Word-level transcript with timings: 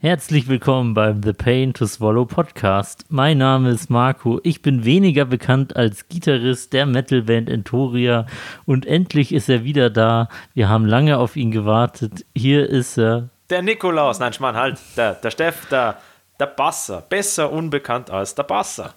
Herzlich 0.00 0.46
willkommen 0.46 0.94
beim 0.94 1.24
The 1.24 1.32
Pain 1.32 1.74
to 1.74 1.84
Swallow 1.84 2.24
Podcast. 2.24 3.04
Mein 3.08 3.38
Name 3.38 3.70
ist 3.70 3.90
Marco. 3.90 4.38
Ich 4.44 4.62
bin 4.62 4.84
weniger 4.84 5.24
bekannt 5.24 5.74
als 5.74 6.06
Gitarrist 6.08 6.72
der 6.72 6.86
Metalband 6.86 7.50
Entoria 7.50 8.24
und 8.64 8.86
endlich 8.86 9.34
ist 9.34 9.48
er 9.48 9.64
wieder 9.64 9.90
da. 9.90 10.28
Wir 10.54 10.68
haben 10.68 10.86
lange 10.86 11.18
auf 11.18 11.34
ihn 11.34 11.50
gewartet. 11.50 12.24
Hier 12.32 12.70
ist 12.70 12.96
er. 12.96 13.30
Der 13.50 13.62
Nikolaus, 13.62 14.20
nein, 14.20 14.32
Schmarrn, 14.32 14.54
halt, 14.54 14.78
der, 14.96 15.14
der 15.14 15.32
Steff, 15.32 15.66
der, 15.68 15.96
der 16.38 16.46
Basser. 16.46 17.02
Besser 17.08 17.50
unbekannt 17.50 18.08
als 18.08 18.36
der 18.36 18.44
Basser. 18.44 18.94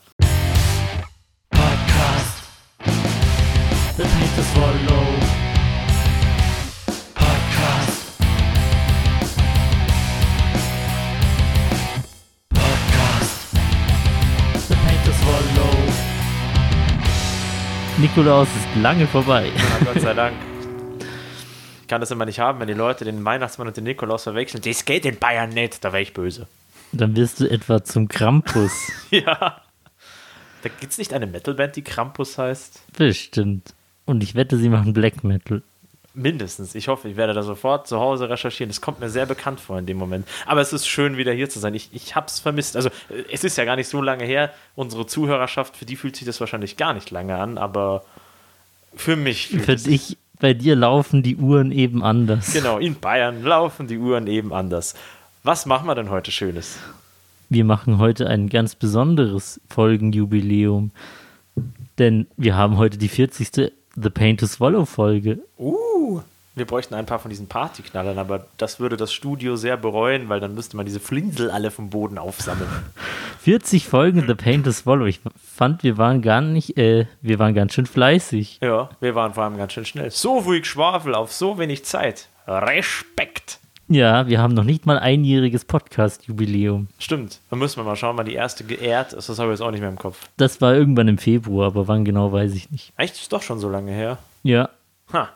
Podcast. 1.50 2.44
The 3.98 4.04
Pain 4.04 4.30
to 4.36 4.44
Swallow. 4.44 5.21
Nikolaus 18.02 18.48
ist 18.48 18.82
lange 18.82 19.06
vorbei. 19.06 19.52
Na, 19.56 19.94
Gott 19.94 20.02
sei 20.02 20.14
Dank. 20.16 20.36
Ich 21.82 21.88
kann 21.88 22.02
das 22.02 22.10
immer 22.10 22.26
nicht 22.26 22.40
haben, 22.40 22.60
wenn 22.60 22.68
die 22.68 22.74
Leute 22.74 23.06
den 23.06 23.24
Weihnachtsmann 23.24 23.68
und 23.68 23.78
den 23.78 23.84
Nikolaus 23.84 24.24
verwechseln. 24.24 24.64
Das 24.66 24.86
geht 24.86 25.06
in 25.06 25.20
Bayern 25.20 25.52
nicht, 25.52 25.86
da 25.86 25.94
wäre 25.94 26.02
ich 26.02 26.12
böse. 26.12 26.48
Dann 26.94 27.16
wirst 27.16 27.40
du 27.40 27.48
etwa 27.48 27.84
zum 27.84 28.08
Krampus. 28.08 28.72
Ja. 29.12 29.62
Da 30.64 30.70
gibt 30.80 30.92
es 30.92 30.98
nicht 30.98 31.14
eine 31.14 31.28
Metalband, 31.28 31.76
die 31.76 31.84
Krampus 31.84 32.40
heißt? 32.40 32.82
Bestimmt. 32.98 33.76
Und 34.06 34.24
ich 34.24 34.34
wette, 34.34 34.58
sie 34.58 34.70
machen 34.70 34.94
Black 34.94 35.24
Metal. 35.24 35.62
Mindestens. 36.14 36.76
Ich 36.76 36.90
hoffe, 36.90 37.08
ich 37.08 37.16
werde 37.16 37.34
da 37.34 37.42
sofort 37.42 37.88
zu 37.88 38.00
Hause 38.00 38.30
recherchieren. 38.30 38.70
Das 38.70 38.82
kommt 38.82 39.00
mir 39.00 39.10
sehr 39.10 39.26
bekannt 39.26 39.62
vor 39.62 39.80
in 39.80 39.86
dem 39.86 39.96
Moment. 39.98 40.28
Aber 40.46 40.60
es 40.60 40.74
ist 40.74 40.86
schön, 40.88 41.16
wieder 41.16 41.32
hier 41.32 41.50
zu 41.50 41.60
sein. 41.60 41.74
Ich, 41.74 41.90
ich 41.94 42.16
habe 42.16 42.28
es 42.28 42.40
vermisst. 42.42 42.76
Also, 42.76 42.90
äh, 43.10 43.24
es 43.32 43.44
ist 43.46 43.58
ja 43.58 43.64
gar 43.66 43.78
nicht 43.78 43.88
so 43.88 44.02
lange 44.02 44.26
her. 44.26 44.52
Unsere 44.76 45.06
Zuhörerschaft, 45.06 45.78
für 45.78 45.86
die 45.86 45.96
fühlt 45.96 46.16
sich 46.18 46.26
das 46.26 46.40
wahrscheinlich 46.42 46.76
gar 46.76 46.94
nicht 46.94 47.12
lange 47.12 47.38
an, 47.38 47.58
aber 47.58 48.04
für 48.96 49.16
mich. 49.16 49.48
fühlt 49.48 49.64
Für 49.64 49.74
es- 49.74 49.84
dich, 49.84 50.18
bei 50.40 50.54
dir 50.54 50.76
laufen 50.76 51.24
die 51.24 51.38
Uhren 51.38 51.72
eben 51.72 52.04
anders. 52.04 52.52
Genau, 52.52 52.78
in 52.78 52.96
Bayern 53.00 53.44
laufen 53.44 53.88
die 53.88 53.98
Uhren 53.98 54.28
eben 54.28 54.52
anders. 54.54 54.96
Was 55.44 55.66
machen 55.66 55.88
wir 55.88 55.96
denn 55.96 56.10
heute 56.10 56.32
Schönes? 56.32 56.78
Wir 57.48 57.64
machen 57.64 58.00
heute 58.00 58.28
ein 58.28 58.50
ganz 58.50 58.76
besonderes 58.76 59.62
Folgenjubiläum. 59.70 60.92
Denn 61.98 62.28
wir 62.38 62.56
haben 62.56 62.78
heute 62.78 62.98
die 62.98 63.08
40. 63.10 63.72
The 63.96 64.10
Pain 64.10 64.38
to 64.38 64.46
Swallow 64.48 64.86
Folge. 64.86 65.40
Uh, 65.58 65.76
wir 66.56 66.66
bräuchten 66.66 66.96
ein 66.96 67.06
paar 67.06 67.20
von 67.20 67.30
diesen 67.30 67.48
Partyknallern, 67.48 68.18
aber 68.18 68.46
das 68.58 68.80
würde 68.80 68.98
das 68.98 69.14
Studio 69.14 69.56
sehr 69.56 69.78
bereuen, 69.78 70.28
weil 70.30 70.40
dann 70.40 70.54
müsste 70.54 70.76
man 70.76 70.86
diese 70.86 71.00
Flinsel 71.00 71.50
alle 71.50 71.72
vom 71.72 71.90
Boden 71.90 72.18
aufsammeln. 72.18 72.70
40 73.40 73.88
Folgen 73.88 74.26
The 74.28 74.36
Pain 74.36 74.64
to 74.64 74.72
Swallow. 74.72 75.06
Ich 75.06 75.22
fand, 75.42 75.84
wir 75.84 75.98
waren 75.98 76.22
gar 76.22 76.42
nicht, 76.42 76.78
äh, 76.78 77.06
wir 77.22 77.40
waren 77.40 77.54
ganz 77.54 77.74
schön 77.74 77.86
fleißig. 77.86 78.60
Ja, 78.62 78.90
wir 79.00 79.16
waren 79.16 79.34
vor 79.34 79.44
allem 79.44 79.58
ganz 79.58 79.74
schön 79.74 79.86
schnell. 79.86 80.12
So 80.12 80.42
viel 80.42 80.64
Schwafel 80.66 81.16
auf 81.16 81.32
so 81.32 81.58
wenig 81.58 81.86
Zeit. 81.86 82.28
Respekt. 82.48 83.60
Ja, 83.88 84.28
wir 84.28 84.40
haben 84.40 84.54
noch 84.54 84.64
nicht 84.64 84.86
mal 84.86 85.00
einjähriges 85.00 85.66
Podcast-Jubiläum. 85.66 86.88
Stimmt. 86.98 87.40
Da 87.50 87.56
müssen 87.56 87.78
wir 87.78 87.84
mal 87.84 87.96
schauen, 87.98 88.18
wann 88.18 88.26
die 88.26 88.34
erste 88.36 88.64
geehrt 88.64 89.12
ist. 89.14 89.28
Das 89.28 89.38
habe 89.40 89.52
ich 89.52 89.60
jetzt 89.60 89.66
auch 89.66 89.72
nicht 89.72 89.82
mehr 89.82 89.90
im 89.90 89.98
Kopf. 89.98 90.18
Das 90.38 90.62
war 90.62 90.74
irgendwann 90.74 91.08
im 91.08 91.18
Februar, 91.18 91.68
aber 91.68 91.88
wann 91.88 92.06
genau 92.06 92.32
weiß 92.32 92.54
ich 92.54 92.72
nicht. 92.72 92.94
Echt? 92.96 93.16
Ist 93.16 93.34
doch 93.34 93.42
schon 93.42 93.60
so 93.60 93.70
lange 93.70 93.92
her. 93.92 94.18
Ja, 94.44 94.70
Ha. 95.14 95.30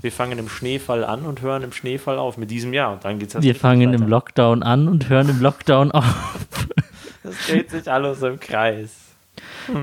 Wir 0.00 0.12
fangen 0.12 0.38
im 0.38 0.48
Schneefall 0.48 1.04
an 1.04 1.22
und 1.24 1.42
hören 1.42 1.62
im 1.62 1.72
Schneefall 1.72 2.18
auf 2.18 2.38
mit 2.38 2.50
diesem 2.50 2.72
Jahr. 2.72 2.92
Und 2.92 3.04
dann 3.04 3.18
geht's 3.18 3.40
wir 3.40 3.54
fangen 3.54 3.92
weiter. 3.92 4.02
im 4.02 4.08
Lockdown 4.08 4.62
an 4.62 4.88
und 4.88 5.08
hören 5.08 5.28
im 5.28 5.40
Lockdown 5.40 5.92
auf. 5.92 6.04
Das 7.22 7.46
dreht 7.46 7.70
sich 7.70 7.90
alles 7.90 8.22
im 8.22 8.40
Kreis. 8.40 8.96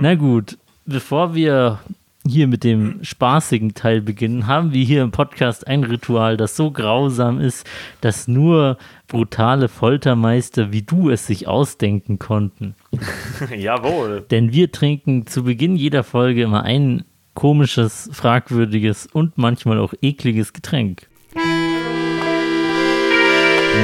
Na 0.02 0.16
gut, 0.16 0.58
bevor 0.86 1.36
wir 1.36 1.80
hier 2.28 2.48
mit 2.48 2.64
dem 2.64 3.04
spaßigen 3.04 3.74
Teil 3.74 4.02
beginnen, 4.02 4.48
haben 4.48 4.74
wir 4.74 4.84
hier 4.84 5.04
im 5.04 5.12
Podcast 5.12 5.68
ein 5.68 5.84
Ritual, 5.84 6.38
das 6.38 6.56
so 6.56 6.72
grausam 6.72 7.40
ist, 7.40 7.66
dass 8.02 8.28
nur 8.28 8.78
brutale 9.08 9.68
Foltermeister 9.70 10.72
wie 10.72 10.82
du 10.82 11.10
es 11.10 11.28
sich 11.28 11.48
ausdenken 11.48 12.20
konnten. 12.20 12.76
Jawohl. 13.56 14.26
Denn 14.30 14.52
wir 14.52 14.72
trinken 14.72 15.28
zu 15.28 15.44
Beginn 15.44 15.76
jeder 15.76 16.04
Folge 16.04 16.42
immer 16.44 16.64
ein 16.64 17.06
komisches, 17.38 18.10
fragwürdiges 18.14 19.06
und 19.06 19.38
manchmal 19.38 19.78
auch 19.78 19.94
ekliges 20.02 20.54
Getränk. 20.54 21.08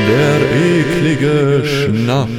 Der 0.08 0.42
eklige 0.52 1.64
Schnaps. 1.64 2.32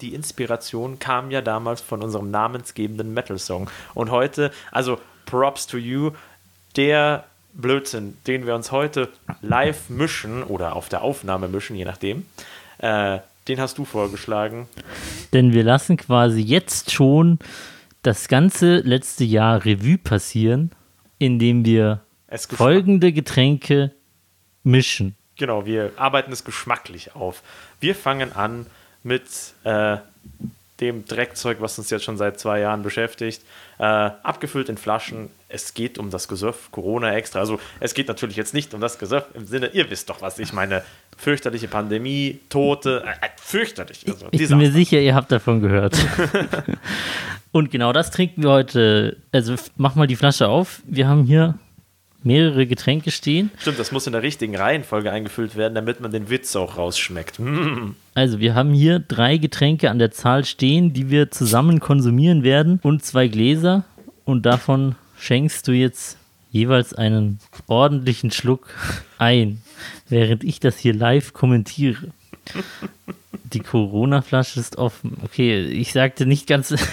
Die 0.00 0.14
Inspiration 0.14 0.98
kam 0.98 1.30
ja 1.30 1.42
damals 1.42 1.82
von 1.82 2.02
unserem 2.02 2.30
namensgebenden 2.30 3.12
Metal-Song. 3.12 3.68
Und 3.92 4.10
heute, 4.10 4.52
also 4.72 4.98
Props 5.26 5.66
to 5.66 5.76
you, 5.76 6.12
der 6.76 7.24
Blödsinn, 7.52 8.16
den 8.26 8.46
wir 8.46 8.54
uns 8.54 8.72
heute 8.72 9.10
live 9.42 9.90
mischen 9.90 10.44
oder 10.44 10.76
auf 10.76 10.88
der 10.88 11.02
Aufnahme 11.02 11.46
mischen, 11.48 11.76
je 11.76 11.84
nachdem, 11.84 12.24
äh, 12.78 13.18
den 13.50 13.60
hast 13.60 13.78
du 13.78 13.84
vorgeschlagen. 13.84 14.68
Denn 15.32 15.52
wir 15.52 15.64
lassen 15.64 15.96
quasi 15.96 16.40
jetzt 16.40 16.92
schon 16.92 17.38
das 18.02 18.28
ganze 18.28 18.76
letzte 18.76 19.24
Jahr 19.24 19.64
Revue 19.64 19.98
passieren, 19.98 20.70
indem 21.18 21.64
wir 21.64 22.00
Es 22.28 22.46
folgende 22.46 23.12
Getränke 23.12 23.92
mischen. 24.62 25.16
Genau, 25.36 25.66
wir 25.66 25.92
arbeiten 25.96 26.32
es 26.32 26.44
geschmacklich 26.44 27.14
auf. 27.14 27.42
Wir 27.80 27.94
fangen 27.94 28.32
an 28.32 28.66
mit 29.02 29.24
äh, 29.64 29.96
dem 30.80 31.04
Dreckzeug, 31.06 31.60
was 31.60 31.78
uns 31.78 31.90
jetzt 31.90 32.04
schon 32.04 32.16
seit 32.16 32.38
zwei 32.38 32.60
Jahren 32.60 32.82
beschäftigt. 32.82 33.42
Äh, 33.78 33.84
abgefüllt 33.84 34.68
in 34.68 34.78
Flaschen. 34.78 35.28
Es 35.52 35.74
geht 35.74 35.98
um 35.98 36.10
das 36.10 36.28
Gesöff, 36.28 36.70
Corona 36.70 37.14
extra. 37.14 37.40
Also 37.40 37.58
es 37.80 37.94
geht 37.94 38.08
natürlich 38.08 38.36
jetzt 38.36 38.54
nicht 38.54 38.72
um 38.74 38.80
das 38.80 38.98
Gesöff 38.98 39.24
im 39.34 39.46
Sinne, 39.46 39.68
ihr 39.68 39.90
wisst 39.90 40.08
doch, 40.08 40.22
was 40.22 40.38
ich 40.38 40.52
meine. 40.52 40.82
Fürchterliche 41.16 41.68
Pandemie, 41.68 42.40
Tote, 42.48 43.04
äh, 43.04 43.26
äh, 43.26 43.28
fürchterlich. 43.36 44.04
Also, 44.08 44.26
Ich 44.30 44.48
bin 44.48 44.58
mir 44.58 44.72
sicher, 44.72 44.98
ihr 45.00 45.14
habt 45.14 45.30
davon 45.30 45.60
gehört. 45.60 45.98
Und 47.52 47.70
genau 47.70 47.92
das 47.92 48.10
trinken 48.10 48.42
wir 48.44 48.50
heute. 48.50 49.16
Also 49.32 49.54
mach 49.76 49.96
mal 49.96 50.06
die 50.06 50.16
Flasche 50.16 50.48
auf. 50.48 50.80
Wir 50.86 51.08
haben 51.08 51.24
hier 51.24 51.58
mehrere 52.22 52.66
Getränke 52.66 53.10
stehen. 53.10 53.50
Stimmt, 53.58 53.78
das 53.78 53.92
muss 53.92 54.06
in 54.06 54.12
der 54.12 54.22
richtigen 54.22 54.56
Reihenfolge 54.56 55.10
eingefüllt 55.10 55.56
werden, 55.56 55.74
damit 55.74 56.00
man 56.00 56.10
den 56.10 56.30
Witz 56.30 56.54
auch 56.56 56.76
rausschmeckt. 56.76 57.38
Mm. 57.38 57.94
Also 58.14 58.40
wir 58.40 58.54
haben 58.54 58.72
hier 58.72 58.98
drei 58.98 59.36
Getränke 59.36 59.90
an 59.90 59.98
der 59.98 60.10
Zahl 60.10 60.44
stehen, 60.44 60.92
die 60.92 61.10
wir 61.10 61.30
zusammen 61.30 61.80
konsumieren 61.80 62.42
werden 62.42 62.80
und 62.82 63.04
zwei 63.04 63.28
Gläser. 63.28 63.84
Und 64.24 64.46
davon 64.46 64.94
schenkst 65.20 65.68
du 65.68 65.72
jetzt 65.72 66.16
jeweils 66.50 66.94
einen 66.94 67.38
ordentlichen 67.66 68.30
Schluck 68.30 68.68
ein, 69.18 69.62
während 70.08 70.44
ich 70.44 70.60
das 70.60 70.78
hier 70.78 70.94
live 70.94 71.32
kommentiere. 71.32 72.08
Die 73.52 73.60
Corona-Flasche 73.60 74.58
ist 74.58 74.76
offen. 74.76 75.16
Okay, 75.24 75.62
ich 75.62 75.92
sagte 75.92 76.26
nicht 76.26 76.46
ganz. 76.46 76.74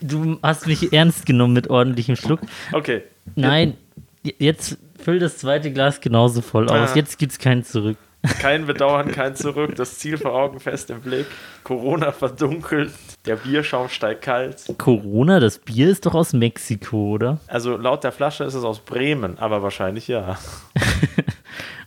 Du 0.00 0.38
hast 0.42 0.66
mich 0.66 0.92
ernst 0.92 1.26
genommen 1.26 1.52
mit 1.52 1.68
ordentlichem 1.68 2.16
Schluck. 2.16 2.40
Okay. 2.72 3.02
Nein, 3.34 3.74
jetzt 4.22 4.78
füll 4.98 5.18
das 5.18 5.38
zweite 5.38 5.72
Glas 5.72 6.00
genauso 6.00 6.42
voll 6.42 6.68
aus. 6.68 6.90
Ah. 6.92 6.96
Jetzt 6.96 7.18
gibt's 7.18 7.38
kein 7.38 7.64
Zurück. 7.64 7.96
Kein 8.40 8.66
Bedauern, 8.66 9.10
kein 9.12 9.34
Zurück, 9.36 9.74
das 9.76 9.98
Ziel 9.98 10.18
vor 10.18 10.32
Augen 10.34 10.60
fest 10.60 10.90
im 10.90 11.00
Blick. 11.00 11.26
Corona 11.64 12.12
verdunkelt, 12.12 12.92
der 13.24 13.36
Bierschaum 13.36 13.88
steigt 13.88 14.22
kalt. 14.22 14.64
Corona, 14.78 15.40
das 15.40 15.58
Bier 15.58 15.88
ist 15.90 16.06
doch 16.06 16.14
aus 16.14 16.32
Mexiko, 16.32 17.12
oder? 17.14 17.38
Also 17.46 17.76
laut 17.76 18.04
der 18.04 18.12
Flasche 18.12 18.44
ist 18.44 18.54
es 18.54 18.64
aus 18.64 18.78
Bremen, 18.80 19.38
aber 19.38 19.62
wahrscheinlich 19.62 20.08
ja. 20.08 20.38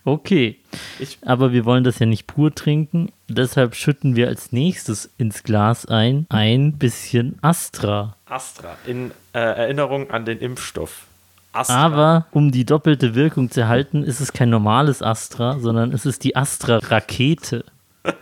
Okay. 0.06 0.58
Ich- 0.98 1.18
Aber 1.26 1.52
wir 1.52 1.66
wollen 1.66 1.84
das 1.84 2.00
ja 2.00 2.06
nicht 2.06 2.26
pur 2.26 2.56
trinken. 2.56 3.12
Deshalb 3.28 3.76
schütten 3.76 4.16
wir 4.16 4.28
als 4.28 4.52
nächstes 4.52 5.10
ins 5.18 5.44
Glas 5.44 5.86
ein 5.86 6.26
ein 6.30 6.78
bisschen 6.78 7.38
Astra. 7.42 8.16
Astra, 8.26 8.78
in 8.88 9.12
äh, 9.34 9.40
Erinnerung 9.40 10.10
an 10.10 10.24
den 10.26 10.40
Impfstoff. 10.40 11.06
Astra. 11.52 11.76
Aber 11.76 12.26
um 12.32 12.52
die 12.52 12.66
doppelte 12.66 13.16
Wirkung 13.16 13.50
zu 13.50 13.62
erhalten, 13.62 14.04
ist 14.04 14.20
es 14.20 14.34
kein 14.34 14.50
normales 14.50 15.02
Astra, 15.02 15.58
sondern 15.60 15.92
es 15.94 16.06
ist 16.06 16.24
die 16.24 16.36
Astra-Rakete. 16.36 17.66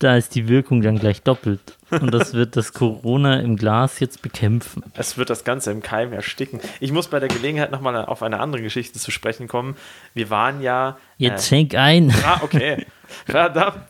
Da 0.00 0.16
ist 0.16 0.36
die 0.36 0.46
Wirkung 0.46 0.80
dann 0.80 0.96
gleich 1.00 1.22
doppelt. 1.22 1.76
Und 1.90 2.14
das 2.14 2.32
wird 2.32 2.54
das 2.56 2.72
Corona 2.72 3.40
im 3.40 3.56
Glas 3.56 3.98
jetzt 3.98 4.22
bekämpfen. 4.22 4.84
Es 4.94 5.18
wird 5.18 5.28
das 5.28 5.42
Ganze 5.42 5.72
im 5.72 5.82
Keim 5.82 6.12
ersticken. 6.12 6.60
Ich 6.78 6.92
muss 6.92 7.08
bei 7.08 7.18
der 7.18 7.28
Gelegenheit 7.28 7.72
nochmal 7.72 8.04
auf 8.04 8.22
eine 8.22 8.38
andere 8.38 8.62
Geschichte 8.62 9.00
zu 9.00 9.10
sprechen 9.10 9.48
kommen. 9.48 9.74
Wir 10.14 10.30
waren 10.30 10.60
ja. 10.62 10.98
Jetzt 11.16 11.46
Äh, 11.46 11.48
schenk 11.48 11.74
ein. 11.74 12.14
ah, 12.24 12.38
okay. 12.44 12.86
Verdammt. 13.26 13.80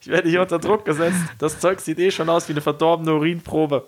Ich 0.00 0.08
werde 0.08 0.28
hier 0.28 0.42
unter 0.42 0.58
Druck 0.58 0.84
gesetzt. 0.84 1.22
Das 1.38 1.60
Zeug 1.60 1.78
sieht 1.78 2.00
eh 2.00 2.10
schon 2.10 2.28
aus 2.28 2.48
wie 2.48 2.54
eine 2.54 2.60
verdorbene 2.60 3.14
Urinprobe. 3.14 3.86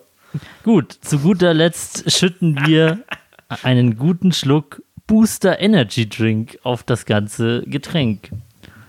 Gut, 0.63 0.93
zu 1.01 1.19
guter 1.19 1.53
Letzt 1.53 2.09
schütten 2.09 2.57
wir 2.65 2.99
einen 3.49 3.97
guten 3.97 4.31
Schluck 4.31 4.81
Booster 5.07 5.59
Energy 5.59 6.09
Drink 6.09 6.57
auf 6.63 6.83
das 6.83 7.05
ganze 7.05 7.61
Getränk. 7.63 8.29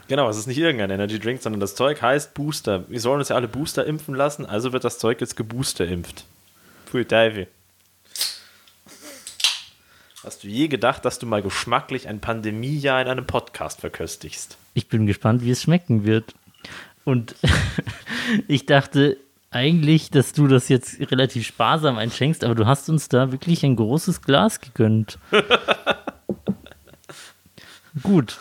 Genau, 0.09 0.29
es 0.29 0.39
ist 0.39 0.47
nicht 0.47 0.59
irgendein 0.59 0.91
Energy 0.91 1.19
Drink, 1.19 1.43
sondern 1.43 1.61
das 1.61 1.75
Zeug 1.75 2.01
heißt 2.01 2.33
Booster. 2.35 2.89
Wir 2.89 3.01
sollen 3.01 3.19
uns 3.19 3.29
ja 3.29 3.37
alle 3.37 3.49
Booster 3.49 3.85
impfen 3.85 4.15
lassen, 4.15 4.47
also 4.47 4.73
wird 4.73 4.85
das 4.85 4.99
Zeug 4.99 5.21
jetzt 5.21 5.37
geboosterimpft. 5.37 6.25
Pfui 6.87 7.05
Teufel. 7.05 7.49
Hast 10.25 10.43
du 10.43 10.49
je 10.49 10.69
gedacht, 10.69 11.05
dass 11.05 11.19
du 11.19 11.27
mal 11.27 11.43
geschmacklich 11.43 12.09
ein 12.09 12.21
Pandemiejahr 12.21 13.03
in 13.03 13.09
einem 13.09 13.27
Podcast 13.27 13.81
verköstigst? 13.81 14.57
Ich 14.75 14.89
bin 14.89 15.07
gespannt, 15.07 15.43
wie 15.43 15.51
es 15.51 15.63
schmecken 15.63 16.05
wird. 16.05 16.35
Und 17.05 17.37
ich 18.49 18.67
dachte 18.67 19.19
eigentlich, 19.51 20.11
dass 20.11 20.33
du 20.33 20.47
das 20.49 20.69
jetzt 20.69 20.99
relativ 21.11 21.47
sparsam 21.47 21.97
einschenkst, 21.99 22.45
aber 22.45 22.55
du 22.55 22.67
hast 22.67 22.89
uns 22.89 23.09
da 23.09 23.33
wirklich 23.33 23.65
ein 23.65 23.77
großes 23.77 24.23
Glas 24.23 24.61
gegönnt. 24.61 25.19
Gut. 28.03 28.39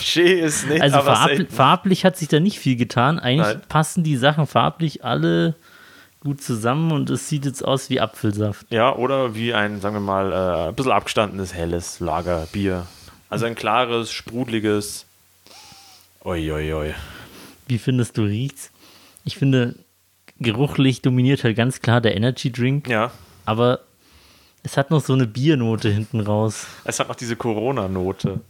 Schee 0.00 0.40
ist 0.40 0.68
nicht, 0.68 0.80
Also 0.80 0.98
aber 0.98 1.16
farb, 1.16 1.28
selten. 1.28 1.52
farblich 1.52 2.04
hat 2.04 2.16
sich 2.16 2.28
da 2.28 2.38
nicht 2.40 2.58
viel 2.60 2.76
getan. 2.76 3.18
Eigentlich 3.18 3.54
Nein. 3.54 3.62
passen 3.68 4.04
die 4.04 4.16
Sachen 4.16 4.46
farblich 4.46 5.04
alle 5.04 5.54
gut 6.20 6.42
zusammen 6.42 6.92
und 6.92 7.10
es 7.10 7.28
sieht 7.28 7.44
jetzt 7.44 7.64
aus 7.64 7.90
wie 7.90 8.00
Apfelsaft. 8.00 8.66
Ja, 8.70 8.94
oder 8.94 9.34
wie 9.34 9.52
ein, 9.54 9.80
sagen 9.80 9.96
wir 9.96 10.00
mal, 10.00 10.32
äh, 10.32 10.68
ein 10.68 10.74
bisschen 10.74 10.92
abgestandenes, 10.92 11.54
helles 11.54 12.00
Lagerbier. 12.00 12.86
Also 13.30 13.46
ein 13.46 13.54
klares, 13.54 14.10
sprudeliges. 14.12 15.06
Oi. 16.24 16.94
Wie 17.66 17.78
findest 17.78 18.16
du 18.16 18.22
riecht's? 18.22 18.70
Ich 19.24 19.36
finde, 19.36 19.74
geruchlich 20.40 21.02
dominiert 21.02 21.44
halt 21.44 21.56
ganz 21.56 21.80
klar 21.80 22.00
der 22.00 22.16
Energy 22.16 22.50
Drink, 22.52 22.88
Ja, 22.88 23.10
aber 23.44 23.80
es 24.62 24.76
hat 24.76 24.90
noch 24.90 25.04
so 25.04 25.12
eine 25.12 25.26
Biernote 25.26 25.90
hinten 25.90 26.20
raus. 26.20 26.66
es 26.84 27.00
hat 27.00 27.08
noch 27.08 27.16
diese 27.16 27.36
Corona-Note. 27.36 28.40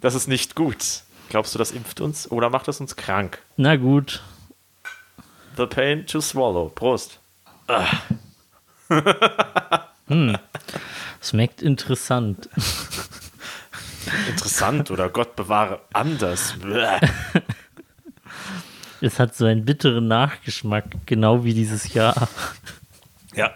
Das 0.00 0.14
ist 0.14 0.28
nicht 0.28 0.54
gut. 0.54 1.02
Glaubst 1.28 1.54
du, 1.54 1.58
das 1.58 1.70
impft 1.72 2.00
uns 2.00 2.30
oder 2.30 2.50
macht 2.50 2.68
es 2.68 2.80
uns 2.80 2.96
krank? 2.96 3.38
Na 3.56 3.76
gut, 3.76 4.22
The 5.56 5.66
pain 5.66 6.06
to 6.06 6.20
swallow. 6.20 6.68
Prost. 6.70 7.18
schmeckt 11.20 11.62
interessant. 11.62 12.48
Interessant 14.28 14.90
oder 14.90 15.08
Gott 15.10 15.36
bewahre 15.36 15.80
anders. 15.92 16.54
Es 19.00 19.18
hat 19.18 19.34
so 19.34 19.44
einen 19.46 19.64
bitteren 19.64 20.08
Nachgeschmack, 20.08 20.84
genau 21.06 21.44
wie 21.44 21.54
dieses 21.54 21.94
Jahr. 21.94 22.28
Ja, 23.34 23.54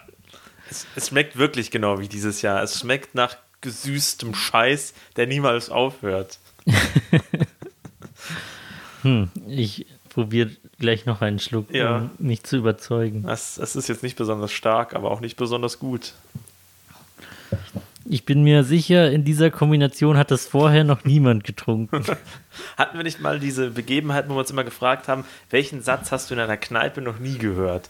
es, 0.71 0.87
es 0.97 1.09
schmeckt 1.09 1.37
wirklich 1.37 1.71
genau 1.71 1.99
wie 1.99 2.09
dieses 2.09 2.41
Jahr. 2.43 2.63
Es 2.63 2.79
schmeckt 2.81 3.15
nach 3.15 3.37
gesüßtem 3.61 4.35
Scheiß, 4.35 4.95
der 5.17 5.27
niemals 5.27 5.71
aufhört. 5.71 6.39
Ich 9.47 9.87
probiere 10.09 10.51
gleich 10.79 11.05
noch 11.05 11.21
einen 11.21 11.39
Schluck, 11.39 11.71
Ja. 11.75 11.97
um 11.99 12.11
mich 12.19 12.43
zu 12.45 12.57
überzeugen. 12.57 13.29
Es 13.29 13.59
ist 13.59 13.89
jetzt 13.89 14.03
nicht 14.03 14.17
besonders 14.17 14.53
stark, 14.53 14.95
aber 14.95 15.11
auch 15.11 15.21
nicht 15.21 15.37
besonders 15.37 15.79
gut. 15.79 16.15
Ich 18.07 18.27
bin 18.27 18.43
mir 18.43 18.65
sicher, 18.65 19.11
in 19.11 19.25
dieser 19.25 19.51
Kombination 19.51 20.19
hat 20.19 20.31
das 20.31 20.47
vorher 20.47 20.85
noch 20.85 21.05
niemand 21.05 21.45
getrunken. 21.45 22.05
Hatten 22.77 22.99
wir 22.99 23.05
nicht 23.05 23.21
mal 23.21 23.41
diese 23.41 23.71
Begebenheit, 23.71 24.29
wo 24.29 24.35
wir 24.35 24.41
uns 24.41 24.51
immer 24.51 24.65
gefragt 24.65 25.09
haben, 25.09 25.25
welchen 25.51 25.83
Satz 25.83 26.13
hast 26.13 26.31
du 26.31 26.35
in 26.35 26.41
einer 26.41 26.57
Kneipe 26.59 27.01
noch 27.01 27.19
nie 27.19 27.39
gehört? 27.39 27.89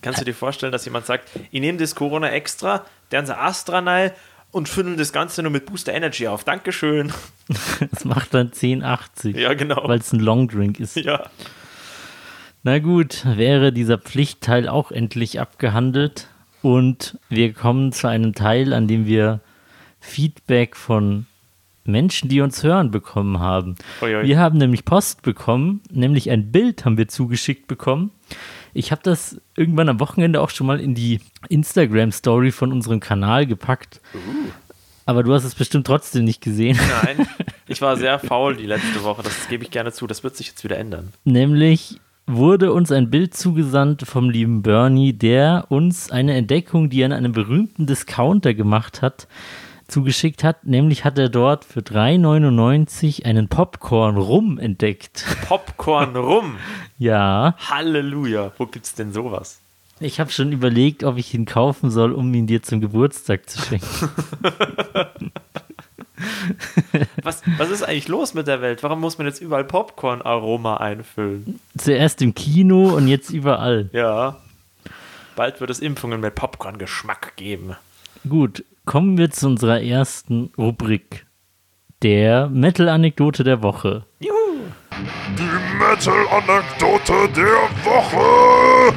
Kannst 0.00 0.20
du 0.20 0.24
dir 0.24 0.34
vorstellen, 0.34 0.72
dass 0.72 0.84
jemand 0.84 1.06
sagt, 1.06 1.28
ich 1.50 1.60
nehme 1.60 1.78
das 1.78 1.94
Corona 1.94 2.30
extra, 2.30 2.84
der 3.10 3.20
unser 3.20 3.40
Astra 3.40 4.10
und 4.50 4.68
füllen 4.68 4.96
das 4.96 5.12
Ganze 5.12 5.42
nur 5.42 5.52
mit 5.52 5.66
Booster 5.66 5.92
Energy 5.92 6.28
auf. 6.28 6.44
Dankeschön. 6.44 7.12
Das 7.90 8.04
macht 8.04 8.32
dann 8.32 8.50
10,80, 8.50 9.36
Ja, 9.36 9.52
genau. 9.54 9.82
weil 9.86 9.98
es 9.98 10.12
ein 10.12 10.20
Longdrink 10.20 10.80
ist. 10.80 10.96
Ja. 10.96 11.28
Na 12.62 12.78
gut, 12.78 13.24
wäre 13.24 13.72
dieser 13.72 13.98
Pflichtteil 13.98 14.68
auch 14.68 14.90
endlich 14.90 15.40
abgehandelt 15.40 16.28
und 16.62 17.18
wir 17.28 17.52
kommen 17.52 17.92
zu 17.92 18.08
einem 18.08 18.34
Teil, 18.34 18.72
an 18.72 18.88
dem 18.88 19.06
wir 19.06 19.40
Feedback 20.00 20.76
von 20.76 21.26
Menschen, 21.84 22.28
die 22.28 22.40
uns 22.40 22.62
hören, 22.62 22.90
bekommen 22.90 23.40
haben. 23.40 23.76
Ui, 24.00 24.14
ui. 24.14 24.26
Wir 24.26 24.38
haben 24.38 24.58
nämlich 24.58 24.84
Post 24.84 25.22
bekommen, 25.22 25.80
nämlich 25.90 26.30
ein 26.30 26.52
Bild 26.52 26.84
haben 26.84 26.96
wir 26.96 27.08
zugeschickt 27.08 27.66
bekommen. 27.66 28.10
Ich 28.72 28.92
habe 28.92 29.02
das 29.02 29.40
irgendwann 29.56 29.88
am 29.88 30.00
Wochenende 30.00 30.40
auch 30.40 30.50
schon 30.50 30.66
mal 30.66 30.80
in 30.80 30.94
die 30.94 31.20
Instagram-Story 31.48 32.52
von 32.52 32.72
unserem 32.72 33.00
Kanal 33.00 33.46
gepackt. 33.46 34.00
Aber 35.04 35.24
du 35.24 35.34
hast 35.34 35.44
es 35.44 35.54
bestimmt 35.54 35.86
trotzdem 35.86 36.24
nicht 36.24 36.40
gesehen. 36.40 36.78
Nein, 37.02 37.26
ich 37.66 37.82
war 37.82 37.96
sehr 37.96 38.18
faul 38.18 38.56
die 38.56 38.66
letzte 38.66 39.02
Woche, 39.02 39.22
das 39.22 39.48
gebe 39.48 39.64
ich 39.64 39.70
gerne 39.70 39.92
zu. 39.92 40.06
Das 40.06 40.22
wird 40.22 40.36
sich 40.36 40.48
jetzt 40.48 40.62
wieder 40.62 40.78
ändern. 40.78 41.12
Nämlich 41.24 42.00
wurde 42.26 42.72
uns 42.72 42.92
ein 42.92 43.10
Bild 43.10 43.34
zugesandt 43.34 44.02
vom 44.02 44.30
lieben 44.30 44.62
Bernie, 44.62 45.12
der 45.12 45.66
uns 45.68 46.10
eine 46.10 46.34
Entdeckung, 46.34 46.90
die 46.90 47.02
er 47.02 47.06
in 47.06 47.12
einem 47.12 47.32
berühmten 47.32 47.86
Discounter 47.86 48.54
gemacht 48.54 49.02
hat, 49.02 49.28
zugeschickt 49.88 50.44
hat. 50.44 50.64
Nämlich 50.64 51.04
hat 51.04 51.18
er 51.18 51.28
dort 51.28 51.64
für 51.64 51.80
3,99 51.80 53.24
einen 53.24 53.48
Popcorn 53.48 54.16
rum 54.16 54.58
entdeckt. 54.58 55.24
Popcorn 55.48 56.16
rum. 56.16 56.56
ja, 56.98 57.54
Halleluja. 57.58 58.52
Wo 58.58 58.66
gibt's 58.66 58.94
denn 58.94 59.12
sowas? 59.12 59.58
ich 60.00 60.18
habe 60.18 60.32
schon 60.32 60.50
überlegt, 60.50 61.04
ob 61.04 61.16
ich 61.16 61.32
ihn 61.32 61.44
kaufen 61.44 61.90
soll, 61.90 62.12
um 62.12 62.32
ihn 62.34 62.48
dir 62.48 62.62
zum 62.62 62.80
Geburtstag 62.80 63.48
zu 63.48 63.60
schenken. 63.60 64.10
Was, 67.22 67.42
was 67.58 67.70
ist 67.70 67.82
eigentlich 67.82 68.08
los 68.08 68.34
mit 68.34 68.46
der 68.46 68.60
Welt? 68.60 68.82
Warum 68.82 69.00
muss 69.00 69.18
man 69.18 69.26
jetzt 69.26 69.40
überall 69.40 69.64
Popcorn-Aroma 69.64 70.76
einfüllen? 70.78 71.60
Zuerst 71.76 72.22
im 72.22 72.34
Kino 72.34 72.94
und 72.94 73.08
jetzt 73.08 73.30
überall. 73.30 73.90
Ja. 73.92 74.36
Bald 75.36 75.60
wird 75.60 75.70
es 75.70 75.80
Impfungen 75.80 76.20
mit 76.20 76.34
Popcorn-Geschmack 76.34 77.36
geben. 77.36 77.76
Gut, 78.28 78.64
kommen 78.84 79.18
wir 79.18 79.30
zu 79.30 79.46
unserer 79.46 79.82
ersten 79.82 80.52
Rubrik. 80.58 81.26
Der 82.02 82.48
Metal-Anekdote 82.48 83.44
der 83.44 83.62
Woche. 83.62 84.04
Juhu. 84.20 84.36
Die 85.38 85.78
Metal-Anekdote 85.78 87.28
der 87.34 87.68
Woche. 87.84 88.94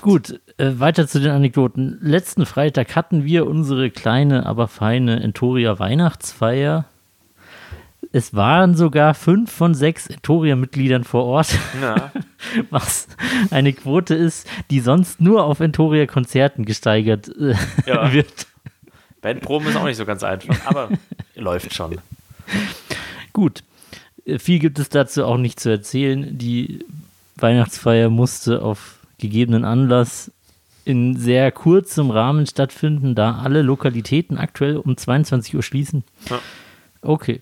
Gut, 0.00 0.40
äh, 0.58 0.72
weiter 0.78 1.06
zu 1.08 1.20
den 1.20 1.30
Anekdoten. 1.30 1.98
Letzten 2.02 2.46
Freitag 2.46 2.96
hatten 2.96 3.24
wir 3.24 3.46
unsere 3.46 3.90
kleine, 3.90 4.46
aber 4.46 4.68
feine 4.68 5.22
Entoria 5.22 5.78
Weihnachtsfeier. 5.78 6.84
Es 8.14 8.34
waren 8.34 8.74
sogar 8.74 9.14
fünf 9.14 9.50
von 9.50 9.74
sechs 9.74 10.06
Entoria-Mitgliedern 10.06 11.04
vor 11.04 11.24
Ort, 11.24 11.54
Ja. 11.80 12.12
was 12.70 13.08
eine 13.50 13.72
Quote 13.72 14.14
ist, 14.14 14.46
die 14.70 14.80
sonst 14.80 15.20
nur 15.20 15.44
auf 15.44 15.60
Entoria-Konzerten 15.60 16.64
gesteigert 16.64 17.28
äh, 17.28 17.54
Ja. 17.86 18.12
wird. 18.12 18.46
Bandproben 19.22 19.68
ist 19.68 19.76
auch 19.76 19.84
nicht 19.84 19.96
so 19.96 20.04
ganz 20.04 20.22
einfach, 20.24 20.56
aber 20.66 20.90
läuft 21.36 21.72
schon. 21.72 21.98
Gut, 23.32 23.62
äh, 24.26 24.38
viel 24.38 24.58
gibt 24.58 24.78
es 24.78 24.88
dazu 24.88 25.24
auch 25.24 25.38
nicht 25.38 25.60
zu 25.60 25.70
erzählen. 25.70 26.36
Die 26.36 26.84
Weihnachtsfeier 27.36 28.10
musste 28.10 28.62
auf 28.62 28.98
gegebenen 29.18 29.64
Anlass 29.64 30.30
in 30.84 31.16
sehr 31.16 31.52
kurzem 31.52 32.10
Rahmen 32.10 32.46
stattfinden, 32.46 33.14
da 33.14 33.38
alle 33.42 33.62
Lokalitäten 33.62 34.38
aktuell 34.38 34.76
um 34.76 34.96
22 34.96 35.54
Uhr 35.56 35.62
schließen. 35.62 36.04
Ja. 36.30 36.38
Okay, 37.02 37.40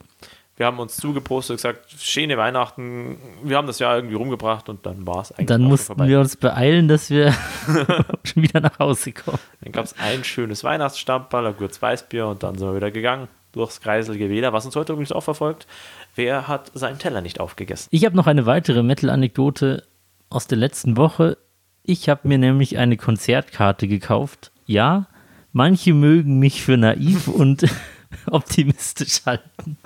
Wir 0.56 0.66
haben 0.66 0.78
uns 0.78 0.96
zugepostet, 0.96 1.56
gesagt, 1.56 1.94
schöne 1.98 2.36
Weihnachten. 2.36 3.18
Wir 3.42 3.56
haben 3.56 3.66
das 3.66 3.78
Jahr 3.78 3.96
irgendwie 3.96 4.14
rumgebracht 4.14 4.68
und 4.68 4.86
dann 4.86 5.06
war 5.06 5.22
es 5.22 5.32
eigentlich 5.32 5.46
dann 5.46 5.62
mussten 5.62 6.06
wir 6.06 6.20
uns 6.20 6.36
beeilen, 6.36 6.88
dass 6.88 7.10
wir 7.10 7.32
schon 8.24 8.42
wieder 8.42 8.60
nach 8.60 8.78
Hause 8.78 9.12
kommen. 9.12 9.38
Dann 9.62 9.72
gab 9.72 9.84
es 9.84 9.94
ein 9.98 10.24
schönes 10.24 10.64
Weihnachtsstammball, 10.64 11.46
ein 11.46 11.56
gutes 11.56 11.80
Weißbier 11.80 12.26
und 12.26 12.42
dann 12.42 12.56
sind 12.56 12.68
wir 12.68 12.76
wieder 12.76 12.90
gegangen 12.90 13.28
durchs 13.52 13.80
kreiselige 13.80 14.30
Weder, 14.30 14.52
was 14.52 14.64
uns 14.64 14.76
heute 14.76 14.92
übrigens 14.92 15.12
auch 15.12 15.22
verfolgt. 15.22 15.66
Wer 16.14 16.48
hat 16.48 16.70
seinen 16.74 16.98
Teller 16.98 17.20
nicht 17.20 17.40
aufgegessen? 17.40 17.88
Ich 17.90 18.04
habe 18.04 18.16
noch 18.16 18.26
eine 18.26 18.46
weitere 18.46 18.82
Metal-Anekdote 18.82 19.84
aus 20.28 20.46
der 20.46 20.58
letzten 20.58 20.96
Woche. 20.96 21.36
Ich 21.82 22.08
habe 22.08 22.28
mir 22.28 22.38
nämlich 22.38 22.78
eine 22.78 22.96
Konzertkarte 22.96 23.88
gekauft. 23.88 24.52
Ja, 24.66 25.06
manche 25.52 25.94
mögen 25.94 26.38
mich 26.38 26.62
für 26.62 26.76
naiv 26.76 27.28
und 27.28 27.66
optimistisch 28.26 29.22
halten. 29.26 29.76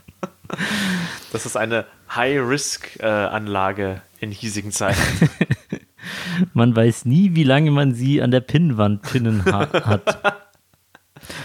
Das 1.32 1.46
ist 1.46 1.56
eine 1.56 1.86
High-Risk-Anlage 2.14 4.02
in 4.20 4.30
hiesigen 4.30 4.72
Zeiten. 4.72 5.30
Man 6.52 6.74
weiß 6.74 7.06
nie, 7.06 7.34
wie 7.34 7.44
lange 7.44 7.70
man 7.70 7.94
sie 7.94 8.20
an 8.20 8.30
der 8.30 8.40
Pinnwand 8.40 9.02
pinnen 9.02 9.44
ha 9.46 9.68
hat. 9.72 10.40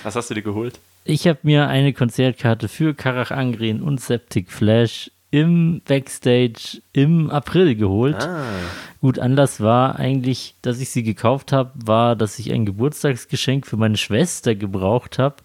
Was 0.04 0.16
hast 0.16 0.30
du 0.30 0.34
dir 0.34 0.42
geholt? 0.42 0.80
Ich 1.06 1.28
habe 1.28 1.40
mir 1.44 1.68
eine 1.68 1.94
Konzertkarte 1.94 2.68
für 2.68 2.94
Karach 2.94 3.32
Angren 3.32 3.82
und 3.82 4.02
Septic 4.02 4.52
Flash 4.52 5.12
im 5.32 5.82
Backstage 5.88 6.82
im 6.94 7.30
April 7.30 7.76
geholt. 7.76 8.16
Ah. 8.24 8.44
Gut, 9.02 9.20
Anlass 9.20 9.62
war 9.62 9.98
eigentlich, 9.98 10.56
dass 10.62 10.80
ich 10.80 10.90
sie 10.90 11.04
gekauft 11.04 11.52
habe, 11.52 11.72
war, 11.76 12.16
dass 12.16 12.40
ich 12.40 12.52
ein 12.52 12.66
Geburtstagsgeschenk 12.66 13.66
für 13.68 13.78
meine 13.78 13.98
Schwester 13.98 14.56
gebraucht 14.56 15.20
habe. 15.20 15.36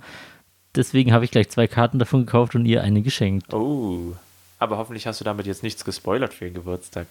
Deswegen 0.74 1.12
habe 1.12 1.24
ich 1.24 1.30
gleich 1.30 1.50
zwei 1.50 1.66
Karten 1.68 1.98
davon 1.98 2.26
gekauft 2.26 2.54
und 2.54 2.66
ihr 2.66 2.82
eine 2.82 3.02
geschenkt. 3.02 3.52
Oh. 3.54 4.14
Aber 4.58 4.78
hoffentlich 4.78 5.06
hast 5.06 5.20
du 5.20 5.24
damit 5.24 5.46
jetzt 5.46 5.62
nichts 5.62 5.84
gespoilert 5.84 6.32
für 6.34 6.46
den 6.46 6.54
Geburtstag. 6.54 7.08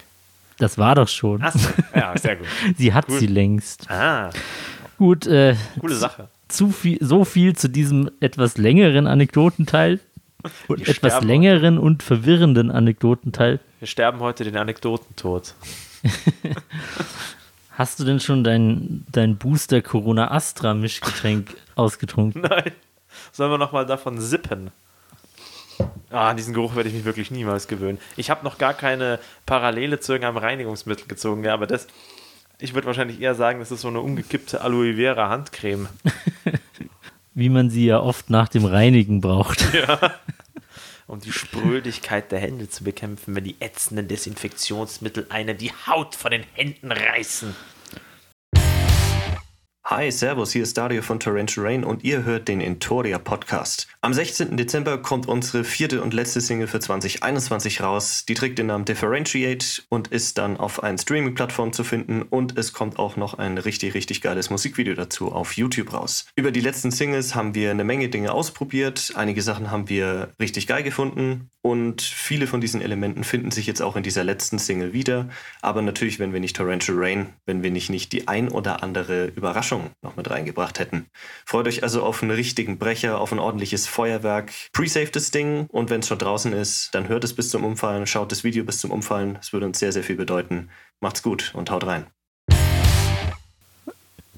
Das 0.57 0.77
war 0.77 0.95
doch 0.95 1.07
schon. 1.07 1.41
Achso, 1.41 1.69
ja, 1.95 2.17
sehr 2.17 2.35
gut. 2.37 2.47
Sie 2.77 2.93
hat 2.93 3.05
Cool. 3.09 3.19
sie 3.19 3.27
längst. 3.27 3.89
Ah, 3.89 4.29
Gut, 4.97 5.25
äh, 5.27 5.55
coole 5.79 5.95
Sache. 5.95 6.27
zu 6.47 6.69
viel, 6.71 6.97
so 7.01 7.25
viel 7.25 7.55
zu 7.55 7.67
diesem 7.67 8.09
etwas 8.19 8.57
längeren 8.57 9.07
Anekdotenteil 9.07 9.99
und 10.67 10.79
Die 10.79 10.83
etwas 10.83 11.13
sterben 11.13 11.27
längeren 11.27 11.77
und 11.77 12.03
verwirrenden 12.03 12.71
Anekdotenteil. 12.71 13.59
Wir 13.79 13.87
sterben 13.87 14.19
heute 14.19 14.43
den 14.43 14.57
Anekdotentod. 14.57 15.53
Hast 17.71 17.99
du 17.99 18.03
denn 18.03 18.19
schon 18.19 18.43
dein, 18.43 19.05
dein 19.11 19.37
Booster 19.37 19.81
Corona 19.81 20.31
Astra 20.31 20.73
Mischgetränk 20.73 21.55
ausgetrunken? 21.75 22.41
Nein. 22.41 22.71
Sollen 23.31 23.51
wir 23.51 23.57
nochmal 23.57 23.85
davon 23.85 24.19
sippen? 24.19 24.71
Ah, 26.11 26.29
an 26.29 26.37
diesen 26.37 26.53
Geruch 26.53 26.75
werde 26.75 26.89
ich 26.89 26.95
mich 26.95 27.05
wirklich 27.05 27.31
niemals 27.31 27.67
gewöhnen. 27.67 27.97
Ich 28.15 28.29
habe 28.29 28.43
noch 28.43 28.59
gar 28.59 28.75
keine 28.75 29.19
Parallele 29.47 29.99
zu 29.99 30.13
irgendeinem 30.13 30.37
Reinigungsmittel 30.37 31.07
gezogen, 31.07 31.43
ja, 31.43 31.53
aber 31.53 31.65
das. 31.65 31.87
Ich 32.59 32.75
würde 32.75 32.85
wahrscheinlich 32.85 33.19
eher 33.19 33.33
sagen, 33.33 33.59
das 33.59 33.71
ist 33.71 33.81
so 33.81 33.87
eine 33.87 33.99
umgekippte 33.99 34.61
Aloe 34.61 34.95
Vera 34.95 35.29
Handcreme. 35.29 35.89
Wie 37.35 37.49
man 37.49 37.69
sie 37.69 37.85
ja 37.85 37.99
oft 37.99 38.29
nach 38.29 38.47
dem 38.47 38.65
Reinigen 38.65 39.21
braucht. 39.21 39.65
Um 41.05 41.19
die 41.19 41.33
Sprödigkeit 41.33 42.31
der 42.31 42.39
Hände 42.39 42.69
zu 42.69 42.85
bekämpfen, 42.85 43.35
wenn 43.35 43.43
die 43.43 43.57
ätzenden 43.59 44.07
Desinfektionsmittel 44.07 45.27
einer 45.29 45.53
die 45.53 45.71
Haut 45.85 46.15
von 46.15 46.31
den 46.31 46.43
Händen 46.53 46.93
reißen. 46.93 47.53
Hi, 49.85 50.09
Servus, 50.11 50.53
hier 50.53 50.63
ist 50.63 50.77
Dario 50.77 51.01
von 51.01 51.19
Torrential 51.19 51.65
Rain 51.65 51.83
und 51.83 52.05
ihr 52.05 52.23
hört 52.23 52.47
den 52.47 52.61
Intoria 52.61 53.19
Podcast. 53.19 53.89
Am 54.05 54.13
16. 54.13 54.57
Dezember 54.57 54.97
kommt 54.97 55.29
unsere 55.29 55.63
vierte 55.63 56.01
und 56.01 56.13
letzte 56.13 56.41
Single 56.41 56.67
für 56.67 56.81
2021 56.81 57.79
raus. 57.79 58.25
Die 58.27 58.33
trägt 58.33 58.59
den 58.59 58.65
Namen 58.65 58.83
Differentiate 58.83 59.83
und 59.87 60.09
ist 60.09 60.37
dann 60.37 60.57
auf 60.57 60.83
allen 60.83 60.97
Streaming-Plattformen 60.97 61.71
zu 61.71 61.85
finden 61.85 62.21
und 62.21 62.57
es 62.57 62.73
kommt 62.73 62.99
auch 62.99 63.15
noch 63.15 63.35
ein 63.35 63.57
richtig, 63.57 63.93
richtig 63.93 64.19
geiles 64.19 64.49
Musikvideo 64.49 64.93
dazu 64.93 65.31
auf 65.31 65.55
YouTube 65.55 65.93
raus. 65.93 66.25
Über 66.35 66.51
die 66.51 66.59
letzten 66.59 66.91
Singles 66.91 67.33
haben 67.33 67.55
wir 67.55 67.71
eine 67.71 67.85
Menge 67.85 68.09
Dinge 68.09 68.33
ausprobiert, 68.33 69.13
einige 69.15 69.41
Sachen 69.41 69.71
haben 69.71 69.87
wir 69.87 70.33
richtig 70.37 70.67
geil 70.67 70.83
gefunden 70.83 71.49
und 71.65 72.01
viele 72.01 72.45
von 72.45 72.59
diesen 72.59 72.81
Elementen 72.81 73.23
finden 73.23 73.51
sich 73.51 73.67
jetzt 73.67 73.81
auch 73.81 73.95
in 73.95 74.03
dieser 74.03 74.25
letzten 74.25 74.59
Single 74.59 74.91
wieder. 74.91 75.29
Aber 75.61 75.81
natürlich, 75.81 76.19
wenn 76.19 76.33
wir 76.33 76.41
nicht 76.41 76.57
Torrential 76.57 76.97
Rain, 76.99 77.27
wenn 77.45 77.63
wir 77.63 77.71
nicht, 77.71 77.89
nicht 77.89 78.11
die 78.11 78.27
ein 78.27 78.49
oder 78.49 78.83
andere 78.83 79.27
Überraschung 79.27 79.91
noch 80.01 80.17
mit 80.17 80.29
reingebracht 80.29 80.79
hätten. 80.79 81.05
Freut 81.45 81.65
euch 81.67 81.81
also 81.81 82.03
auf 82.03 82.21
einen 82.21 82.31
richtigen 82.31 82.77
Brecher, 82.77 83.17
auf 83.17 83.31
ein 83.31 83.39
ordentliches 83.39 83.87
Feuerwerk. 83.93 84.51
Pre-save 84.73 85.11
das 85.11 85.31
Ding 85.31 85.67
und 85.67 85.89
wenn 85.89 86.01
es 86.01 86.07
schon 86.07 86.17
draußen 86.17 86.51
ist, 86.51 86.93
dann 86.93 87.07
hört 87.07 87.23
es 87.23 87.33
bis 87.33 87.49
zum 87.49 87.63
Umfallen, 87.63 88.07
schaut 88.07 88.31
das 88.31 88.43
Video 88.43 88.63
bis 88.63 88.79
zum 88.79 88.91
Umfallen. 88.91 89.37
Es 89.39 89.53
würde 89.53 89.67
uns 89.67 89.79
sehr, 89.79 89.91
sehr 89.91 90.03
viel 90.03 90.15
bedeuten. 90.15 90.69
Macht's 90.99 91.21
gut 91.21 91.51
und 91.53 91.69
haut 91.69 91.85
rein. 91.85 92.07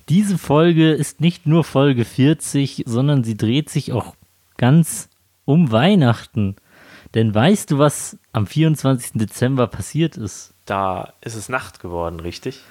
Diese 0.09 0.37
Folge 0.37 0.91
ist 0.91 1.21
nicht 1.21 1.47
nur 1.47 1.63
Folge 1.63 2.05
40, 2.05 2.83
sondern 2.85 3.23
sie 3.23 3.37
dreht 3.37 3.69
sich 3.69 3.91
auch 3.91 4.15
ganz 4.57 5.09
um 5.45 5.71
Weihnachten. 5.71 6.57
Denn 7.15 7.33
weißt 7.33 7.71
du, 7.71 7.79
was 7.79 8.17
am 8.33 8.45
24. 8.45 9.13
Dezember 9.13 9.67
passiert 9.67 10.17
ist? 10.17 10.53
Da 10.65 11.13
ist 11.21 11.35
es 11.35 11.49
Nacht 11.49 11.79
geworden, 11.79 12.19
richtig? 12.19 12.61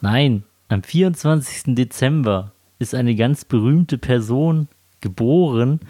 Nein, 0.00 0.44
am 0.68 0.82
24. 0.82 1.74
Dezember 1.74 2.52
ist 2.78 2.94
eine 2.94 3.16
ganz 3.16 3.44
berühmte 3.44 3.98
Person 3.98 4.68
geboren, 5.00 5.80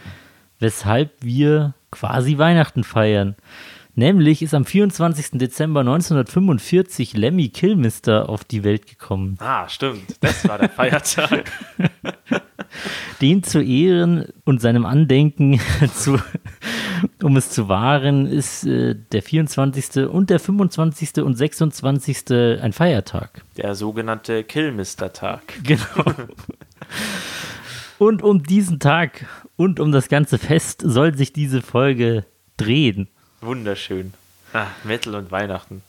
weshalb 0.63 1.11
wir 1.21 1.75
quasi 1.91 2.39
Weihnachten 2.39 2.85
feiern. 2.85 3.37
Nämlich 3.95 4.41
ist 4.41 4.55
am 4.55 4.65
24. 4.65 5.33
Dezember 5.33 5.81
1945 5.81 7.15
Lemmy 7.15 7.51
Kilmister 7.51 8.31
auf 8.31 8.43
die 8.43 8.65
Welt 8.65 8.87
gekommen. 8.87 9.37
Ah, 9.39 9.69
stimmt. 9.69 10.17
Das 10.23 10.49
war 10.49 10.57
der 10.57 10.71
Feiertag. 10.71 11.53
Den 13.21 13.43
zu 13.43 13.61
ehren 13.61 14.25
und 14.45 14.63
seinem 14.63 14.87
Andenken 14.87 15.61
zu, 15.95 16.19
um 17.23 17.37
es 17.37 17.51
zu 17.51 17.69
wahren, 17.69 18.27
ist 18.27 18.65
äh, 18.65 18.95
der 18.95 19.23
24. 19.23 20.09
und 20.09 20.31
der 20.31 20.41
25. 20.41 21.19
und 21.23 21.35
26. 21.35 22.31
ein 22.63 22.73
Feiertag. 22.73 23.43
Der 23.59 23.75
sogenannte 23.75 24.43
Killmister-Tag. 24.45 25.43
Genau. 25.65 25.85
Und 28.03 28.21
um 28.21 28.43
diesen 28.43 28.81
Tag 28.81 29.27
und 29.57 29.81
um 29.81 29.93
das 29.93 30.09
ganze 30.09 30.39
Fest 30.39 30.83
soll 30.85 31.17
sich 31.17 31.33
diese 31.33 31.63
Folge 31.63 32.25
drehen. 32.57 33.09
Wunderschön. 33.41 34.13
Ah, 34.53 34.67
Metal 34.85 35.15
und 35.15 35.31
Weihnachten. 35.31 35.83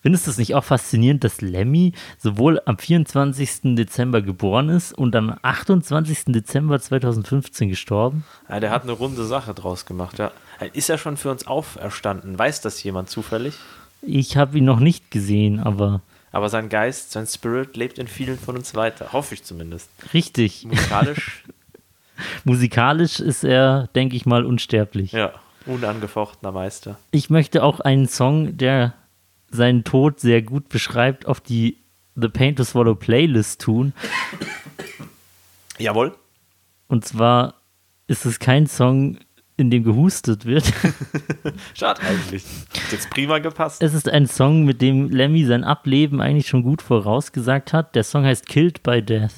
Findest 0.00 0.26
du 0.26 0.30
es 0.30 0.38
nicht 0.38 0.54
auch 0.54 0.62
faszinierend, 0.62 1.24
dass 1.24 1.40
Lemmy 1.40 1.92
sowohl 2.18 2.60
am 2.66 2.78
24. 2.78 3.74
Dezember 3.76 4.22
geboren 4.22 4.68
ist 4.68 4.92
und 4.96 5.16
am 5.16 5.36
28. 5.42 6.26
Dezember 6.26 6.80
2015 6.80 7.68
gestorben? 7.68 8.24
Ja, 8.48 8.60
der 8.60 8.70
hat 8.70 8.84
eine 8.84 8.92
runde 8.92 9.24
Sache 9.24 9.54
draus 9.54 9.84
gemacht. 9.86 10.18
Ja. 10.18 10.30
Ist 10.72 10.88
er 10.88 10.98
schon 10.98 11.16
für 11.16 11.30
uns 11.30 11.46
auferstanden? 11.48 12.38
Weiß 12.38 12.60
das 12.60 12.80
jemand 12.84 13.10
zufällig? 13.10 13.54
Ich 14.02 14.36
habe 14.36 14.58
ihn 14.58 14.64
noch 14.64 14.78
nicht 14.80 15.10
gesehen, 15.10 15.58
aber 15.58 16.00
Aber 16.30 16.48
sein 16.48 16.68
Geist, 16.68 17.10
sein 17.12 17.26
Spirit 17.26 17.76
lebt 17.76 17.98
in 17.98 18.06
vielen 18.06 18.38
von 18.38 18.56
uns 18.56 18.74
weiter. 18.76 19.12
Hoffe 19.12 19.34
ich 19.34 19.42
zumindest. 19.42 19.88
richtig. 20.14 20.64
Musikalisch, 20.64 21.42
Musikalisch 22.44 23.20
ist 23.20 23.44
er, 23.44 23.88
denke 23.94 24.16
ich 24.16 24.26
mal, 24.26 24.44
unsterblich. 24.44 25.12
ja, 25.12 25.32
unangefochtener 25.66 26.52
Meister. 26.52 26.98
Ich 27.10 27.30
möchte 27.30 27.62
auch 27.62 27.80
einen 27.80 28.08
Song, 28.08 28.56
der 28.56 28.94
seinen 29.50 29.84
Tod 29.84 30.20
sehr 30.20 30.42
gut 30.42 30.68
beschreibt, 30.68 31.26
auf 31.26 31.40
die 31.40 31.78
The 32.14 32.28
Pain 32.28 32.56
to 32.56 32.64
Swallow 32.64 32.94
Playlist 32.94 33.60
tun. 33.60 33.92
Jawohl. 35.78 36.14
Und 36.88 37.04
zwar 37.04 37.54
ist 38.06 38.26
es 38.26 38.38
kein 38.38 38.66
Song, 38.66 39.18
in 39.56 39.70
dem 39.70 39.84
gehustet 39.84 40.44
wird. 40.44 40.70
Schade 41.74 42.00
eigentlich. 42.02 42.44
Hat 42.74 42.92
jetzt 42.92 43.10
prima 43.10 43.38
gepasst. 43.38 43.82
Es 43.82 43.94
ist 43.94 44.08
ein 44.08 44.26
Song, 44.26 44.64
mit 44.64 44.82
dem 44.82 45.08
Lemmy 45.10 45.44
sein 45.44 45.64
Ableben 45.64 46.20
eigentlich 46.20 46.48
schon 46.48 46.62
gut 46.62 46.82
vorausgesagt 46.82 47.72
hat. 47.72 47.94
Der 47.94 48.04
Song 48.04 48.24
heißt 48.24 48.46
Killed 48.46 48.82
by 48.82 49.02
Death. 49.02 49.32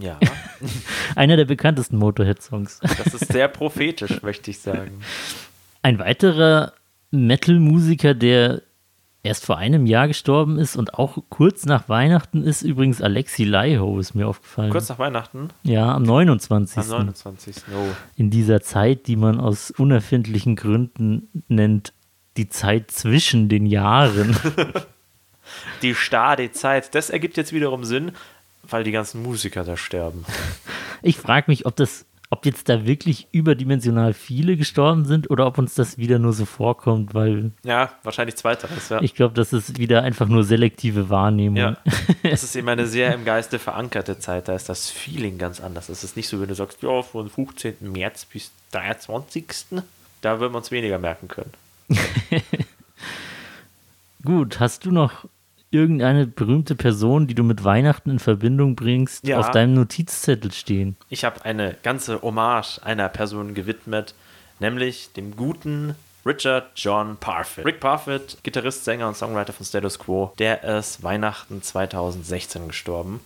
Ja, 0.00 0.18
Einer 1.14 1.36
der 1.36 1.46
bekanntesten 1.46 1.96
Motorhead-Songs. 1.96 2.80
das 2.80 3.14
ist 3.14 3.32
sehr 3.32 3.48
prophetisch, 3.48 4.22
möchte 4.22 4.50
ich 4.50 4.58
sagen. 4.58 5.00
Ein 5.82 5.98
weiterer 5.98 6.72
Metal-Musiker, 7.10 8.14
der 8.14 8.62
erst 9.22 9.44
vor 9.46 9.58
einem 9.58 9.86
Jahr 9.86 10.08
gestorben 10.08 10.58
ist 10.58 10.76
und 10.76 10.94
auch 10.94 11.18
kurz 11.28 11.66
nach 11.66 11.88
Weihnachten 11.88 12.42
ist 12.42 12.62
übrigens 12.62 13.02
Alexi 13.02 13.44
Laiho, 13.44 13.98
ist 13.98 14.14
mir 14.14 14.28
aufgefallen. 14.28 14.70
Kurz 14.70 14.88
nach 14.88 14.98
Weihnachten, 14.98 15.48
ja, 15.62 15.94
am 15.94 16.02
29. 16.02 16.78
am 16.78 16.88
29. 16.88 17.56
Oh. 17.74 17.86
In 18.16 18.30
dieser 18.30 18.60
Zeit, 18.60 19.06
die 19.06 19.16
man 19.16 19.40
aus 19.40 19.70
unerfindlichen 19.70 20.56
Gründen 20.56 21.28
nennt, 21.48 21.92
die 22.36 22.48
Zeit 22.48 22.90
zwischen 22.90 23.48
den 23.48 23.66
Jahren. 23.66 24.36
Die 25.80 25.94
starre 25.94 26.52
Zeit. 26.52 26.94
Das 26.94 27.08
ergibt 27.08 27.38
jetzt 27.38 27.54
wiederum 27.54 27.82
Sinn, 27.82 28.12
weil 28.68 28.84
die 28.84 28.92
ganzen 28.92 29.22
Musiker 29.22 29.64
da 29.64 29.76
sterben. 29.76 30.24
Ich 31.00 31.16
frage 31.16 31.44
mich, 31.48 31.64
ob 31.64 31.76
das, 31.76 32.06
ob 32.28 32.44
jetzt 32.44 32.68
da 32.68 32.84
wirklich 32.84 33.28
überdimensional 33.30 34.14
viele 34.14 34.56
gestorben 34.56 35.04
sind 35.04 35.30
oder 35.30 35.46
ob 35.46 35.58
uns 35.58 35.76
das 35.76 35.96
wieder 35.96 36.18
nur 36.18 36.32
so 36.32 36.44
vorkommt, 36.44 37.14
weil 37.14 37.52
Ja, 37.62 37.92
wahrscheinlich 38.02 38.34
zweiteres, 38.34 38.88
ja. 38.88 39.00
ich 39.00 39.14
glaube, 39.14 39.34
das 39.34 39.52
ist 39.52 39.78
wieder 39.78 40.02
einfach 40.02 40.26
nur 40.26 40.42
selektive 40.42 41.08
Wahrnehmung. 41.08 41.56
Ja, 41.56 41.76
das 42.24 42.42
ist 42.42 42.56
eben 42.56 42.68
eine 42.68 42.88
sehr 42.88 43.14
im 43.14 43.24
Geiste 43.24 43.60
verankerte 43.60 44.18
Zeit. 44.18 44.48
Da 44.48 44.56
ist 44.56 44.68
das 44.68 44.90
Feeling 44.90 45.38
ganz 45.38 45.60
anders. 45.60 45.88
Es 45.88 46.02
ist 46.02 46.16
nicht 46.16 46.26
so, 46.28 46.40
wenn 46.40 46.48
du 46.48 46.56
sagst, 46.56 46.82
ja, 46.82 47.00
von 47.02 47.30
15. 47.30 47.76
März 47.80 48.24
bis 48.24 48.50
23. 48.72 49.46
Da 50.20 50.40
würden 50.40 50.52
wir 50.52 50.58
uns 50.58 50.72
weniger 50.72 50.98
merken 50.98 51.28
können. 51.28 51.52
Gut, 54.24 54.58
hast 54.58 54.84
du 54.84 54.90
noch 54.90 55.26
irgendeine 55.70 56.26
berühmte 56.26 56.74
Person, 56.74 57.26
die 57.26 57.34
du 57.34 57.42
mit 57.42 57.64
Weihnachten 57.64 58.10
in 58.10 58.18
Verbindung 58.18 58.74
bringst, 58.76 59.26
Ja. 59.26 59.38
auf 59.38 59.50
deinem 59.50 59.74
Notizzettel 59.74 60.52
stehen? 60.52 60.96
Ich 61.08 61.24
habe 61.24 61.44
eine 61.44 61.76
ganze 61.82 62.22
Hommage 62.22 62.78
einer 62.82 63.08
Person 63.08 63.54
gewidmet, 63.54 64.14
nämlich 64.60 65.12
dem 65.12 65.36
guten 65.36 65.94
Richard 66.26 66.70
John 66.76 67.16
Parfit. 67.18 67.64
Rick 67.64 67.80
Parfit, 67.80 68.38
Gitarrist, 68.42 68.84
Sänger 68.84 69.08
und 69.08 69.16
Songwriter 69.16 69.52
von 69.52 69.64
Status 69.64 69.98
Quo, 69.98 70.32
der 70.38 70.62
ist 70.64 71.02
Weihnachten 71.02 71.62
2016 71.62 72.68
gestorben. 72.68 73.20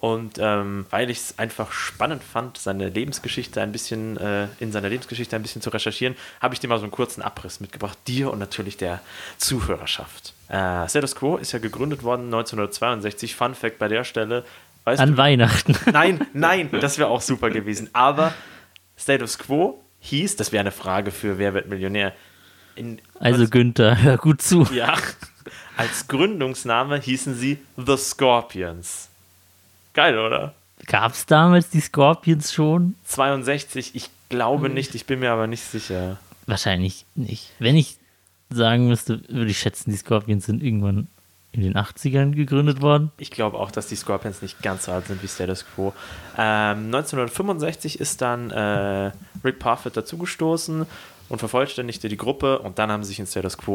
Und 0.00 0.38
ähm, 0.38 0.86
weil 0.88 1.10
ich 1.10 1.18
es 1.18 1.38
einfach 1.38 1.72
spannend 1.72 2.24
fand, 2.24 2.56
seine 2.56 2.88
Lebensgeschichte 2.88 3.60
ein 3.60 3.70
bisschen, 3.70 4.16
äh, 4.16 4.48
in 4.58 4.72
seiner 4.72 4.88
Lebensgeschichte 4.88 5.36
ein 5.36 5.42
bisschen 5.42 5.60
zu 5.60 5.68
recherchieren, 5.68 6.16
habe 6.40 6.54
ich 6.54 6.60
dir 6.60 6.68
mal 6.68 6.78
so 6.78 6.84
einen 6.84 6.90
kurzen 6.90 7.20
Abriss 7.20 7.60
mitgebracht, 7.60 7.98
dir 8.08 8.32
und 8.32 8.38
natürlich 8.38 8.78
der 8.78 9.00
Zuhörerschaft. 9.36 10.32
Äh, 10.48 10.88
Status 10.88 11.14
Quo 11.14 11.36
ist 11.36 11.52
ja 11.52 11.58
gegründet 11.58 12.02
worden 12.02 12.24
1962. 12.24 13.36
Fun 13.36 13.54
Fact 13.54 13.78
bei 13.78 13.88
der 13.88 14.04
Stelle. 14.04 14.44
An 14.86 15.10
du, 15.10 15.16
Weihnachten. 15.18 15.76
Nein, 15.92 16.26
nein, 16.32 16.70
das 16.80 16.96
wäre 16.96 17.10
auch 17.10 17.20
super 17.20 17.50
gewesen. 17.50 17.90
Aber 17.92 18.32
Status 18.96 19.38
Quo 19.38 19.84
hieß, 20.00 20.36
das 20.36 20.50
wäre 20.50 20.60
eine 20.62 20.72
Frage 20.72 21.10
für 21.10 21.36
Wer 21.36 21.52
wird 21.52 21.68
Millionär, 21.68 22.14
in, 22.74 23.02
Also 23.18 23.46
Günther, 23.46 24.00
hör 24.00 24.16
gut 24.16 24.40
zu. 24.40 24.62
ja, 24.72 24.94
als 25.76 26.08
Gründungsname 26.08 26.98
hießen 26.98 27.34
sie 27.34 27.58
The 27.76 27.98
Scorpions. 27.98 29.09
Geil, 29.94 30.18
oder? 30.18 30.54
Gab 30.86 31.12
es 31.12 31.26
damals 31.26 31.70
die 31.70 31.80
Scorpions 31.80 32.52
schon? 32.52 32.94
62, 33.04 33.94
ich 33.94 34.10
glaube 34.28 34.68
nicht, 34.70 34.94
ich 34.94 35.06
bin 35.06 35.20
mir 35.20 35.32
aber 35.32 35.46
nicht 35.46 35.62
sicher. 35.62 36.18
Wahrscheinlich 36.46 37.04
nicht. 37.14 37.50
Wenn 37.58 37.76
ich 37.76 37.98
sagen 38.50 38.88
müsste, 38.88 39.22
würde 39.28 39.50
ich 39.50 39.58
schätzen, 39.58 39.90
die 39.90 39.96
Scorpions 39.96 40.46
sind 40.46 40.62
irgendwann 40.62 41.08
in 41.52 41.62
den 41.62 41.74
80ern 41.74 42.34
gegründet 42.34 42.80
worden. 42.80 43.10
Ich 43.18 43.30
glaube 43.30 43.58
auch, 43.58 43.70
dass 43.70 43.88
die 43.88 43.96
Scorpions 43.96 44.40
nicht 44.40 44.62
ganz 44.62 44.84
so 44.84 44.92
alt 44.92 45.06
sind 45.06 45.22
wie 45.22 45.28
Status 45.28 45.64
Quo. 45.74 45.92
Ähm, 46.38 46.86
1965 46.86 47.98
ist 48.00 48.22
dann 48.22 48.50
äh, 48.50 49.10
Rick 49.44 49.58
Parfitt 49.58 49.96
dazugestoßen 49.96 50.86
und 51.28 51.38
vervollständigte 51.38 52.08
die 52.08 52.16
Gruppe 52.16 52.60
und 52.60 52.78
dann 52.78 52.90
haben 52.90 53.02
sie 53.02 53.08
sich 53.08 53.18
in 53.18 53.26
Status 53.26 53.58
Quo 53.58 53.74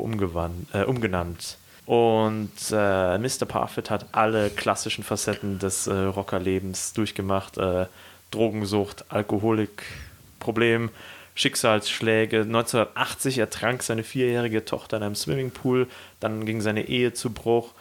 äh, 0.74 0.84
umgenannt. 0.84 1.58
Und 1.86 2.52
äh, 2.72 3.18
Mr. 3.18 3.46
Parfitt 3.46 3.90
hat 3.90 4.08
alle 4.12 4.50
klassischen 4.50 5.04
Facetten 5.04 5.60
des 5.60 5.88
äh, 5.88 5.94
Rockerlebens 5.94 6.94
durchgemacht. 6.94 7.58
Äh, 7.58 7.86
Drogensucht, 8.32 9.06
Alkoholikproblem, 9.10 10.90
Schicksalsschläge. 11.36 12.42
1980 12.42 13.38
ertrank 13.38 13.84
seine 13.84 14.04
vierjährige 14.04 14.66
Tochter 14.66 14.98
in 14.98 15.04
einem 15.04 15.16
Swimmingpool. 15.16 15.88
Dann 16.20 16.46
ging 16.46 16.62
seine 16.62 16.88
Ehe 16.88 17.14
zu 17.14 17.32
Bruch. 17.32 17.74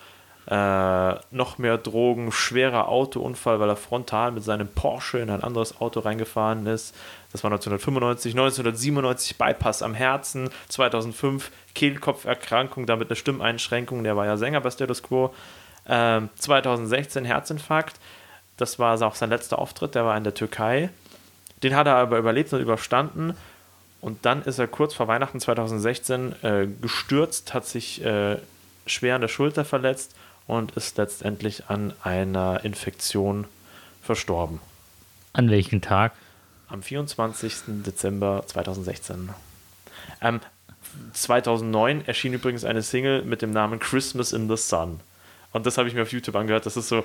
Äh, 0.46 1.14
noch 1.30 1.56
mehr 1.56 1.78
Drogen, 1.78 2.30
schwerer 2.30 2.88
Autounfall, 2.88 3.60
weil 3.60 3.68
er 3.70 3.76
frontal 3.76 4.30
mit 4.30 4.44
seinem 4.44 4.68
Porsche 4.68 5.18
in 5.18 5.30
ein 5.30 5.42
anderes 5.42 5.80
Auto 5.80 6.00
reingefahren 6.00 6.66
ist. 6.66 6.94
Das 7.32 7.42
war 7.42 7.50
1995. 7.50 8.34
1997 8.34 9.38
Bypass 9.38 9.82
am 9.82 9.94
Herzen. 9.94 10.50
2005 10.68 11.50
Kehlkopferkrankung, 11.74 12.84
damit 12.84 13.08
eine 13.08 13.16
Stimmeinschränkung. 13.16 14.04
Der 14.04 14.16
war 14.16 14.26
ja 14.26 14.36
Sänger 14.36 14.60
bei 14.60 14.70
Status 14.70 15.02
Quo. 15.02 15.34
Ähm, 15.88 16.28
2016 16.36 17.24
Herzinfarkt. 17.24 17.98
Das 18.58 18.78
war 18.78 19.00
auch 19.00 19.14
sein 19.14 19.30
letzter 19.30 19.58
Auftritt. 19.58 19.94
Der 19.94 20.04
war 20.04 20.16
in 20.16 20.24
der 20.24 20.34
Türkei. 20.34 20.90
Den 21.62 21.74
hat 21.74 21.86
er 21.86 21.96
aber 21.96 22.18
überlebt 22.18 22.52
und 22.52 22.60
überstanden. 22.60 23.34
Und 24.02 24.26
dann 24.26 24.42
ist 24.42 24.58
er 24.58 24.68
kurz 24.68 24.92
vor 24.92 25.08
Weihnachten 25.08 25.40
2016 25.40 26.34
äh, 26.42 26.66
gestürzt, 26.82 27.54
hat 27.54 27.64
sich 27.64 28.04
äh, 28.04 28.36
schwer 28.86 29.14
an 29.14 29.22
der 29.22 29.28
Schulter 29.28 29.64
verletzt 29.64 30.14
und 30.46 30.72
ist 30.72 30.98
letztendlich 30.98 31.68
an 31.68 31.92
einer 32.02 32.64
Infektion 32.64 33.46
verstorben. 34.02 34.60
An 35.32 35.50
welchem 35.50 35.80
Tag? 35.80 36.12
Am 36.68 36.82
24. 36.82 37.82
Dezember 37.84 38.44
2016. 38.46 39.30
Ähm, 40.20 40.40
2009 41.12 42.06
erschien 42.06 42.32
übrigens 42.32 42.64
eine 42.64 42.82
Single 42.82 43.22
mit 43.22 43.42
dem 43.42 43.50
Namen 43.50 43.78
Christmas 43.78 44.32
in 44.32 44.48
the 44.48 44.56
Sun. 44.56 45.00
Und 45.52 45.66
das 45.66 45.78
habe 45.78 45.88
ich 45.88 45.94
mir 45.94 46.02
auf 46.02 46.12
YouTube 46.12 46.36
angehört. 46.36 46.66
Das 46.66 46.76
ist 46.76 46.88
so, 46.88 47.04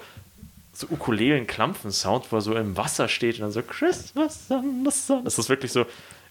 so 0.74 0.88
Ukulelen-Klampfen-Sound, 0.88 2.31
wo 2.31 2.38
er 2.38 2.41
so 2.41 2.55
im 2.55 2.75
Wasser 2.77 3.08
steht 3.08 3.36
und 3.36 3.41
dann 3.41 3.51
so 3.51 3.62
Christmas 3.62 4.50
in 4.50 4.84
the 4.86 4.91
Sun. 4.91 5.24
Das 5.24 5.38
ist 5.38 5.50
wirklich 5.50 5.72
so 5.72 5.86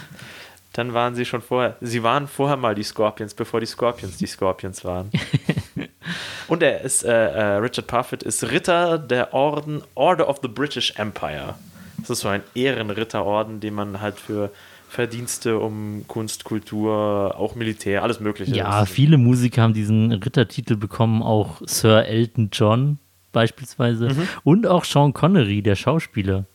dann 0.74 0.94
waren 0.94 1.16
sie 1.16 1.24
schon 1.24 1.42
vorher, 1.42 1.78
sie 1.80 2.04
waren 2.04 2.28
vorher 2.28 2.58
mal 2.58 2.76
die 2.76 2.84
Scorpions, 2.84 3.34
bevor 3.34 3.62
die 3.62 3.66
Scorpions 3.66 4.18
die 4.18 4.28
Scorpions 4.28 4.84
waren. 4.84 5.10
Und 6.50 6.64
er 6.64 6.82
ist, 6.82 7.06
äh, 7.06 7.12
äh, 7.12 7.44
Richard 7.60 7.88
Parfitt 7.88 8.24
ist 8.24 8.44
Ritter 8.52 8.98
der 8.98 9.34
Orden, 9.34 9.82
Order 9.96 10.28
of 10.28 10.40
the 10.42 10.50
British 10.50 10.94
Empire. 10.98 11.56
Das 12.00 12.10
ist 12.10 12.20
so 12.20 12.28
ein 12.28 12.44
Ehrenritterorden, 12.56 13.62
den 13.62 13.74
man 13.74 14.02
halt 14.02 14.20
für 14.20 14.52
Verdienste 14.92 15.58
um 15.58 16.04
Kunst, 16.10 16.44
Kultur, 16.44 17.36
auch 17.38 17.56
Militär, 17.56 18.04
alles 18.04 18.20
Mögliche. 18.20 18.54
Ja, 18.54 18.84
viele 18.86 19.18
Musiker 19.18 19.62
haben 19.62 19.74
diesen 19.74 20.12
Rittertitel 20.12 20.76
bekommen, 20.76 21.24
auch 21.24 21.62
Sir 21.66 22.06
Elton 22.06 22.50
John 22.52 23.00
beispielsweise. 23.32 24.10
Mhm. 24.10 24.28
Und 24.44 24.68
auch 24.68 24.84
Sean 24.84 25.14
Connery, 25.14 25.62
der 25.62 25.76
Schauspieler, 25.76 26.46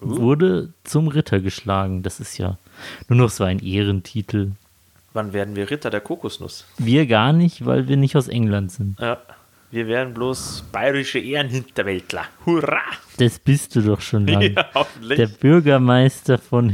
Uh. 0.00 0.16
wurde 0.18 0.72
zum 0.84 1.08
Ritter 1.08 1.40
geschlagen. 1.40 2.04
Das 2.04 2.20
ist 2.20 2.38
ja 2.38 2.56
nur 3.08 3.18
noch 3.18 3.30
so 3.30 3.42
ein 3.42 3.58
Ehrentitel. 3.58 4.52
Wann 5.12 5.32
werden 5.32 5.56
wir 5.56 5.68
Ritter 5.70 5.90
der 5.90 6.00
Kokosnuss? 6.02 6.66
Wir 6.78 7.06
gar 7.06 7.32
nicht, 7.32 7.66
weil 7.66 7.88
wir 7.88 7.96
nicht 7.96 8.14
aus 8.14 8.28
England 8.28 8.70
sind. 8.70 8.96
Ja, 9.00 9.18
wir 9.72 9.88
werden 9.88 10.14
bloß 10.14 10.66
bayerische 10.70 11.18
Ehrenhinterwäldler. 11.18 12.26
Hurra! 12.46 12.78
Das 13.16 13.40
bist 13.40 13.74
du 13.74 13.80
doch 13.80 14.00
schon 14.00 14.26
lange. 14.28 14.50
Ja. 14.52 14.86
Der 15.16 15.26
Bürgermeister 15.26 16.38
von 16.38 16.68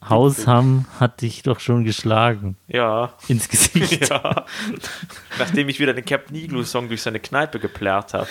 Hinterhausham 0.00 0.86
hat 0.98 1.20
dich 1.20 1.42
doch 1.42 1.60
schon 1.60 1.84
geschlagen. 1.84 2.56
ja. 2.68 3.12
Ins 3.28 3.48
Gesicht. 3.48 4.00
Ja. 4.10 4.46
Nachdem 5.38 5.68
ich 5.68 5.78
wieder 5.78 5.92
den 5.92 6.04
Captain 6.04 6.34
Igloo-Song 6.36 6.88
durch 6.88 7.02
seine 7.02 7.20
Kneipe 7.20 7.58
geplärrt 7.60 8.14
habe. 8.14 8.28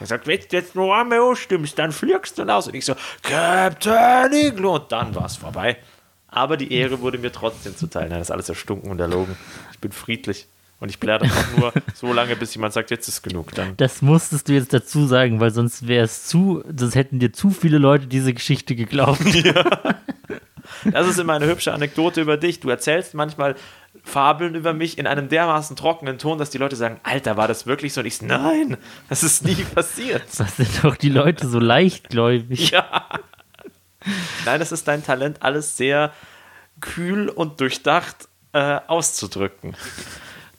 Er 0.00 0.06
sagt, 0.06 0.26
wenn 0.26 0.38
du 0.40 0.46
jetzt 0.50 0.74
noch 0.74 0.92
einmal 0.92 1.20
ausstimmst, 1.20 1.78
dann 1.78 1.92
fliegst 1.92 2.38
du 2.38 2.42
raus. 2.42 2.66
Und 2.66 2.74
ich 2.74 2.84
so, 2.84 2.94
Captain 3.22 4.32
Igloo. 4.32 4.74
Und 4.76 4.92
dann 4.92 5.14
war 5.14 5.26
es 5.26 5.36
vorbei. 5.36 5.76
Aber 6.28 6.56
die 6.56 6.72
Ehre 6.72 7.00
wurde 7.00 7.18
mir 7.18 7.32
trotzdem 7.32 7.76
zuteil. 7.76 8.08
Nein, 8.08 8.18
das 8.18 8.28
ist 8.28 8.32
alles 8.32 8.48
erstunken 8.48 8.90
und 8.90 9.00
erlogen. 9.00 9.36
Ich 9.72 9.78
bin 9.78 9.92
friedlich. 9.92 10.46
Und 10.78 10.90
ich 10.90 11.00
plärre 11.00 11.24
auch 11.24 11.58
nur 11.58 11.72
so 11.94 12.12
lange, 12.12 12.36
bis 12.36 12.54
jemand 12.54 12.74
sagt, 12.74 12.90
jetzt 12.90 13.08
ist 13.08 13.22
genug. 13.22 13.54
Dann 13.54 13.76
Das 13.78 14.02
musstest 14.02 14.48
du 14.48 14.52
jetzt 14.52 14.74
dazu 14.74 15.06
sagen, 15.06 15.40
weil 15.40 15.50
sonst 15.50 15.86
wäre 15.88 16.04
es 16.04 16.26
zu, 16.26 16.62
sonst 16.76 16.94
hätten 16.96 17.18
dir 17.18 17.32
zu 17.32 17.48
viele 17.50 17.78
Leute 17.78 18.06
diese 18.08 18.34
Geschichte 18.34 18.74
geglaubt. 18.76 19.20
Das 20.84 21.06
ist 21.06 21.18
immer 21.18 21.34
eine 21.34 21.46
hübsche 21.46 21.72
Anekdote 21.72 22.20
über 22.20 22.36
dich. 22.36 22.60
Du 22.60 22.70
erzählst 22.70 23.14
manchmal 23.14 23.56
Fabeln 24.04 24.54
über 24.54 24.72
mich 24.72 24.98
in 24.98 25.06
einem 25.06 25.28
dermaßen 25.28 25.76
trockenen 25.76 26.18
Ton, 26.18 26.38
dass 26.38 26.50
die 26.50 26.58
Leute 26.58 26.76
sagen, 26.76 27.00
Alter, 27.02 27.36
war 27.36 27.48
das 27.48 27.66
wirklich 27.66 27.92
so? 27.92 28.00
Und 28.00 28.06
ich 28.06 28.22
nein, 28.22 28.76
das 29.08 29.22
ist 29.22 29.44
nie 29.44 29.54
passiert. 29.74 30.22
Was 30.38 30.56
sind 30.56 30.84
doch 30.84 30.96
die 30.96 31.08
Leute 31.08 31.48
so 31.48 31.58
leichtgläubig? 31.58 32.70
Ja. 32.70 33.08
Nein, 34.44 34.60
das 34.60 34.72
ist 34.72 34.86
dein 34.86 35.04
Talent, 35.04 35.42
alles 35.42 35.76
sehr 35.76 36.12
kühl 36.80 37.28
und 37.28 37.60
durchdacht 37.60 38.28
äh, 38.52 38.78
auszudrücken. 38.86 39.76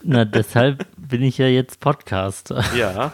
Na, 0.03 0.25
deshalb 0.25 0.85
bin 0.97 1.23
ich 1.23 1.37
ja 1.37 1.47
jetzt 1.47 1.79
Podcaster. 1.79 2.63
Ja. 2.75 3.13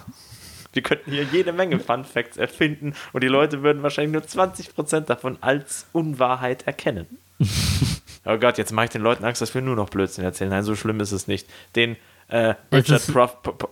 Wir 0.73 0.81
könnten 0.81 1.11
hier 1.11 1.23
jede 1.31 1.53
Menge 1.53 1.79
Fun 1.79 2.03
Facts 2.03 2.37
erfinden 2.37 2.93
und 3.13 3.23
die 3.23 3.27
Leute 3.27 3.63
würden 3.63 3.83
wahrscheinlich 3.83 4.13
nur 4.13 4.23
20% 4.23 5.01
davon 5.01 5.37
als 5.41 5.87
Unwahrheit 5.93 6.65
erkennen. 6.67 7.07
oh 8.25 8.37
Gott, 8.37 8.57
jetzt 8.57 8.71
mache 8.71 8.85
ich 8.85 8.91
den 8.91 9.01
Leuten 9.01 9.23
Angst, 9.23 9.41
dass 9.41 9.53
wir 9.53 9.61
nur 9.61 9.75
noch 9.75 9.89
Blödsinn 9.89 10.23
erzählen. 10.23 10.49
Nein, 10.49 10.63
so 10.63 10.75
schlimm 10.75 10.99
ist 10.99 11.11
es 11.11 11.27
nicht. 11.27 11.47
Den 11.75 11.95
äh, 12.27 12.55
Richard 12.71 13.03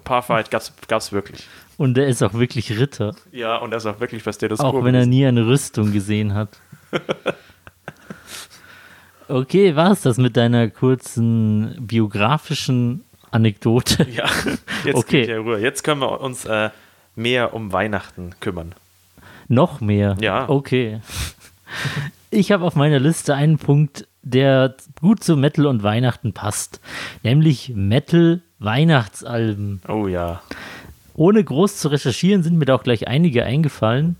Parfight 0.04 0.52
gab 0.52 0.62
es 1.02 1.12
wirklich. 1.12 1.48
Und 1.78 1.98
er 1.98 2.08
ist 2.08 2.22
auch 2.22 2.34
wirklich 2.34 2.78
Ritter, 2.78 3.16
Ja, 3.32 3.58
und 3.58 3.72
er 3.72 3.78
ist 3.78 3.86
auch 3.88 4.00
wirklich 4.00 4.22
Status 4.22 4.60
Quo. 4.60 4.68
auch 4.68 4.84
wenn 4.84 4.94
er 4.94 5.06
nie 5.08 5.26
eine 5.26 5.48
Rüstung 5.48 5.92
gesehen 5.92 6.34
hat. 6.34 6.60
Okay, 9.28 9.78
war 9.78 9.92
es 9.92 10.02
das 10.02 10.18
mit 10.18 10.36
deiner 10.36 10.70
kurzen 10.70 11.76
biografischen 11.80 13.06
Anekdote? 13.32 14.06
Ja, 14.12 14.26
jetzt 14.84 14.96
Okay. 14.98 15.22
geht 15.22 15.30
ja 15.30 15.38
Ruhe. 15.40 15.58
Jetzt 15.60 15.84
können 15.84 16.02
wir 16.02 16.20
uns 16.20 16.44
äh, 16.44 16.70
mehr 17.16 17.54
um 17.54 17.74
Weihnachten 17.74 18.32
kümmern. 18.40 18.74
Noch 19.48 19.82
mehr? 19.82 20.18
Ja. 20.20 20.50
Okay. 20.50 21.02
Ich 22.34 22.54
habe 22.54 22.64
auf 22.64 22.78
meiner 22.78 23.00
Liste 23.00 23.36
einen 23.36 23.58
Punkt, 23.58 24.08
der 24.22 24.78
gut 25.02 25.22
zu 25.22 25.36
Metal 25.36 25.66
und 25.66 25.84
Weihnachten 25.84 26.32
passt, 26.32 26.80
nämlich 27.24 27.74
Metal-Weihnachtsalben. 27.76 29.82
Oh 29.90 30.08
ja. 30.08 30.42
Ohne 31.14 31.44
groß 31.44 31.76
zu 31.78 31.90
recherchieren 31.90 32.42
sind 32.42 32.58
mir 32.58 32.64
da 32.64 32.76
auch 32.76 32.84
gleich 32.84 33.10
einige 33.10 33.44
eingefallen, 33.44 34.16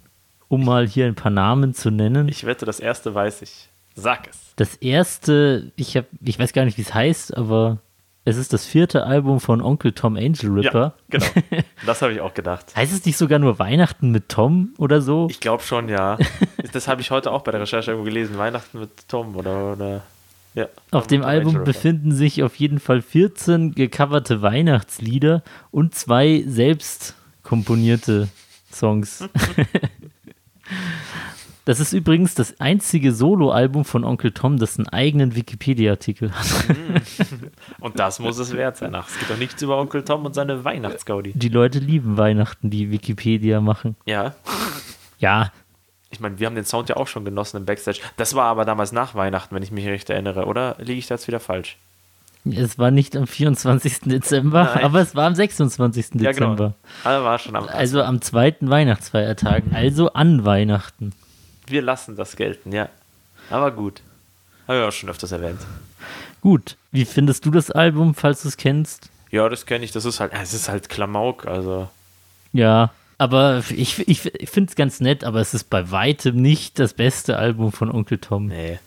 um 0.50 0.66
mal 0.66 0.86
hier 0.86 1.06
ein 1.06 1.16
paar 1.16 1.32
Namen 1.32 1.74
zu 1.74 1.90
nennen. 1.90 2.28
Ich 2.28 2.46
wette, 2.46 2.66
das 2.66 2.82
erste 2.82 3.16
weiß 3.16 3.44
ich. 3.44 3.70
Sag 3.96 4.28
es. 4.30 4.38
Das 4.58 4.76
erste, 4.76 5.72
ich, 5.78 5.96
hab, 5.96 6.04
ich 6.22 6.38
weiß 6.38 6.52
gar 6.52 6.66
nicht, 6.66 6.78
wie 6.78 6.82
es 6.82 6.94
heißt, 6.94 7.38
aber 7.38 7.78
es 8.24 8.38
ist 8.38 8.54
das 8.54 8.66
vierte 8.66 9.04
Album 9.04 9.40
von 9.40 9.62
Onkel 9.62 9.94
Tom 9.94 10.16
Angel 10.16 10.52
Ripper. 10.52 10.94
Ja, 11.12 11.20
genau. 11.20 11.26
Das 11.86 12.04
habe 12.04 12.14
ich 12.14 12.22
auch 12.22 12.36
gedacht. 12.36 12.76
Heißt 12.76 12.94
es 12.94 13.04
nicht 13.06 13.18
sogar 13.18 13.40
nur 13.40 13.58
Weihnachten 13.58 14.12
mit 14.12 14.30
Tom 14.30 14.74
oder 14.78 15.02
so? 15.02 15.28
Ich 15.32 15.40
glaube 15.40 15.64
schon, 15.64 15.90
ja. 15.90 16.18
Das 16.74 16.88
habe 16.88 17.02
ich 17.02 17.10
heute 17.10 17.32
auch 17.32 17.42
bei 17.42 17.52
der 17.52 17.62
Recherche 17.62 17.92
irgendwo 17.92 18.06
gelesen. 18.06 18.38
Weihnachten 18.38 18.80
mit 18.80 19.08
Tom 19.08 19.36
oder. 19.36 19.74
oder 19.74 20.02
ja. 20.54 20.68
Auf 20.92 21.08
dem 21.08 21.24
Album 21.24 21.64
befinden 21.64 22.12
sich 22.12 22.44
auf 22.44 22.56
jeden 22.56 22.80
Fall 22.80 23.02
14 23.02 23.74
gecoverte 23.74 24.42
Weihnachtslieder 24.42 25.44
und 25.72 25.96
zwei 25.96 26.44
selbst 26.46 27.16
komponierte 27.42 28.28
Songs. 28.72 29.28
Das 31.66 31.80
ist 31.80 31.94
übrigens 31.94 32.34
das 32.34 32.60
einzige 32.60 33.14
Soloalbum 33.14 33.86
von 33.86 34.04
Onkel 34.04 34.32
Tom, 34.32 34.58
das 34.58 34.80
einen 34.80 34.88
eigenen 34.90 35.36
Wikipedia-Artikel 35.36 36.32
hat. 36.32 36.76
Und 37.80 38.00
das 38.00 38.20
muss 38.20 38.40
es 38.40 38.54
wert 38.54 38.78
sein. 38.78 38.96
Ach, 38.96 39.08
es 39.08 39.20
geht 39.20 39.30
doch 39.30 39.38
nichts 39.38 39.62
über 39.62 39.78
Onkel 39.78 40.04
Tom 40.04 40.26
und 40.26 40.34
seine 40.34 40.64
Weihnachtsgaudi. 40.64 41.34
Die 41.36 41.50
Leute 41.50 41.80
lieben 41.80 42.18
Weihnachten, 42.18 42.70
die 42.72 42.90
Wikipedia 42.92 43.62
machen. 43.62 43.96
Ja, 44.06 44.34
Ja, 45.20 45.52
ich 46.12 46.20
meine, 46.20 46.40
wir 46.40 46.48
haben 46.48 46.56
den 46.56 46.66
Sound 46.66 46.90
ja 46.90 46.98
auch 46.98 47.08
schon 47.08 47.24
genossen 47.26 47.58
im 47.58 47.66
Backstage. 47.66 48.00
Das 48.18 48.36
war 48.36 48.46
aber 48.46 48.66
damals 48.66 48.92
nach 48.92 49.16
Weihnachten, 49.16 49.56
wenn 49.56 49.64
ich 49.64 49.72
mich 49.72 49.88
recht 49.88 50.10
erinnere, 50.10 50.46
oder 50.46 50.76
liege 50.80 51.00
ich 51.00 51.08
da 51.08 51.16
jetzt 51.16 51.28
wieder 51.28 51.40
falsch? 51.40 51.78
es 52.44 52.80
war 52.80 52.90
nicht 52.90 53.16
am 53.16 53.28
24. 53.28 54.02
Dezember, 54.02 54.64
Nein. 54.76 54.84
aber 54.84 55.00
es 55.02 55.16
war 55.16 55.28
am 55.28 55.36
26. 55.36 56.16
Ja, 56.16 56.32
Dezember. 56.32 56.56
genau. 56.56 56.76
Also 57.04 57.24
war 57.24 57.40
schon 57.40 57.56
am. 57.56 57.68
Also 57.68 58.02
am 58.02 58.20
zweiten 58.22 58.70
Weihnachtsfeiertag, 58.70 59.64
also 59.74 60.14
an 60.14 60.44
Weihnachten. 60.44 61.14
Wir 61.72 61.82
lassen 61.82 62.16
das 62.16 62.36
gelten, 62.36 62.72
ja. 62.72 62.90
Aber 63.50 63.72
gut. 63.72 64.02
Habe 64.68 64.80
ich 64.80 64.86
auch 64.86 64.92
schon 64.92 65.10
öfters 65.10 65.32
erwähnt. 65.32 65.60
Gut, 66.42 66.78
wie 66.92 67.06
findest 67.06 67.46
du 67.46 67.52
das 67.52 67.72
Album, 67.72 68.16
falls 68.16 68.42
du 68.44 68.48
es 68.48 68.58
kennst? 68.58 69.10
Ja, 69.32 69.48
das 69.50 69.66
kenne 69.66 69.86
ich. 69.86 69.92
Das 69.92 70.06
ist 70.06 70.20
halt, 70.20 70.34
es 70.34 70.54
ist 70.54 70.70
halt 70.70 70.90
Klamauk. 70.90 71.46
Also, 71.48 71.90
Ja, 72.54 72.92
aber 73.18 73.64
ich, 73.70 74.08
ich, 74.08 74.26
ich 74.26 74.50
finde 74.50 74.70
es 74.70 74.76
ganz 74.76 75.00
nett, 75.00 75.24
aber 75.24 75.40
es 75.40 75.54
ist 75.54 75.70
bei 75.70 75.92
weitem 75.92 76.42
nicht 76.42 76.80
das 76.80 76.94
beste 76.94 77.38
Album 77.38 77.72
von 77.72 77.92
Onkel 77.92 78.18
Tom. 78.18 78.48
nee. 78.48 78.80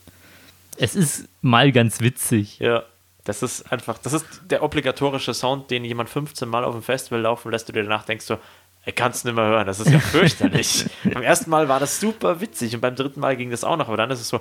Es 0.77 0.97
ist 0.97 1.29
mal 1.41 1.71
ganz 1.71 2.01
witzig. 2.01 2.59
Ja. 2.59 2.83
Das 3.25 3.43
ist 3.43 3.73
einfach, 3.73 3.97
das 3.97 4.13
ist 4.13 4.27
der 4.51 4.63
obligatorische 4.63 5.33
Sound, 5.33 5.71
den 5.71 5.85
jemand 5.85 6.11
15 6.11 6.47
Mal 6.47 6.63
auf 6.63 6.75
dem 6.75 6.83
Festival 6.83 7.21
laufen 7.23 7.51
lässt 7.51 7.69
und 7.69 7.77
dir 7.77 7.83
danach 7.83 8.05
denkst 8.05 8.27
du, 8.27 8.37
er 8.85 8.93
kann 8.93 9.13
es 9.13 9.25
nicht 9.25 9.35
mehr 9.35 9.45
hören. 9.45 9.67
Das 9.67 9.81
ist 9.81 9.91
ja 9.91 9.99
fürchterlich. 10.01 10.87
beim 11.05 11.23
ersten 11.23 11.51
Mal 11.51 11.69
war 11.69 11.81
das 11.81 12.01
super 12.01 12.41
witzig 12.41 12.75
und 12.75 12.81
beim 12.81 12.97
dritten 12.97 13.21
Mal 13.21 13.37
ging 13.37 13.51
das 13.51 13.65
auch 13.65 13.77
noch, 13.77 13.89
aber 13.89 13.97
dann 13.97 14.11
ist 14.11 14.21
es 14.21 14.29
so, 14.29 14.41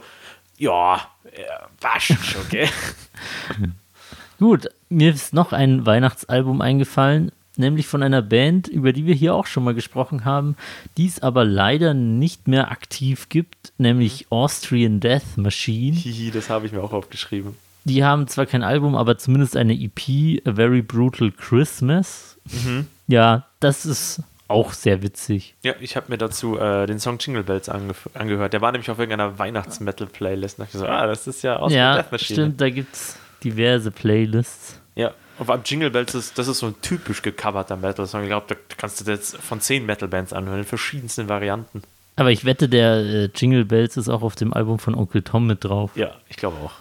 ja, 0.58 1.02
war 1.82 2.00
schon 2.00 2.18
okay. 2.46 2.70
Gut, 4.40 4.68
mir 4.90 5.14
ist 5.14 5.34
noch 5.34 5.54
ein 5.54 5.86
Weihnachtsalbum 5.86 6.62
eingefallen, 6.62 7.32
nämlich 7.56 7.88
von 7.88 8.04
einer 8.04 8.22
Band, 8.22 8.68
über 8.68 8.92
die 8.94 9.06
wir 9.06 9.16
hier 9.16 9.34
auch 9.34 9.46
schon 9.46 9.64
mal 9.64 9.74
gesprochen 9.74 10.26
haben, 10.26 10.58
die 10.98 11.08
es 11.08 11.22
aber 11.22 11.46
leider 11.46 11.94
nicht 11.94 12.48
mehr 12.48 12.72
aktiv 12.72 13.30
gibt, 13.30 13.74
nämlich 13.78 14.28
Austrian 14.32 15.00
Death 15.00 15.38
Machine. 15.38 15.96
Hihi, 15.98 16.32
das 16.32 16.50
habe 16.50 16.66
ich 16.66 16.72
mir 16.72 16.84
auch 16.84 16.94
aufgeschrieben. 16.94 17.56
Die 17.86 18.04
haben 18.04 18.28
zwar 18.28 18.46
kein 18.46 18.64
Album, 18.64 18.96
aber 18.96 19.18
zumindest 19.18 19.58
eine 19.58 19.74
EP, 19.74 20.42
A 20.48 20.54
Very 20.54 20.82
Brutal 20.82 21.32
Christmas. 21.32 22.38
Ja, 23.08 23.46
das 23.60 23.86
ist 23.86 24.24
auch 24.54 24.74
sehr 24.74 25.02
witzig. 25.02 25.56
Ja, 25.64 25.74
ich 25.80 25.96
habe 25.96 26.06
mir 26.10 26.18
dazu 26.18 26.58
äh, 26.58 26.86
den 26.86 27.00
Song 27.00 27.18
Jingle 27.20 27.44
Bells 27.44 27.68
ange 27.68 27.94
angehört. 28.14 28.54
Der 28.54 28.62
war 28.62 28.72
nämlich 28.72 28.90
auf 28.90 29.00
irgendeiner 29.00 29.38
Weihnachts-Metal-Playlist. 29.38 30.60
Da 30.60 30.64
ich 30.64 30.70
so, 30.70 30.86
ah, 30.86 31.08
das 31.08 31.28
ist 31.28 31.42
ja 31.42 31.58
aus 31.58 31.72
der 31.72 31.82
ja, 31.82 31.96
Death 31.98 32.12
Machine. 32.12 32.36
stimmt, 32.36 32.62
da 32.62 32.70
gibt 32.70 32.94
es 32.94 33.18
diverse 33.44 33.92
Playlists. 33.92 34.80
Ja, 34.96 35.12
und 35.40 35.50
am 35.50 35.62
Jingle 35.66 35.90
Bells 35.90 36.14
ist, 36.14 36.38
das 36.38 36.48
ist 36.48 36.60
so 36.60 36.68
ein 36.68 36.76
typisch 36.82 37.22
gecoverter 37.22 37.76
Metal-Song. 37.76 38.22
Ich 38.22 38.30
glaube, 38.30 38.46
da 38.48 38.56
kannst 38.78 39.06
du 39.06 39.12
jetzt 39.12 39.38
von 39.38 39.60
zehn 39.60 39.86
Metal-Bands 39.86 40.32
anhören, 40.34 40.60
in 40.60 40.66
verschiedensten 40.66 41.28
Varianten. 41.28 41.82
Aber 42.16 42.32
ich 42.32 42.46
wette, 42.46 42.70
der 42.70 42.98
äh, 42.98 43.30
Jingle 43.36 43.66
Bells 43.66 43.98
ist 43.98 44.10
auch 44.10 44.22
auf 44.22 44.36
dem 44.36 44.54
Album 44.54 44.78
von 44.78 44.94
Onkel 44.94 45.24
Tom 45.24 45.48
mit 45.48 45.64
drauf. 45.64 45.92
Ja, 45.96 46.12
ich 46.30 46.38
glaube 46.38 46.58
auch. 46.64 46.74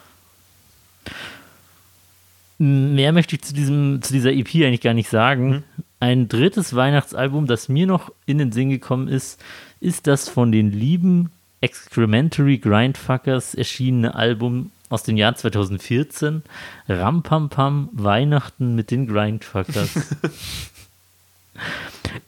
Mehr 2.58 3.12
möchte 3.12 3.35
ich 3.35 3.42
zu, 3.42 3.54
diesem, 3.54 4.02
zu 4.02 4.12
dieser 4.12 4.30
EP 4.30 4.54
eigentlich 4.54 4.82
gar 4.82 4.94
nicht 4.94 5.08
sagen. 5.08 5.64
Ein 6.03 6.27
drittes 6.27 6.75
Weihnachtsalbum, 6.75 7.47
das 7.47 7.69
mir 7.69 7.87
noch 7.87 8.11
in 8.27 8.38
den 8.38 8.51
Sinn 8.51 8.71
gekommen 8.71 9.07
ist, 9.07 9.41
ist 9.79 10.09
das 10.09 10.29
von 10.29 10.51
den 10.51 10.73
lieben 10.73 11.31
Excrementary 11.61 12.59
Grindfuckers 12.59 13.55
erschienene 13.55 14.17
Album 14.17 14.73
aus 14.88 15.05
dem 15.05 15.17
Jahr 15.17 15.37
2014. 15.37 16.43
Rampampam 16.88 17.88
Weihnachten 17.93 18.75
mit 18.75 18.91
den 18.91 19.07
Grindfuckers. 19.07 19.91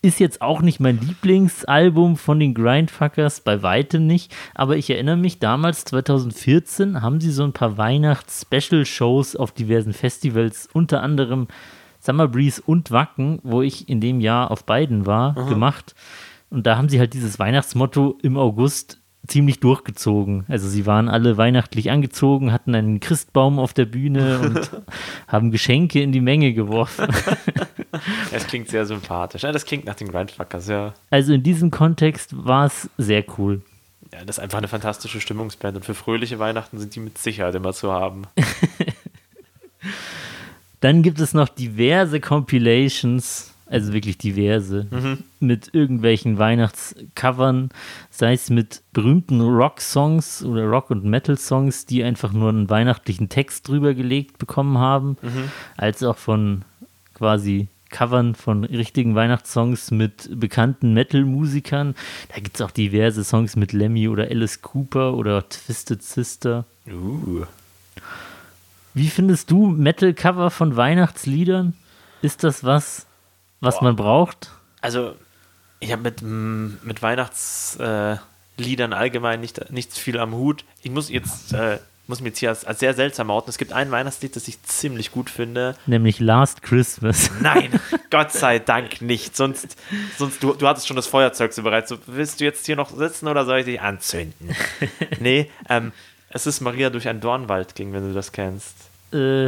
Ist 0.02 0.20
jetzt 0.20 0.40
auch 0.40 0.60
nicht 0.62 0.78
mein 0.78 1.00
Lieblingsalbum 1.00 2.16
von 2.16 2.38
den 2.38 2.54
Grindfuckers, 2.54 3.40
bei 3.40 3.64
weitem 3.64 4.06
nicht, 4.06 4.32
aber 4.54 4.76
ich 4.76 4.88
erinnere 4.88 5.16
mich, 5.16 5.40
damals 5.40 5.84
2014 5.86 7.02
haben 7.02 7.20
sie 7.20 7.32
so 7.32 7.42
ein 7.42 7.52
paar 7.52 7.76
Weihnachts-Special-Shows 7.76 9.34
auf 9.34 9.50
diversen 9.50 9.94
Festivals, 9.94 10.68
unter 10.72 11.02
anderem 11.02 11.48
Summer 12.04 12.28
Breeze 12.28 12.62
und 12.64 12.90
Wacken, 12.90 13.38
wo 13.42 13.62
ich 13.62 13.88
in 13.88 14.00
dem 14.00 14.20
Jahr 14.20 14.50
auf 14.50 14.64
beiden 14.64 15.06
war, 15.06 15.34
gemacht. 15.48 15.94
Und 16.50 16.66
da 16.66 16.76
haben 16.76 16.88
sie 16.88 16.98
halt 16.98 17.14
dieses 17.14 17.38
Weihnachtsmotto 17.38 18.18
im 18.22 18.36
August 18.36 19.00
ziemlich 19.26 19.60
durchgezogen. 19.60 20.44
Also 20.48 20.68
sie 20.68 20.86
waren 20.86 21.08
alle 21.08 21.36
weihnachtlich 21.36 21.90
angezogen, 21.90 22.52
hatten 22.52 22.74
einen 22.74 23.00
Christbaum 23.00 23.58
auf 23.58 23.72
der 23.72 23.86
Bühne 23.86 24.38
und 24.40 24.70
haben 25.28 25.50
Geschenke 25.50 26.02
in 26.02 26.12
die 26.12 26.20
Menge 26.20 26.52
geworfen. 26.52 27.08
Das 28.32 28.48
klingt 28.48 28.68
sehr 28.68 28.86
sympathisch. 28.86 29.42
Das 29.42 29.64
klingt 29.64 29.84
nach 29.84 29.94
den 29.94 30.08
Grindfuckers, 30.08 30.66
ja. 30.66 30.94
Also 31.10 31.32
in 31.32 31.44
diesem 31.44 31.70
Kontext 31.70 32.32
war 32.44 32.66
es 32.66 32.90
sehr 32.98 33.24
cool. 33.38 33.62
Ja, 34.12 34.24
das 34.24 34.38
ist 34.38 34.42
einfach 34.42 34.58
eine 34.58 34.66
fantastische 34.66 35.20
Stimmungsband 35.20 35.76
und 35.76 35.84
für 35.84 35.94
fröhliche 35.94 36.40
Weihnachten 36.40 36.80
sind 36.80 36.96
die 36.96 37.00
mit 37.00 37.18
Sicherheit 37.18 37.54
immer 37.54 37.72
zu 37.72 37.92
haben. 37.92 38.22
Dann 40.84 41.02
gibt 41.02 41.18
es 41.18 41.32
noch 41.32 41.48
diverse 41.48 42.20
Compilations, 42.20 43.54
also 43.64 43.94
wirklich 43.94 44.18
diverse, 44.18 44.86
mit 45.40 45.70
irgendwelchen 45.72 46.36
Weihnachtscovern, 46.36 47.70
sei 48.10 48.34
es 48.34 48.50
mit 48.50 48.82
berühmten 48.92 49.40
Rock-Songs 49.40 50.44
oder 50.44 50.66
Rock- 50.66 50.90
und 50.90 51.06
Metal-Songs, 51.06 51.86
die 51.86 52.04
einfach 52.04 52.34
nur 52.34 52.50
einen 52.50 52.68
weihnachtlichen 52.68 53.30
Text 53.30 53.66
drüber 53.66 53.94
gelegt 53.94 54.36
bekommen 54.36 54.76
haben, 54.76 55.16
als 55.78 56.02
auch 56.02 56.18
von 56.18 56.66
quasi 57.14 57.68
Covern 57.88 58.34
von 58.34 58.64
richtigen 58.64 59.14
Weihnachtssongs 59.14 59.90
mit 59.90 60.38
bekannten 60.38 60.92
Metal-Musikern. 60.92 61.94
Da 62.28 62.40
gibt 62.40 62.56
es 62.56 62.60
auch 62.60 62.70
diverse 62.70 63.24
Songs 63.24 63.56
mit 63.56 63.72
Lemmy 63.72 64.06
oder 64.06 64.24
Alice 64.24 64.60
Cooper 64.60 65.14
oder 65.14 65.48
Twisted 65.48 66.02
Sister. 66.02 66.66
Uh. 66.86 67.46
Wie 68.94 69.08
findest 69.08 69.50
du 69.50 69.66
Metal-Cover 69.66 70.50
von 70.50 70.76
Weihnachtsliedern? 70.76 71.74
Ist 72.22 72.44
das 72.44 72.62
was, 72.62 73.06
was 73.60 73.80
man 73.80 73.96
braucht? 73.96 74.52
Also, 74.80 75.16
ich 75.80 75.90
habe 75.90 76.02
mit, 76.02 76.22
mm, 76.22 76.78
mit 76.84 77.02
Weihnachtsliedern 77.02 78.22
äh, 78.92 78.94
allgemein 78.94 79.40
nicht, 79.40 79.70
nichts 79.72 79.98
viel 79.98 80.18
am 80.18 80.32
Hut. 80.34 80.64
Ich 80.82 80.92
muss 80.92 81.10
jetzt, 81.10 81.52
äh, 81.52 81.78
muss 82.06 82.20
mir 82.20 82.28
jetzt 82.28 82.38
hier 82.38 82.50
als, 82.50 82.64
als 82.64 82.78
sehr 82.78 82.94
seltsam 82.94 83.30
outen. 83.30 83.50
Es 83.50 83.58
gibt 83.58 83.72
ein 83.72 83.90
Weihnachtslied, 83.90 84.36
das 84.36 84.46
ich 84.46 84.62
ziemlich 84.62 85.10
gut 85.10 85.28
finde. 85.28 85.74
Nämlich 85.86 86.20
Last 86.20 86.62
Christmas. 86.62 87.32
Nein, 87.40 87.80
Gott 88.10 88.30
sei 88.30 88.60
Dank 88.60 89.02
nicht. 89.02 89.36
Sonst, 89.36 89.76
sonst 90.16 90.40
du, 90.40 90.54
du 90.54 90.68
hattest 90.68 90.86
schon 90.86 90.96
das 90.96 91.08
Feuerzeug 91.08 91.52
so 91.52 91.64
bereit. 91.64 91.88
So, 91.88 91.98
willst 92.06 92.40
du 92.40 92.44
jetzt 92.44 92.64
hier 92.64 92.76
noch 92.76 92.90
sitzen 92.90 93.26
oder 93.26 93.44
soll 93.44 93.58
ich 93.58 93.64
dich 93.64 93.80
anzünden? 93.80 94.54
nee, 95.18 95.50
ähm, 95.68 95.92
es 96.34 96.46
ist 96.46 96.60
Maria 96.60 96.90
durch 96.90 97.08
einen 97.08 97.20
Dornwald 97.20 97.74
ging, 97.74 97.92
wenn 97.94 98.06
du 98.06 98.12
das 98.14 98.32
kennst. 98.32 98.74
äh, 99.12 99.46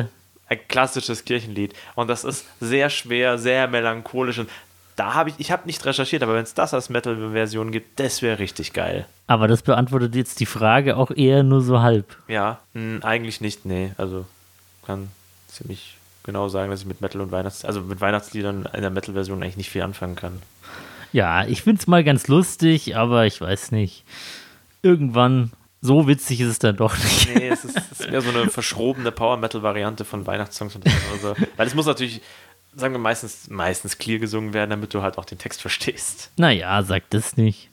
Ein 0.48 0.58
klassisches 0.68 1.24
Kirchenlied. 1.24 1.74
Und 1.96 2.08
das 2.08 2.24
ist 2.24 2.46
sehr 2.60 2.88
schwer, 2.88 3.36
sehr 3.38 3.68
melancholisch. 3.68 4.38
Und 4.38 4.48
da 4.96 5.12
habe 5.14 5.28
ich, 5.30 5.34
ich 5.38 5.50
habe 5.50 5.66
nicht 5.66 5.84
recherchiert, 5.84 6.22
aber 6.22 6.34
wenn 6.34 6.44
es 6.44 6.54
das 6.54 6.72
als 6.72 6.88
Metal-Version 6.88 7.70
gibt, 7.72 8.00
das 8.00 8.22
wäre 8.22 8.38
richtig 8.38 8.72
geil. 8.72 9.04
aber 9.26 9.46
das 9.48 9.60
beantwortet 9.62 10.14
jetzt 10.14 10.40
die 10.40 10.46
Frage 10.46 10.96
auch 10.96 11.10
eher 11.10 11.42
nur 11.42 11.60
so 11.60 11.80
halb. 11.82 12.16
Ja, 12.28 12.60
mh, 12.72 13.04
eigentlich 13.04 13.40
nicht, 13.42 13.66
nee. 13.66 13.92
Also 13.98 14.24
kann 14.86 15.08
ziemlich 15.48 15.96
genau 16.22 16.48
sagen, 16.48 16.70
dass 16.70 16.80
ich 16.80 16.86
mit 16.86 17.00
Metal 17.02 17.20
und 17.20 17.30
Weihnachts-, 17.32 17.64
also 17.64 17.80
mit 17.82 18.00
Weihnachtsliedern 18.00 18.68
in 18.72 18.80
der 18.80 18.90
Metal-Version 18.90 19.42
eigentlich 19.42 19.56
nicht 19.58 19.70
viel 19.70 19.82
anfangen 19.82 20.16
kann. 20.16 20.40
Ja, 21.12 21.44
ich 21.44 21.62
finde 21.62 21.80
es 21.80 21.86
mal 21.86 22.02
ganz 22.04 22.28
lustig, 22.28 22.96
aber 22.96 23.26
ich 23.26 23.40
weiß 23.40 23.72
nicht. 23.72 24.04
Irgendwann, 24.82 25.52
so 25.80 26.06
witzig 26.08 26.40
ist 26.40 26.48
es 26.48 26.58
dann 26.58 26.76
doch 26.76 26.96
nicht. 26.96 27.34
Nee, 27.34 27.48
es 27.48 27.64
ist, 27.64 27.76
es 27.76 28.00
ist 28.00 28.10
mehr 28.10 28.20
so 28.20 28.30
eine 28.30 28.48
verschrobene 28.50 29.12
Power-Metal-Variante 29.12 30.04
von 30.04 30.26
Weihnachtssongs. 30.26 30.74
Und 30.74 30.86
das, 30.86 30.94
also, 31.12 31.34
weil 31.56 31.66
es 31.66 31.74
muss 31.74 31.86
natürlich, 31.86 32.22
sagen 32.74 32.94
wir, 32.94 32.98
meistens, 32.98 33.48
meistens 33.50 33.98
clear 33.98 34.18
gesungen 34.18 34.54
werden, 34.54 34.70
damit 34.70 34.94
du 34.94 35.02
halt 35.02 35.18
auch 35.18 35.24
den 35.24 35.38
Text 35.38 35.60
verstehst. 35.60 36.30
Naja, 36.36 36.82
sag 36.82 37.08
das 37.10 37.36
nicht. 37.36 37.70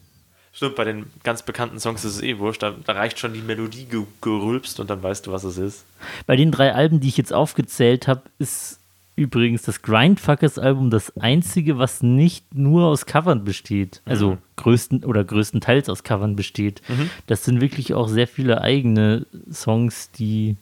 Stimmt, 0.56 0.76
bei 0.76 0.84
den 0.84 1.08
ganz 1.24 1.42
bekannten 1.42 1.80
Songs 1.80 2.06
ist 2.06 2.18
es 2.18 2.22
eh 2.22 2.38
wurscht. 2.38 2.62
Da, 2.62 2.76
da 2.86 2.94
reicht 2.94 3.18
schon 3.18 3.34
die 3.34 3.42
Melodie 3.42 3.86
ge 3.86 4.04
gerülpst 4.22 4.80
und 4.80 4.90
dann 4.90 5.02
weißt 5.02 5.26
du, 5.26 5.32
was 5.32 5.44
es 5.44 5.58
ist. 5.58 5.86
Bei 6.28 6.36
den 6.36 6.52
drei 6.52 6.74
Alben, 6.74 7.00
die 7.00 7.08
ich 7.08 7.18
jetzt 7.18 7.34
aufgezählt 7.34 8.08
habe, 8.08 8.22
ist 8.38 8.80
übrigens 9.16 9.62
das 9.62 9.82
Grindfuckers-Album 9.82 10.90
das 10.90 11.16
einzige, 11.18 11.78
was 11.78 12.02
nicht 12.02 12.54
nur 12.54 12.86
aus 12.86 13.06
Covern 13.06 13.44
besteht. 13.44 14.02
Also 14.06 14.38
größten 14.56 15.04
oder 15.04 15.24
größtenteils 15.24 15.90
aus 15.90 16.04
Covern 16.04 16.36
besteht. 16.36 16.82
Das 17.28 17.44
sind 17.46 17.62
wirklich 17.62 17.94
auch 17.94 18.08
sehr 18.08 18.28
viele 18.28 18.62
eigene 18.62 19.26
Songs, 19.52 20.12
die 20.12 20.58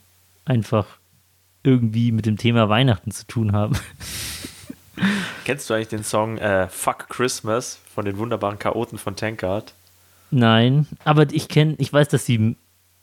einfach 0.46 0.86
irgendwie 1.64 2.12
mit 2.12 2.26
dem 2.26 2.38
Thema 2.38 2.70
Weihnachten 2.70 3.12
zu 3.12 3.26
tun 3.28 3.54
haben. 3.54 3.78
Kennst 5.46 5.70
du 5.70 5.74
eigentlich 5.74 5.88
den 5.88 6.04
Song 6.04 6.38
äh, 6.38 6.68
Fuck 6.68 7.10
Christmas 7.10 7.80
von 7.94 8.06
den 8.06 8.18
wunderbaren 8.18 8.60
Chaoten 8.60 8.98
von 8.98 9.16
Tankard? 9.16 9.74
Nein, 10.30 10.88
aber 11.04 11.32
ich 11.32 11.50
kenne, 11.50 11.76
ich 11.78 11.92
weiß, 11.92 12.08
dass 12.10 12.26
die, 12.26 12.56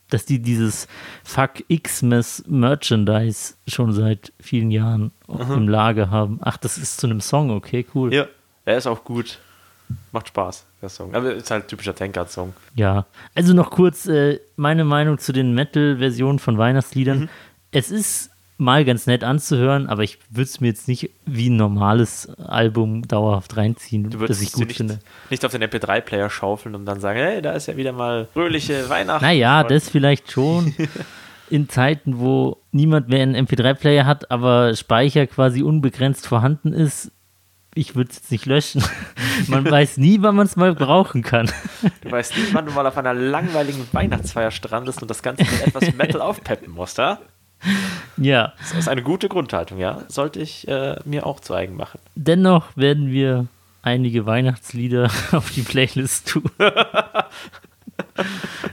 dass 0.09 0.25
die 0.25 0.39
dieses 0.39 0.87
Fuck 1.23 1.63
Xmas 1.83 2.43
Merchandise 2.47 3.53
schon 3.67 3.93
seit 3.93 4.33
vielen 4.39 4.71
Jahren 4.71 5.11
im 5.27 5.67
Lager 5.67 6.09
haben. 6.09 6.39
Ach, 6.41 6.57
das 6.57 6.77
ist 6.77 6.99
zu 6.99 7.07
einem 7.07 7.21
Song, 7.21 7.51
okay, 7.51 7.85
cool. 7.95 8.13
Ja, 8.13 8.27
er 8.65 8.77
ist 8.77 8.87
auch 8.87 9.03
gut. 9.03 9.39
Macht 10.11 10.27
Spaß, 10.27 10.65
der 10.81 10.89
Song. 10.89 11.15
Aber 11.15 11.33
ist 11.33 11.49
halt 11.49 11.67
typischer 11.67 11.95
Tankard-Song. 11.95 12.53
Ja, 12.75 13.07
also 13.33 13.53
noch 13.53 13.71
kurz 13.71 14.05
äh, 14.05 14.39
meine 14.55 14.83
Meinung 14.83 15.17
zu 15.17 15.31
den 15.31 15.55
Metal-Versionen 15.55 16.37
von 16.37 16.57
Weihnachtsliedern. 16.59 17.21
Mhm. 17.21 17.29
Es 17.71 17.89
ist 17.89 18.29
mal 18.59 18.83
ganz 18.85 19.07
nett 19.07 19.23
anzuhören, 19.23 19.87
aber 19.87 20.03
ich 20.03 20.19
würde 20.29 20.43
es 20.49 20.59
mir 20.59 20.67
jetzt 20.67 20.87
nicht 20.87 21.09
wie 21.25 21.49
ein 21.49 21.55
normales 21.55 22.29
Album 22.39 23.07
dauerhaft 23.07 23.55
reinziehen, 23.57 24.03
Du 24.03 24.09
das 24.11 24.19
würdest 24.19 24.41
ich 24.43 24.49
sie 24.49 24.57
gut 24.59 24.67
nicht, 24.67 24.77
finde. 24.77 24.99
nicht 25.29 25.45
auf 25.45 25.51
den 25.51 25.63
MP3-Player 25.63 26.29
schaufeln 26.29 26.75
und 26.75 26.85
dann 26.85 26.99
sagen, 26.99 27.19
hey, 27.19 27.41
da 27.41 27.53
ist 27.53 27.67
ja 27.67 27.77
wieder 27.77 27.93
mal 27.93 28.27
fröhliche 28.33 28.89
Weihnachten. 28.89 29.23
Naja, 29.23 29.63
das 29.63 29.89
vielleicht 29.89 30.31
schon. 30.31 30.75
In 31.49 31.67
Zeiten, 31.67 32.19
wo 32.19 32.57
niemand 32.71 33.09
mehr 33.09 33.23
einen 33.23 33.47
MP3-Player 33.47 34.05
hat, 34.05 34.29
aber 34.29 34.75
Speicher 34.75 35.25
quasi 35.25 35.63
unbegrenzt 35.63 36.27
vorhanden 36.27 36.73
ist, 36.73 37.11
ich 37.73 37.95
würde 37.95 38.09
es 38.11 38.17
jetzt 38.17 38.31
nicht 38.31 38.45
löschen. 38.45 38.83
Man 39.47 39.69
weiß 39.69 39.97
nie, 39.97 40.17
wann 40.21 40.35
man 40.35 40.45
es 40.47 40.55
mal 40.57 40.75
brauchen 40.75 41.23
kann. 41.23 41.49
Du 42.01 42.11
weißt 42.11 42.35
nicht, 42.37 42.53
wann 42.53 42.65
du 42.65 42.71
mal 42.73 42.85
auf 42.85 42.97
einer 42.97 43.13
langweiligen 43.13 43.87
Weihnachtsfeier 43.93 44.51
strandest 44.51 45.01
und 45.01 45.09
das 45.09 45.23
Ganze 45.23 45.43
mit 45.43 45.67
etwas 45.67 45.93
Metal 45.95 46.19
aufpeppen 46.21 46.73
musst, 46.73 46.97
ja? 46.97 47.19
Ja, 48.17 48.53
Das 48.59 48.73
ist 48.73 48.87
eine 48.89 49.01
gute 49.01 49.29
Grundhaltung, 49.29 49.77
ja? 49.79 50.03
Sollte 50.09 50.39
ich 50.41 50.67
äh, 50.67 50.97
mir 51.05 51.25
auch 51.25 51.39
zu 51.39 51.53
eigen 51.53 51.75
machen. 51.77 51.99
dennoch 52.15 52.65
werden 52.75 53.11
wir 53.11 53.47
einige 53.81 54.25
Weihnachtslieder 54.25 55.09
auf 55.31 55.51
die 55.51 55.61
Playlist 55.61 56.27
tun. 56.29 56.43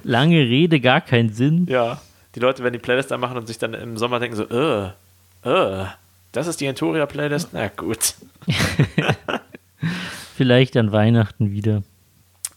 Lange 0.03 0.39
Rede, 0.39 0.81
gar 0.81 1.01
keinen 1.01 1.33
Sinn. 1.33 1.67
Ja. 1.69 2.01
Die 2.35 2.41
Leute 2.41 2.63
werden 2.63 2.75
die 2.75 2.79
Playlist 2.81 3.13
anmachen 3.13 3.37
und 3.37 3.47
sich 3.47 3.59
dann 3.59 3.73
im 3.75 3.97
Sommer 3.97 4.19
denken 4.21 4.37
so, 4.37 4.45
äh, 4.45 4.87
äh, 5.49 5.87
das 6.33 6.47
ist 6.49 6.61
die 6.61 6.67
Entoria-Playlist? 6.67 7.51
Na 7.53 7.69
gut. 7.69 8.15
Vielleicht 10.37 10.77
an 10.77 10.93
Weihnachten 10.93 11.51
wieder. 11.51 11.83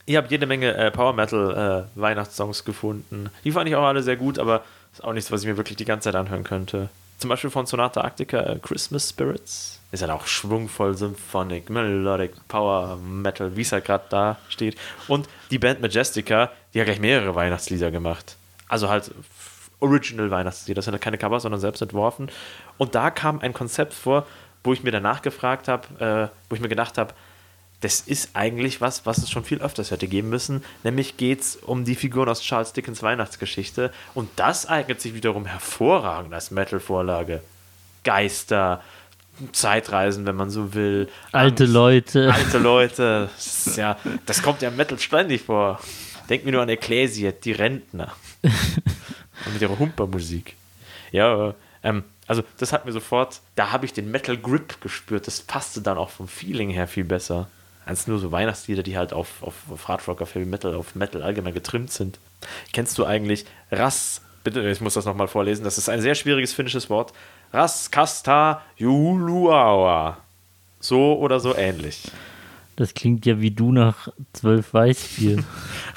Ich 0.05 0.15
habe 0.17 0.27
jede 0.29 0.47
Menge 0.47 0.73
äh, 0.75 0.91
Power 0.91 1.13
Metal 1.13 1.85
äh, 1.95 1.99
Weihnachtssongs 1.99 2.65
gefunden. 2.65 3.29
Die 3.43 3.51
fand 3.51 3.69
ich 3.69 3.75
auch 3.75 3.83
alle 3.85 4.01
sehr 4.03 4.17
gut, 4.17 4.39
aber 4.39 4.63
ist 4.99 5.05
auch 5.05 5.13
nichts, 5.13 5.31
was 5.31 5.41
ich 5.41 5.47
mir 5.47 5.57
wirklich 5.57 5.77
die 5.77 5.85
ganze 5.85 6.05
Zeit 6.05 6.15
anhören 6.15 6.43
könnte. 6.43 6.89
Zum 7.19 7.29
Beispiel 7.29 7.49
von 7.49 7.65
Sonata 7.65 8.01
Arctica 8.01 8.41
äh, 8.41 8.59
Christmas 8.59 9.09
Spirits. 9.09 9.79
Ist 9.91 10.01
halt 10.01 10.11
auch 10.11 10.27
schwungvoll, 10.27 10.95
Symphonic, 10.95 11.69
Melodic, 11.69 12.31
Power 12.47 12.97
Metal, 12.97 13.55
wie 13.55 13.61
es 13.61 13.71
halt 13.71 13.85
gerade 13.85 14.03
da 14.09 14.37
steht. 14.49 14.77
Und 15.07 15.27
die 15.51 15.57
Band 15.57 15.81
Majestica, 15.81 16.51
die 16.73 16.79
hat 16.79 16.85
gleich 16.85 16.99
mehrere 16.99 17.33
Weihnachtslieder 17.33 17.91
gemacht. 17.91 18.35
Also 18.67 18.89
halt 18.89 19.11
Original 19.79 20.29
Weihnachtslieder. 20.31 20.75
Das 20.75 20.85
sind 20.85 20.93
halt 20.93 21.01
keine 21.01 21.17
Cover, 21.17 21.39
sondern 21.39 21.61
selbst 21.61 21.81
entworfen. 21.81 22.29
Und 22.77 22.93
da 22.93 23.09
kam 23.09 23.39
ein 23.39 23.53
Konzept 23.53 23.93
vor, 23.93 24.27
wo 24.63 24.73
ich 24.73 24.83
mir 24.83 24.91
danach 24.91 25.21
gefragt 25.21 25.67
habe, 25.67 26.29
äh, 26.31 26.49
wo 26.49 26.55
ich 26.55 26.61
mir 26.61 26.69
gedacht 26.69 26.97
habe, 26.97 27.13
das 27.81 28.01
ist 28.01 28.31
eigentlich 28.33 28.81
was, 28.81 29.05
was 29.05 29.19
es 29.19 29.29
schon 29.29 29.45
viel 29.45 29.61
öfters 29.61 29.91
hätte 29.91 30.07
geben 30.07 30.29
müssen. 30.29 30.63
Nämlich 30.83 31.15
geht 31.15 31.41
es 31.41 31.55
um 31.55 31.85
die 31.85 31.95
Figuren 31.95 32.27
aus 32.27 32.41
Charles 32.41 32.73
Dickens 32.73 33.01
Weihnachtsgeschichte. 33.03 33.91
Und 34.13 34.29
das 34.35 34.65
eignet 34.65 34.99
sich 34.99 35.13
wiederum 35.13 35.45
hervorragend 35.45 36.33
als 36.33 36.51
Metal-Vorlage. 36.51 37.41
Geister, 38.03 38.81
Zeitreisen, 39.53 40.25
wenn 40.25 40.35
man 40.35 40.49
so 40.49 40.73
will. 40.73 41.07
Alte 41.31 41.63
Angst, 41.63 41.73
Leute. 41.73 42.33
Alte 42.33 42.57
Leute. 42.57 43.29
Das, 43.35 43.75
ja, 43.77 43.97
das 44.25 44.41
kommt 44.41 44.61
ja 44.61 44.69
im 44.69 44.75
Metal 44.75 44.99
ständig 44.99 45.43
vor. 45.43 45.79
Denk 46.29 46.43
mir 46.43 46.51
nur 46.51 46.61
an 46.61 46.69
Ecclesia, 46.69 47.31
die 47.31 47.53
Rentner. 47.53 48.13
Und 48.43 49.53
mit 49.53 49.61
ihrer 49.61 49.79
Humpermusik. 49.79 50.55
Ja, 51.11 51.53
ähm, 51.81 52.03
also 52.27 52.43
das 52.57 52.73
hat 52.73 52.85
mir 52.85 52.91
sofort, 52.91 53.39
da 53.55 53.71
habe 53.71 53.85
ich 53.85 53.93
den 53.93 54.11
Metal 54.11 54.37
Grip 54.37 54.81
gespürt. 54.81 55.27
Das 55.27 55.39
passte 55.41 55.81
dann 55.81 55.97
auch 55.97 56.09
vom 56.09 56.27
Feeling 56.27 56.69
her 56.69 56.87
viel 56.87 57.05
besser. 57.05 57.47
Als 57.89 58.05
nur 58.05 58.19
so 58.19 58.31
Weihnachtslieder, 58.31 58.83
die 58.83 58.99
halt 58.99 59.13
auf, 59.13 59.41
auf, 59.41 59.55
auf 59.67 59.87
Hard 59.87 60.07
Rock, 60.07 60.21
auf 60.21 60.35
Heavy 60.35 60.45
Metal, 60.45 60.75
auf 60.75 60.93
Metal 60.93 61.23
allgemein 61.23 61.55
getrimmt 61.55 61.91
sind. 61.91 62.19
Kennst 62.71 62.99
du 62.99 63.03
eigentlich 63.03 63.47
Ras, 63.71 64.21
bitte, 64.43 64.69
ich 64.69 64.79
muss 64.79 64.93
das 64.93 65.05
nochmal 65.05 65.27
vorlesen, 65.27 65.63
das 65.63 65.79
ist 65.79 65.89
ein 65.89 65.99
sehr 65.99 66.13
schwieriges 66.13 66.53
finnisches 66.53 66.91
Wort. 66.91 67.13
Raskasta 67.51 68.61
Juluaua. 68.77 70.19
So 70.79 71.17
oder 71.17 71.39
so 71.39 71.55
ähnlich. 71.55 72.03
Das 72.75 72.93
klingt 72.93 73.25
ja 73.25 73.41
wie 73.41 73.49
du 73.49 73.71
nach 73.71 74.09
zwölf 74.33 74.71
Weißbier. 74.71 75.43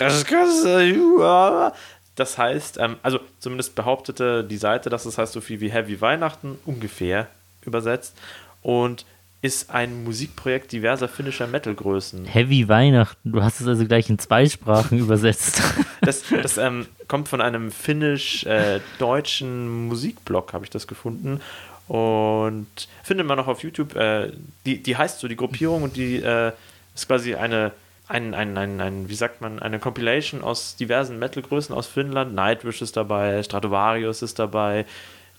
Das 2.15 2.39
heißt, 2.39 2.79
ähm, 2.79 2.97
also 3.03 3.21
zumindest 3.39 3.75
behauptete 3.75 4.45
die 4.45 4.57
Seite, 4.57 4.89
dass 4.89 5.05
es 5.05 5.19
heißt 5.19 5.35
so 5.35 5.43
viel 5.43 5.61
wie 5.61 5.71
Heavy 5.71 6.01
Weihnachten, 6.01 6.59
ungefähr 6.65 7.29
übersetzt. 7.67 8.17
Und 8.63 9.05
ist 9.43 9.69
ein 9.71 10.05
Musikprojekt 10.05 10.71
diverser 10.71 11.09
finnischer 11.09 11.49
Metalgrößen. 11.49 12.27
Heavy 12.27 12.69
Weihnachten. 12.69 13.33
Du 13.33 13.43
hast 13.43 13.61
es 13.61 13.67
also 13.67 13.85
gleich 13.85 14.09
in 14.09 14.21
zwei 14.21 14.49
Sprachen 14.49 14.99
übersetzt. 15.01 15.61
Das, 16.01 16.23
das 16.31 16.59
ähm, 16.59 16.87
kommt 17.09 17.29
von 17.29 17.41
einem 17.41 17.73
finnisch-deutschen 17.73 19.89
Musikblog, 19.89 20.53
habe 20.53 20.65
ich 20.65 20.71
das 20.71 20.87
gefunden. 20.87 21.41
Und 21.89 22.69
findet 23.03 23.27
man 23.27 23.37
noch 23.37 23.49
auf 23.49 23.65
YouTube. 23.65 23.97
Äh, 23.97 24.31
die, 24.65 24.81
die 24.81 24.97
heißt 24.97 25.19
so 25.19 25.27
die 25.27 25.35
Gruppierung 25.35 25.83
und 25.83 25.97
die 25.97 26.23
äh, 26.23 26.53
ist 26.95 27.09
quasi 27.09 27.35
eine, 27.35 27.73
ein, 28.07 28.35
ein, 28.35 28.57
ein, 28.57 28.81
ein, 28.81 29.09
wie 29.09 29.17
sagt 29.17 29.41
man, 29.41 29.59
eine 29.59 29.81
Compilation 29.81 30.43
aus 30.43 30.77
diversen 30.77 31.19
Metalgrößen 31.19 31.75
aus 31.75 31.89
Finnland. 31.89 32.33
Nightwish 32.33 32.81
ist 32.81 32.97
dabei, 32.97 33.43
Stratovarius 33.43 34.23
ist 34.23 34.39
dabei, 34.39 34.87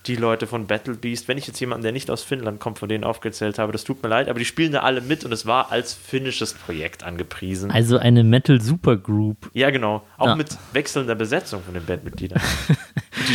die 0.05 0.15
Leute 0.15 0.47
von 0.47 0.67
Battle 0.67 0.95
Beast. 0.95 1.27
Wenn 1.27 1.37
ich 1.37 1.47
jetzt 1.47 1.59
jemanden, 1.59 1.83
der 1.83 1.91
nicht 1.93 2.09
aus 2.11 2.23
Finnland 2.23 2.59
kommt, 2.59 2.79
von 2.79 2.89
denen 2.89 3.03
aufgezählt 3.03 3.57
habe, 3.59 3.71
das 3.71 3.83
tut 3.83 4.03
mir 4.03 4.09
leid, 4.09 4.27
aber 4.29 4.39
die 4.39 4.45
spielen 4.45 4.71
da 4.73 4.81
alle 4.81 5.01
mit 5.01 5.23
und 5.23 5.31
es 5.31 5.45
war 5.45 5.71
als 5.71 5.93
finnisches 5.93 6.53
Projekt 6.53 7.03
angepriesen. 7.03 7.71
Also 7.71 7.97
eine 7.97 8.23
Metal 8.23 8.59
Supergroup. 8.59 9.49
Ja, 9.53 9.69
genau. 9.69 10.03
Auch 10.17 10.27
Ja. 10.27 10.35
mit 10.35 10.57
wechselnder 10.73 11.15
Besetzung 11.15 11.63
von 11.63 11.73
den 11.73 11.85
Bandmitgliedern. 11.85 12.41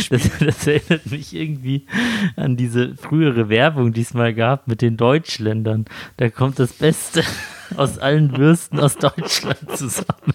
Das, 0.09 0.29
das 0.39 0.67
erinnert 0.67 1.05
mich 1.09 1.33
irgendwie 1.33 1.87
an 2.35 2.57
diese 2.57 2.95
frühere 2.95 3.49
Werbung, 3.49 3.91
die 3.93 4.01
es 4.01 4.13
mal 4.13 4.33
gab 4.35 4.67
mit 4.67 4.81
den 4.81 4.97
Deutschländern. 4.97 5.85
Da 6.17 6.29
kommt 6.29 6.59
das 6.59 6.73
Beste 6.73 7.23
aus 7.77 7.97
allen 7.97 8.37
Würsten 8.37 8.79
aus 8.79 8.97
Deutschland 8.97 9.57
zusammen. 9.77 10.33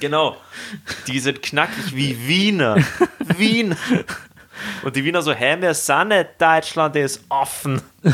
genau. 0.00 0.36
Die 1.06 1.20
sind 1.20 1.42
knackig 1.42 1.94
wie 1.94 2.16
Wiener. 2.26 2.76
Wien. 3.36 3.76
Und 4.82 4.96
die 4.96 5.04
Wiener 5.04 5.22
so, 5.22 5.32
hä, 5.32 5.56
wir 5.60 5.74
sind 5.74 6.08
nicht, 6.08 6.28
Deutschland 6.38 6.96
ist 6.96 7.24
offen. 7.28 7.82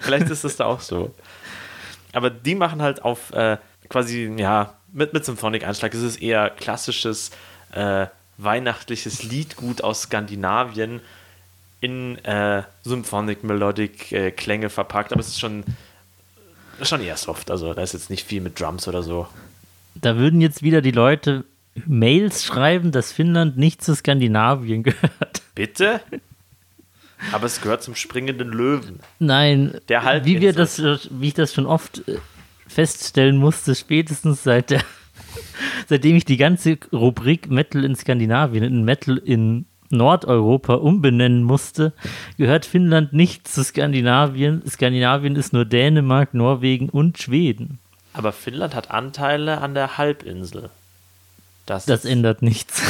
Vielleicht 0.00 0.28
ist 0.30 0.44
das 0.44 0.56
da 0.56 0.66
auch 0.66 0.80
so. 0.80 1.14
Aber 2.12 2.30
die 2.30 2.54
machen 2.54 2.82
halt 2.82 3.02
auf 3.02 3.32
äh, 3.32 3.56
quasi, 3.88 4.32
ja, 4.36 4.74
mit, 4.92 5.12
mit 5.12 5.24
Symphonic-Einschlag. 5.24 5.94
Es 5.94 6.02
ist 6.02 6.22
eher 6.22 6.50
klassisches 6.50 7.30
äh, 7.72 8.06
weihnachtliches 8.38 9.22
Liedgut 9.22 9.82
aus 9.82 10.02
Skandinavien 10.02 11.00
in 11.80 12.16
äh, 12.24 12.62
Symphonic 12.84 13.44
Melodic 13.44 14.12
äh, 14.12 14.30
Klänge 14.30 14.70
verpackt. 14.70 15.12
Aber 15.12 15.20
es 15.20 15.28
ist 15.28 15.40
schon, 15.40 15.64
schon 16.82 17.00
eher 17.00 17.16
soft. 17.16 17.50
Also 17.50 17.74
da 17.74 17.82
ist 17.82 17.92
jetzt 17.92 18.10
nicht 18.10 18.26
viel 18.26 18.40
mit 18.40 18.60
Drums 18.60 18.86
oder 18.88 19.02
so. 19.02 19.26
Da 19.94 20.16
würden 20.16 20.40
jetzt 20.40 20.62
wieder 20.62 20.80
die 20.80 20.90
Leute 20.90 21.44
Mails 21.86 22.44
schreiben, 22.44 22.92
dass 22.92 23.12
Finnland 23.12 23.56
nicht 23.56 23.82
zu 23.82 23.94
Skandinavien 23.94 24.82
gehört. 24.82 25.42
Bitte? 25.54 26.00
Aber 27.30 27.46
es 27.46 27.60
gehört 27.60 27.82
zum 27.82 27.94
springenden 27.94 28.48
Löwen. 28.48 29.00
Nein, 29.18 29.78
Der 29.88 30.02
halt 30.02 30.24
wie, 30.24 30.40
wir 30.40 30.52
das, 30.52 30.82
wie 31.10 31.28
ich 31.28 31.34
das 31.34 31.54
schon 31.54 31.66
oft 31.66 32.06
äh, 32.08 32.18
feststellen 32.66 33.36
musste, 33.36 33.74
spätestens 33.74 34.42
seit 34.42 34.70
der, 34.70 34.82
seitdem 35.86 36.16
ich 36.16 36.24
die 36.24 36.36
ganze 36.36 36.78
Rubrik 36.92 37.48
Metal 37.50 37.84
in 37.84 37.94
Skandinavien 37.94 38.64
in 38.64 38.84
Metal 38.84 39.16
in 39.18 39.66
Nordeuropa 39.90 40.74
umbenennen 40.74 41.44
musste, 41.44 41.92
gehört 42.38 42.64
Finnland 42.64 43.12
nicht 43.12 43.46
zu 43.46 43.62
Skandinavien. 43.62 44.62
Skandinavien 44.66 45.36
ist 45.36 45.52
nur 45.52 45.66
Dänemark, 45.66 46.32
Norwegen 46.34 46.88
und 46.88 47.18
Schweden. 47.18 47.78
Aber 48.14 48.32
Finnland 48.32 48.74
hat 48.74 48.90
Anteile 48.90 49.60
an 49.60 49.74
der 49.74 49.98
Halbinsel. 49.98 50.70
Das, 51.66 51.86
Das 51.86 52.04
ändert 52.04 52.42
nichts. 52.42 52.82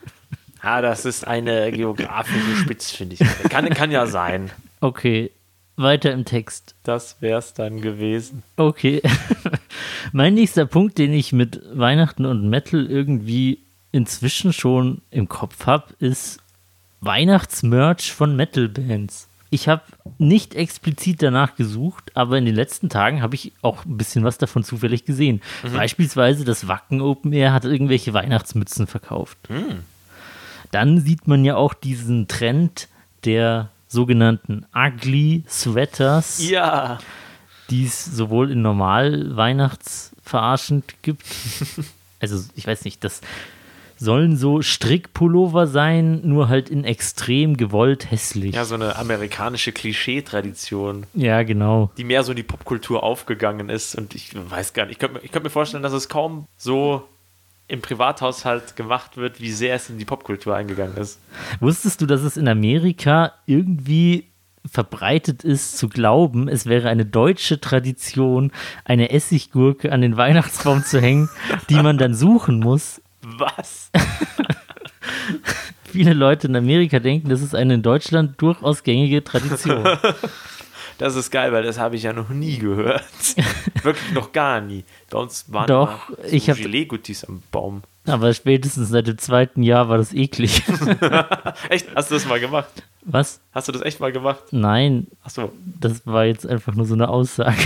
ah, 0.60 0.80
das 0.80 1.04
ist 1.04 1.26
eine 1.26 1.72
geografische 1.72 2.56
Spitzfindigkeit. 2.56 3.50
Kann, 3.50 3.68
kann 3.70 3.90
ja 3.90 4.06
sein. 4.06 4.50
Okay, 4.80 5.30
weiter 5.76 6.12
im 6.12 6.24
Text. 6.24 6.74
Das 6.84 7.20
wär's 7.20 7.54
dann 7.54 7.80
gewesen. 7.80 8.42
Okay. 8.56 9.02
mein 10.12 10.34
nächster 10.34 10.66
Punkt, 10.66 10.98
den 10.98 11.12
ich 11.12 11.32
mit 11.32 11.60
Weihnachten 11.72 12.26
und 12.26 12.48
Metal 12.48 12.86
irgendwie 12.86 13.60
inzwischen 13.90 14.52
schon 14.52 15.02
im 15.10 15.28
Kopf 15.28 15.66
habe, 15.66 15.94
ist 15.98 16.40
Weihnachtsmerch 17.00 18.12
von 18.12 18.36
Metal-Bands. 18.36 19.28
Ich 19.54 19.68
habe 19.68 19.82
nicht 20.18 20.56
explizit 20.56 21.22
danach 21.22 21.54
gesucht, 21.54 22.10
aber 22.16 22.38
in 22.38 22.44
den 22.44 22.56
letzten 22.56 22.88
Tagen 22.88 23.22
habe 23.22 23.36
ich 23.36 23.52
auch 23.62 23.84
ein 23.84 23.96
bisschen 23.96 24.24
was 24.24 24.36
davon 24.36 24.64
zufällig 24.64 25.04
gesehen. 25.04 25.40
Beispielsweise 25.72 26.44
das 26.44 26.66
Wacken 26.66 27.00
Open 27.00 27.32
Air 27.32 27.52
hat 27.52 27.64
irgendwelche 27.64 28.12
Weihnachtsmützen 28.12 28.88
verkauft. 28.88 29.38
Dann 30.72 30.98
sieht 31.00 31.28
man 31.28 31.44
ja 31.44 31.54
auch 31.54 31.72
diesen 31.72 32.26
Trend 32.26 32.88
der 33.24 33.68
sogenannten 33.86 34.66
Ugly 34.74 35.44
Sweaters, 35.48 36.42
Ja. 36.44 36.98
die 37.70 37.84
es 37.86 38.04
sowohl 38.04 38.50
in 38.50 38.60
normal 38.60 39.36
weihnachtsverarschend 39.36 40.96
gibt. 41.02 41.22
also 42.20 42.44
ich 42.56 42.66
weiß 42.66 42.84
nicht, 42.84 43.04
das 43.04 43.20
sollen 43.96 44.36
so 44.36 44.60
Strickpullover 44.62 45.66
sein, 45.66 46.20
nur 46.24 46.48
halt 46.48 46.68
in 46.68 46.84
extrem 46.84 47.56
gewollt 47.56 48.10
hässlich. 48.10 48.54
Ja, 48.54 48.64
so 48.64 48.74
eine 48.74 48.96
amerikanische 48.96 49.72
Klischee-Tradition, 49.72 51.06
Ja, 51.14 51.42
genau. 51.42 51.90
die 51.96 52.04
mehr 52.04 52.22
so 52.24 52.32
in 52.32 52.36
die 52.36 52.42
Popkultur 52.42 53.02
aufgegangen 53.02 53.68
ist. 53.68 53.94
Und 53.94 54.14
ich 54.14 54.32
weiß 54.34 54.72
gar 54.72 54.86
nicht, 54.86 54.94
ich 54.94 54.98
könnte 54.98 55.20
könnte 55.20 55.40
mir 55.44 55.50
vorstellen, 55.50 55.82
dass 55.82 55.92
es 55.92 56.08
kaum 56.08 56.46
so 56.56 57.02
im 57.66 57.80
Privathaushalt 57.80 58.76
gemacht 58.76 59.16
wird, 59.16 59.40
wie 59.40 59.50
sehr 59.50 59.74
es 59.74 59.88
in 59.88 59.98
die 59.98 60.04
Popkultur 60.04 60.54
eingegangen 60.54 60.96
ist. 60.96 61.18
Wusstest 61.60 62.00
du, 62.00 62.06
dass 62.06 62.20
es 62.22 62.36
in 62.36 62.46
Amerika 62.48 63.32
irgendwie 63.46 64.26
verbreitet 64.70 65.44
ist 65.44 65.76
zu 65.76 65.88
glauben, 65.88 66.48
es 66.48 66.66
wäre 66.66 66.88
eine 66.88 67.04
deutsche 67.04 67.60
Tradition, 67.60 68.50
eine 68.84 69.10
Essiggurke 69.10 69.92
an 69.92 70.00
den 70.00 70.16
Weihnachtsbaum 70.16 70.82
zu 70.84 71.00
hängen, 71.00 71.28
die 71.68 71.74
man 71.74 71.98
dann 71.98 72.14
suchen 72.14 72.60
muss? 72.60 73.00
Was? 73.38 73.90
Viele 75.84 76.12
Leute 76.12 76.48
in 76.48 76.56
Amerika 76.56 76.98
denken, 76.98 77.28
das 77.28 77.40
ist 77.40 77.54
eine 77.54 77.74
in 77.74 77.82
Deutschland 77.82 78.40
durchaus 78.40 78.82
gängige 78.82 79.22
Tradition. 79.24 79.84
Das 80.96 81.16
ist 81.16 81.32
geil, 81.32 81.50
weil 81.52 81.64
das 81.64 81.76
habe 81.76 81.96
ich 81.96 82.04
ja 82.04 82.12
noch 82.12 82.28
nie 82.28 82.56
gehört. 82.56 83.02
Wirklich 83.82 84.12
noch 84.12 84.30
gar 84.30 84.60
nie. 84.60 84.84
Bei 85.10 85.18
uns 85.18 85.44
waren 85.52 85.66
Doch, 85.66 86.08
immer 86.08 86.18
so 86.22 86.36
ich 86.36 86.48
hab- 86.48 86.56
Gelee-Guttis 86.56 87.24
am 87.24 87.42
Baum. 87.50 87.82
Aber 88.06 88.32
spätestens 88.32 88.90
seit 88.90 89.08
dem 89.08 89.18
zweiten 89.18 89.64
Jahr 89.64 89.88
war 89.88 89.96
das 89.98 90.14
eklig. 90.14 90.62
Echt? 91.68 91.88
Hast 91.96 92.12
du 92.12 92.14
das 92.14 92.26
mal 92.26 92.38
gemacht? 92.38 92.68
Was? 93.02 93.40
Hast 93.50 93.66
du 93.66 93.72
das 93.72 93.82
echt 93.82 93.98
mal 93.98 94.12
gemacht? 94.12 94.44
Nein, 94.52 95.08
Achso. 95.24 95.50
das 95.80 96.06
war 96.06 96.26
jetzt 96.26 96.46
einfach 96.46 96.74
nur 96.76 96.86
so 96.86 96.94
eine 96.94 97.08
Aussage. 97.08 97.56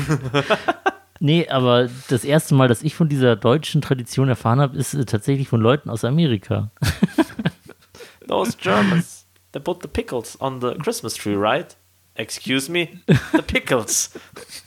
Nee, 1.21 1.49
aber 1.49 1.89
das 2.09 2.25
erste 2.25 2.55
Mal, 2.55 2.69
dass 2.69 2.83
ich 2.83 2.95
von 2.95 3.09
dieser 3.09 3.37
deutschen 3.37 3.81
Tradition 3.81 4.29
erfahren 4.29 4.61
habe, 4.61 4.77
ist 4.77 4.95
äh, 4.95 5.05
tatsächlich 5.05 5.49
von 5.49 5.61
Leuten 5.61 5.91
aus 5.91 6.05
Amerika. 6.05 6.71
Those 8.29 8.57
Germans, 8.61 9.27
they 9.53 9.61
put 9.61 9.83
the 9.83 9.89
pickles 9.89 10.41
on 10.41 10.61
the 10.61 10.75
Christmas 10.83 11.15
tree, 11.15 11.35
right? 11.35 11.77
Excuse 12.15 12.71
me? 12.71 12.89
The 13.07 13.43
pickles. 13.43 14.11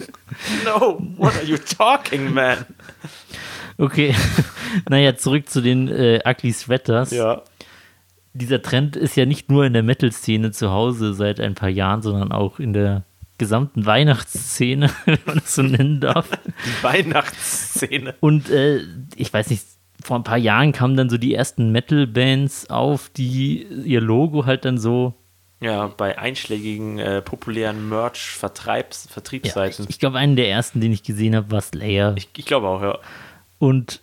no, 0.65 1.01
what 1.17 1.35
are 1.35 1.43
you 1.43 1.57
talking, 1.57 2.33
man? 2.33 2.65
Okay, 3.77 4.15
naja, 4.89 5.15
zurück 5.15 5.49
zu 5.49 5.61
den 5.61 5.87
äh, 5.87 6.21
Ugly 6.25 6.53
Sweaters. 6.53 7.11
Ja. 7.11 7.43
Dieser 8.33 8.61
Trend 8.61 8.95
ist 8.95 9.17
ja 9.17 9.25
nicht 9.25 9.49
nur 9.51 9.65
in 9.65 9.73
der 9.73 9.83
Metal-Szene 9.83 10.51
zu 10.51 10.71
Hause 10.71 11.13
seit 11.13 11.39
ein 11.39 11.55
paar 11.55 11.69
Jahren, 11.69 12.01
sondern 12.01 12.31
auch 12.31 12.59
in 12.59 12.73
der 12.73 13.03
gesamten 13.41 13.87
Weihnachtsszene, 13.87 14.91
wenn 15.05 15.19
man 15.25 15.39
das 15.39 15.55
so 15.55 15.63
nennen 15.63 15.99
darf. 15.99 16.29
Die 16.45 16.83
Weihnachtsszene. 16.83 18.15
Und 18.19 18.51
äh, 18.51 18.81
ich 19.15 19.33
weiß 19.33 19.49
nicht, 19.49 19.65
vor 20.03 20.17
ein 20.17 20.23
paar 20.23 20.37
Jahren 20.37 20.71
kamen 20.71 20.95
dann 20.95 21.09
so 21.09 21.17
die 21.17 21.33
ersten 21.33 21.71
Metal-Bands 21.71 22.69
auf, 22.69 23.09
die 23.09 23.63
ihr 23.63 23.99
Logo 23.99 24.45
halt 24.45 24.63
dann 24.63 24.77
so. 24.77 25.15
Ja, 25.59 25.87
bei 25.87 26.17
einschlägigen 26.17 26.99
äh, 26.99 27.21
populären 27.21 27.89
Merch-Vertriebs 27.89 29.09
Ja, 29.55 29.65
ich 29.65 29.99
glaube, 29.99 30.17
einen 30.17 30.35
der 30.35 30.49
ersten, 30.49 30.81
den 30.81 30.91
ich 30.91 31.03
gesehen 31.03 31.35
habe, 31.35 31.49
war 31.51 31.61
Slayer. 31.61 32.13
ich, 32.15 32.29
ich 32.37 32.45
glaube 32.45 32.67
auch, 32.67 32.81
ja. 32.81 32.99
Und 33.57 34.01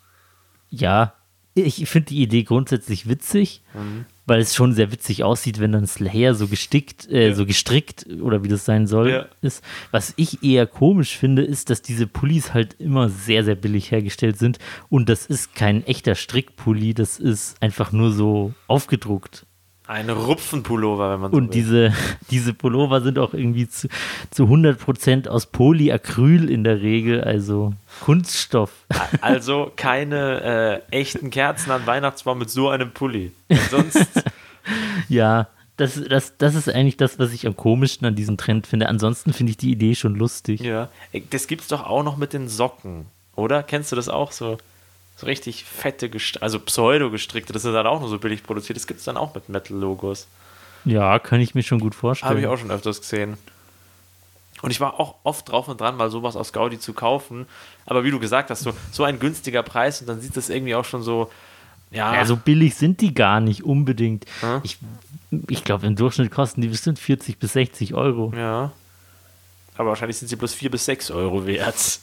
ja, 0.68 1.14
ich 1.62 1.88
finde 1.88 2.08
die 2.10 2.22
Idee 2.22 2.42
grundsätzlich 2.42 3.08
witzig, 3.08 3.62
weil 4.26 4.40
es 4.40 4.54
schon 4.54 4.72
sehr 4.74 4.92
witzig 4.92 5.24
aussieht, 5.24 5.58
wenn 5.60 5.72
dann 5.72 5.86
Slayer 5.86 6.34
so 6.34 6.48
gestickt, 6.48 7.08
äh, 7.10 7.28
Ja. 7.28 7.34
so 7.34 7.46
gestrickt 7.46 8.06
oder 8.20 8.44
wie 8.44 8.48
das 8.48 8.64
sein 8.64 8.86
soll, 8.86 9.10
Ja. 9.10 9.26
ist. 9.40 9.64
Was 9.90 10.12
ich 10.16 10.42
eher 10.42 10.66
komisch 10.66 11.16
finde, 11.16 11.42
ist, 11.42 11.70
dass 11.70 11.80
diese 11.82 12.06
Pullis 12.06 12.52
halt 12.54 12.74
immer 12.78 13.08
sehr, 13.08 13.42
sehr 13.44 13.54
billig 13.54 13.90
hergestellt 13.90 14.38
sind. 14.38 14.58
Und 14.90 15.08
das 15.08 15.24
ist 15.26 15.54
kein 15.54 15.86
echter 15.86 16.14
Strickpulli, 16.14 16.92
das 16.94 17.18
ist 17.18 17.60
einfach 17.62 17.92
nur 17.92 18.12
so 18.12 18.52
aufgedruckt. 18.66 19.46
Ein 19.88 20.10
Rupfenpullover, 20.10 21.12
wenn 21.12 21.20
man 21.20 21.30
so 21.32 21.36
Und 21.38 21.48
will. 21.48 21.54
diese, 21.54 21.92
diese 22.30 22.52
Pullover 22.54 23.00
sind 23.00 23.18
auch 23.18 23.32
irgendwie 23.32 23.66
zu, 23.68 23.88
zu 24.30 24.44
100% 24.44 25.28
aus 25.28 25.46
Polyacryl 25.46 26.50
in 26.50 26.62
der 26.62 26.82
Regel, 26.82 27.22
also 27.24 27.72
Kunststoff. 28.04 28.70
Also 29.22 29.72
keine 29.76 30.82
äh, 30.90 30.96
echten 30.98 31.30
Kerzen 31.30 31.70
an 31.70 31.86
Weihnachtsbaum 31.86 32.38
mit 32.38 32.50
so 32.50 32.68
einem 32.68 32.90
Pulli. 32.92 33.32
Sonst 33.70 34.06
Ja, 35.08 35.48
das, 35.78 35.98
das, 36.08 36.36
das 36.36 36.54
ist 36.54 36.68
eigentlich 36.68 36.96
das, 36.96 37.18
was 37.18 37.32
ich 37.32 37.46
am 37.46 37.56
komischsten 37.56 38.06
an 38.06 38.14
diesem 38.14 38.36
Trend 38.36 38.66
finde. 38.66 38.88
Ansonsten 38.88 39.32
finde 39.32 39.52
ich 39.52 39.56
die 39.56 39.70
Idee 39.70 39.94
schon 39.94 40.14
lustig. 40.16 40.60
Ja, 40.60 40.90
das 41.30 41.46
gibt's 41.46 41.68
doch 41.68 41.86
auch 41.86 42.02
noch 42.02 42.16
mit 42.18 42.32
den 42.34 42.48
Socken, 42.48 43.06
oder? 43.36 43.62
Kennst 43.62 43.92
du 43.92 43.96
das 43.96 44.08
auch 44.10 44.32
so? 44.32 44.58
So 45.18 45.26
richtig 45.26 45.64
fette, 45.64 46.10
also 46.40 46.60
pseudo-gestrickte, 46.60 47.52
das 47.52 47.64
ist 47.64 47.72
dann 47.72 47.86
auch 47.88 47.98
nur 48.00 48.08
so 48.08 48.18
billig 48.18 48.44
produziert. 48.44 48.76
Das 48.76 48.86
gibt's 48.86 49.02
dann 49.04 49.16
auch 49.16 49.34
mit 49.34 49.48
Metal-Logos. 49.48 50.28
Ja, 50.84 51.18
kann 51.18 51.40
ich 51.40 51.56
mir 51.56 51.64
schon 51.64 51.80
gut 51.80 51.96
vorstellen. 51.96 52.30
Habe 52.30 52.40
ich 52.40 52.46
auch 52.46 52.56
schon 52.56 52.70
öfters 52.70 53.00
gesehen. 53.00 53.36
Und 54.62 54.70
ich 54.70 54.80
war 54.80 54.98
auch 55.00 55.16
oft 55.24 55.48
drauf 55.50 55.66
und 55.66 55.80
dran, 55.80 55.96
mal 55.96 56.10
sowas 56.10 56.36
aus 56.36 56.52
Gaudi 56.52 56.78
zu 56.78 56.92
kaufen. 56.92 57.46
Aber 57.84 58.04
wie 58.04 58.12
du 58.12 58.20
gesagt 58.20 58.50
hast, 58.50 58.60
so, 58.60 58.72
so 58.92 59.02
ein 59.02 59.18
günstiger 59.18 59.64
Preis 59.64 60.00
und 60.00 60.06
dann 60.08 60.20
sieht 60.20 60.36
das 60.36 60.50
irgendwie 60.50 60.76
auch 60.76 60.84
schon 60.84 61.02
so, 61.02 61.30
ja, 61.90 62.14
Ja, 62.14 62.24
so 62.24 62.36
billig 62.36 62.76
sind 62.76 63.00
die 63.00 63.12
gar 63.12 63.40
nicht 63.40 63.64
unbedingt. 63.64 64.24
Hm? 64.40 64.60
Ich, 64.62 64.78
ich 65.48 65.64
glaube, 65.64 65.86
im 65.86 65.96
Durchschnitt 65.96 66.30
kosten 66.30 66.60
die 66.60 66.68
bestimmt 66.68 66.98
40 67.00 67.38
bis 67.38 67.54
60 67.54 67.94
Euro. 67.94 68.32
ja. 68.36 68.70
Aber 69.76 69.90
wahrscheinlich 69.90 70.16
sind 70.18 70.26
sie 70.26 70.34
bloß 70.34 70.54
4 70.54 70.72
bis 70.72 70.86
6 70.86 71.12
Euro 71.12 71.46
wert. 71.46 72.00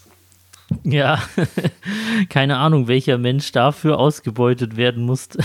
Ja, 0.84 1.22
keine 2.30 2.58
Ahnung, 2.58 2.88
welcher 2.88 3.18
Mensch 3.18 3.52
dafür 3.52 4.00
ausgebeutet 4.00 4.78
werden 4.78 5.04
muss. 5.06 5.30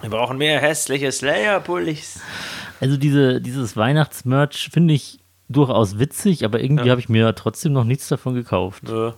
Wir 0.00 0.10
brauchen 0.10 0.36
mehr 0.38 0.60
hässliche 0.60 1.10
Slayer-Pullis. 1.10 2.20
Also 2.80 2.96
diese, 2.96 3.40
dieses 3.40 3.76
Weihnachtsmerch 3.76 4.68
finde 4.72 4.94
ich 4.94 5.18
durchaus 5.48 5.98
witzig, 5.98 6.44
aber 6.44 6.60
irgendwie 6.60 6.86
Ja. 6.86 6.90
habe 6.90 7.00
ich 7.00 7.08
mir 7.08 7.34
trotzdem 7.34 7.72
noch 7.72 7.84
nichts 7.84 8.08
davon 8.08 8.34
gekauft. 8.34 8.82
Nö. 8.84 9.12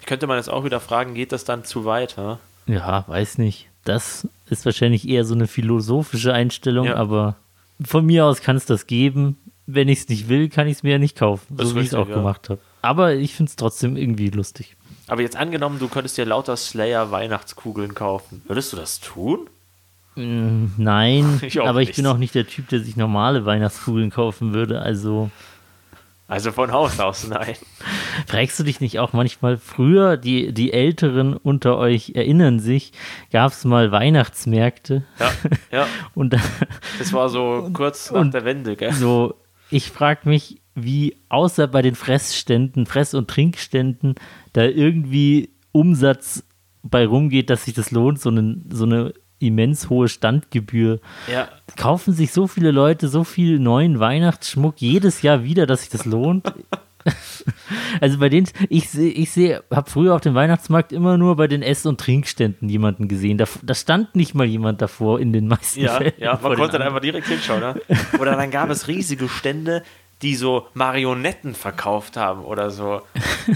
Ich 0.00 0.06
könnte 0.06 0.26
man 0.26 0.36
jetzt 0.36 0.50
auch 0.50 0.64
wieder 0.64 0.80
fragen, 0.80 1.14
geht 1.14 1.32
das 1.32 1.44
dann 1.44 1.64
zu 1.64 1.84
weit? 1.84 2.16
hä? 2.16 2.36
Ja, 2.66 3.04
weiß 3.08 3.38
nicht. 3.38 3.68
Das 3.84 4.28
ist 4.48 4.64
wahrscheinlich 4.64 5.08
eher 5.08 5.24
so 5.24 5.34
eine 5.34 5.48
philosophische 5.48 6.32
Einstellung, 6.32 6.86
Ja. 6.86 6.96
aber 6.96 7.34
von 7.84 8.06
mir 8.06 8.24
aus 8.26 8.42
kann 8.42 8.54
es 8.56 8.64
das 8.66 8.86
geben. 8.86 9.36
Wenn 9.66 9.88
ich 9.88 10.00
es 10.00 10.08
nicht 10.08 10.28
will, 10.28 10.48
kann 10.48 10.66
ich 10.66 10.78
es 10.78 10.82
mir 10.82 10.92
ja 10.92 10.98
nicht 10.98 11.16
kaufen, 11.16 11.56
Das 11.56 11.68
so 11.68 11.76
wie 11.76 11.80
ich 11.80 11.86
es 11.88 11.94
auch 11.94 12.08
ja. 12.08 12.14
gemacht 12.16 12.48
habe. 12.50 12.60
Aber 12.82 13.14
ich 13.14 13.34
finde 13.34 13.50
es 13.50 13.56
trotzdem 13.56 13.96
irgendwie 13.96 14.28
lustig. 14.30 14.76
Aber 15.08 15.22
jetzt 15.22 15.36
angenommen, 15.36 15.78
du 15.78 15.88
könntest 15.88 16.16
dir 16.18 16.24
lauter 16.24 16.56
Slayer-Weihnachtskugeln 16.56 17.94
kaufen. 17.94 18.42
Würdest 18.46 18.72
du 18.72 18.76
das 18.76 19.00
tun? 19.00 19.48
Mm, 20.16 20.66
Nein, 20.78 21.40
Ich 21.46 21.60
aber 21.60 21.80
ich 21.80 21.88
nicht. 21.88 21.96
bin 21.96 22.06
auch 22.06 22.18
nicht 22.18 22.34
der 22.34 22.46
Typ, 22.46 22.68
der 22.68 22.80
sich 22.80 22.96
normale 22.96 23.44
Weihnachtskugeln 23.44 24.10
kaufen 24.10 24.52
würde. 24.52 24.80
Also 24.82 25.30
Also 26.28 26.50
von 26.52 26.72
Haus 26.72 26.98
aus, 27.00 27.26
nein. 27.28 27.54
fragst 28.26 28.58
du 28.58 28.64
dich 28.64 28.80
nicht 28.80 28.98
auch 28.98 29.12
manchmal 29.12 29.58
früher, 29.58 30.16
die, 30.16 30.52
die 30.52 30.72
Älteren 30.72 31.34
unter 31.36 31.78
euch 31.78 32.12
erinnern 32.14 32.58
sich, 32.60 32.92
gab 33.32 33.52
es 33.52 33.64
mal 33.64 33.90
Weihnachtsmärkte 33.92 35.04
Ja, 35.18 35.32
ja. 35.70 35.86
und 36.14 36.32
da, 36.32 36.38
Das 36.98 37.12
war 37.12 37.28
so 37.28 37.70
kurz 37.72 38.10
nach 38.10 38.20
und- 38.22 38.34
der 38.34 38.44
Wende, 38.44 38.76
gell? 38.76 38.92
so, 38.92 39.34
ich 39.72 39.90
frage 39.90 40.28
mich, 40.28 40.60
wie 40.74 41.16
außer 41.28 41.66
bei 41.66 41.82
den 41.82 41.94
Fressständen, 41.94 42.86
Fress- 42.86 43.14
und 43.14 43.28
Trinkständen, 43.28 44.14
da 44.52 44.64
irgendwie 44.64 45.50
Umsatz 45.72 46.44
bei 46.82 47.06
rumgeht, 47.06 47.50
dass 47.50 47.64
sich 47.64 47.74
das 47.74 47.90
lohnt, 47.90 48.20
so 48.20 48.30
eine, 48.30 48.60
so 48.70 48.84
eine 48.84 49.14
immens 49.38 49.88
hohe 49.88 50.08
Standgebühr. 50.08 51.00
Ja. 51.30 51.48
Kaufen 51.76 52.12
sich 52.12 52.32
so 52.32 52.46
viele 52.46 52.70
Leute 52.70 53.08
so 53.08 53.24
viel 53.24 53.58
neuen 53.58 53.98
Weihnachtsschmuck 53.98 54.80
jedes 54.80 55.22
Jahr 55.22 55.42
wieder, 55.42 55.66
dass 55.66 55.80
sich 55.80 55.90
das 55.90 56.04
lohnt? 56.04 56.52
Also 58.00 58.18
bei 58.18 58.28
denen, 58.28 58.48
ich 58.68 58.90
sehe, 58.90 59.10
ich 59.10 59.30
sehe, 59.30 59.62
habe 59.70 59.90
früher 59.90 60.14
auf 60.14 60.20
dem 60.20 60.34
Weihnachtsmarkt 60.34 60.92
immer 60.92 61.16
nur 61.18 61.36
bei 61.36 61.46
den 61.48 61.62
Ess- 61.62 61.86
und 61.86 62.00
Trinkständen 62.00 62.68
jemanden 62.68 63.08
gesehen. 63.08 63.38
Da, 63.38 63.46
da 63.62 63.74
stand 63.74 64.14
nicht 64.14 64.34
mal 64.34 64.46
jemand 64.46 64.82
davor 64.82 65.20
in 65.20 65.32
den 65.32 65.48
meisten 65.48 65.80
Ja, 65.80 65.96
Fällen. 65.98 66.12
ja, 66.18 66.32
man 66.42 66.54
konnte 66.56 66.58
da 66.58 66.62
anderen. 66.64 66.82
einfach 66.88 67.00
direkt 67.00 67.26
hinschauen. 67.28 67.60
Ne? 67.60 67.80
Oder 68.18 68.36
dann 68.36 68.50
gab 68.50 68.70
es 68.70 68.88
riesige 68.88 69.28
Stände, 69.28 69.82
die 70.22 70.34
so 70.36 70.66
Marionetten 70.74 71.54
verkauft 71.54 72.16
haben 72.16 72.44
oder 72.44 72.70
so. 72.70 73.02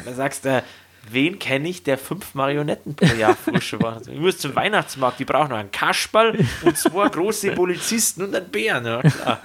Da 0.05 0.12
sagst 0.14 0.44
du, 0.44 0.62
wen 1.11 1.38
kenne 1.38 1.68
ich, 1.68 1.82
der 1.84 1.97
fünf 1.99 2.34
Marionetten 2.34 2.94
pro 2.97 3.07
Jahr 3.14 3.36
frische 3.36 3.76
macht? 3.76 4.09
Ich 4.09 4.18
muss 4.18 4.38
zum 4.38 4.55
Weihnachtsmarkt, 4.57 5.20
die 5.20 5.24
brauchen 5.24 5.51
noch 5.51 5.59
einen 5.59 5.70
Kasperl 5.70 6.36
und 6.64 6.76
zwei 6.76 7.09
große 7.09 7.53
Polizisten 7.53 8.22
und 8.24 8.34
einen 8.34 8.49
Bären. 8.49 8.84
Ja, 8.84 9.01
klar. 9.03 9.40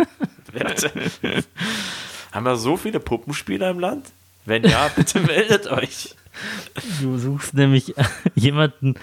Haben 2.31 2.45
wir 2.45 2.55
so 2.55 2.77
viele 2.77 2.99
Puppenspieler 2.99 3.69
im 3.69 3.79
Land? 3.79 4.11
Wenn 4.45 4.63
ja, 4.63 4.87
bitte 4.95 5.19
meldet 5.19 5.67
euch. 5.67 6.15
Du 7.01 7.17
suchst 7.17 7.53
nämlich 7.53 7.93
jemanden, 8.35 8.95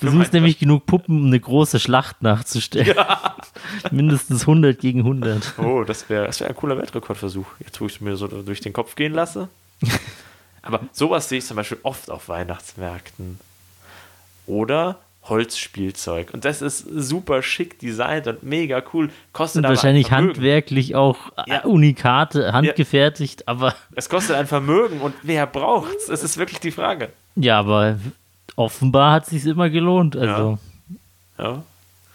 du 0.00 0.10
suchst 0.10 0.32
nämlich 0.32 0.58
genug 0.58 0.86
Puppen, 0.86 1.20
um 1.20 1.26
eine 1.26 1.40
große 1.40 1.80
Schlacht 1.80 2.22
nachzustellen. 2.22 2.96
Mindestens 3.90 4.42
100 4.42 4.78
gegen 4.78 5.00
100. 5.00 5.58
Oh, 5.58 5.82
das 5.82 6.08
wäre 6.08 6.26
das 6.26 6.40
wär 6.40 6.48
ein 6.48 6.56
cooler 6.56 6.78
Weltrekordversuch. 6.78 7.46
Jetzt, 7.58 7.80
wo 7.80 7.86
ich 7.86 7.96
es 7.96 8.00
mir 8.00 8.16
so 8.16 8.28
durch 8.28 8.60
den 8.60 8.72
Kopf 8.72 8.94
gehen 8.94 9.12
lasse. 9.12 9.48
Aber 10.62 10.80
sowas 10.92 11.28
sehe 11.28 11.38
ich 11.38 11.46
zum 11.46 11.56
Beispiel 11.56 11.78
oft 11.82 12.10
auf 12.10 12.28
Weihnachtsmärkten. 12.28 13.40
Oder 14.46 14.98
Holzspielzeug. 15.28 16.32
Und 16.32 16.44
das 16.44 16.62
ist 16.62 16.86
super 16.94 17.42
schick 17.42 17.78
designt 17.78 18.26
und 18.26 18.42
mega 18.42 18.82
cool. 18.92 19.10
Kostet 19.32 19.60
Und 19.60 19.64
aber 19.66 19.74
wahrscheinlich 19.76 20.10
handwerklich 20.10 20.94
auch 20.96 21.18
Ja. 21.46 21.62
äh, 21.64 21.66
Unikate, 21.66 22.52
handgefertigt, 22.52 23.46
aber 23.48 23.74
Es 23.94 24.08
kostet 24.08 24.36
ein 24.36 24.46
Vermögen 24.46 25.00
und 25.00 25.14
wer 25.22 25.46
braucht's? 25.46 26.06
Das 26.06 26.22
ist 26.22 26.36
wirklich 26.38 26.60
die 26.60 26.70
Frage. 26.72 27.10
ja, 27.36 27.58
aber 27.58 27.98
offenbar 28.56 29.12
hat 29.12 29.24
es 29.24 29.30
sich 29.30 29.46
immer 29.46 29.70
gelohnt. 29.70 30.16
Also 30.16 30.58
Ja. 31.38 31.62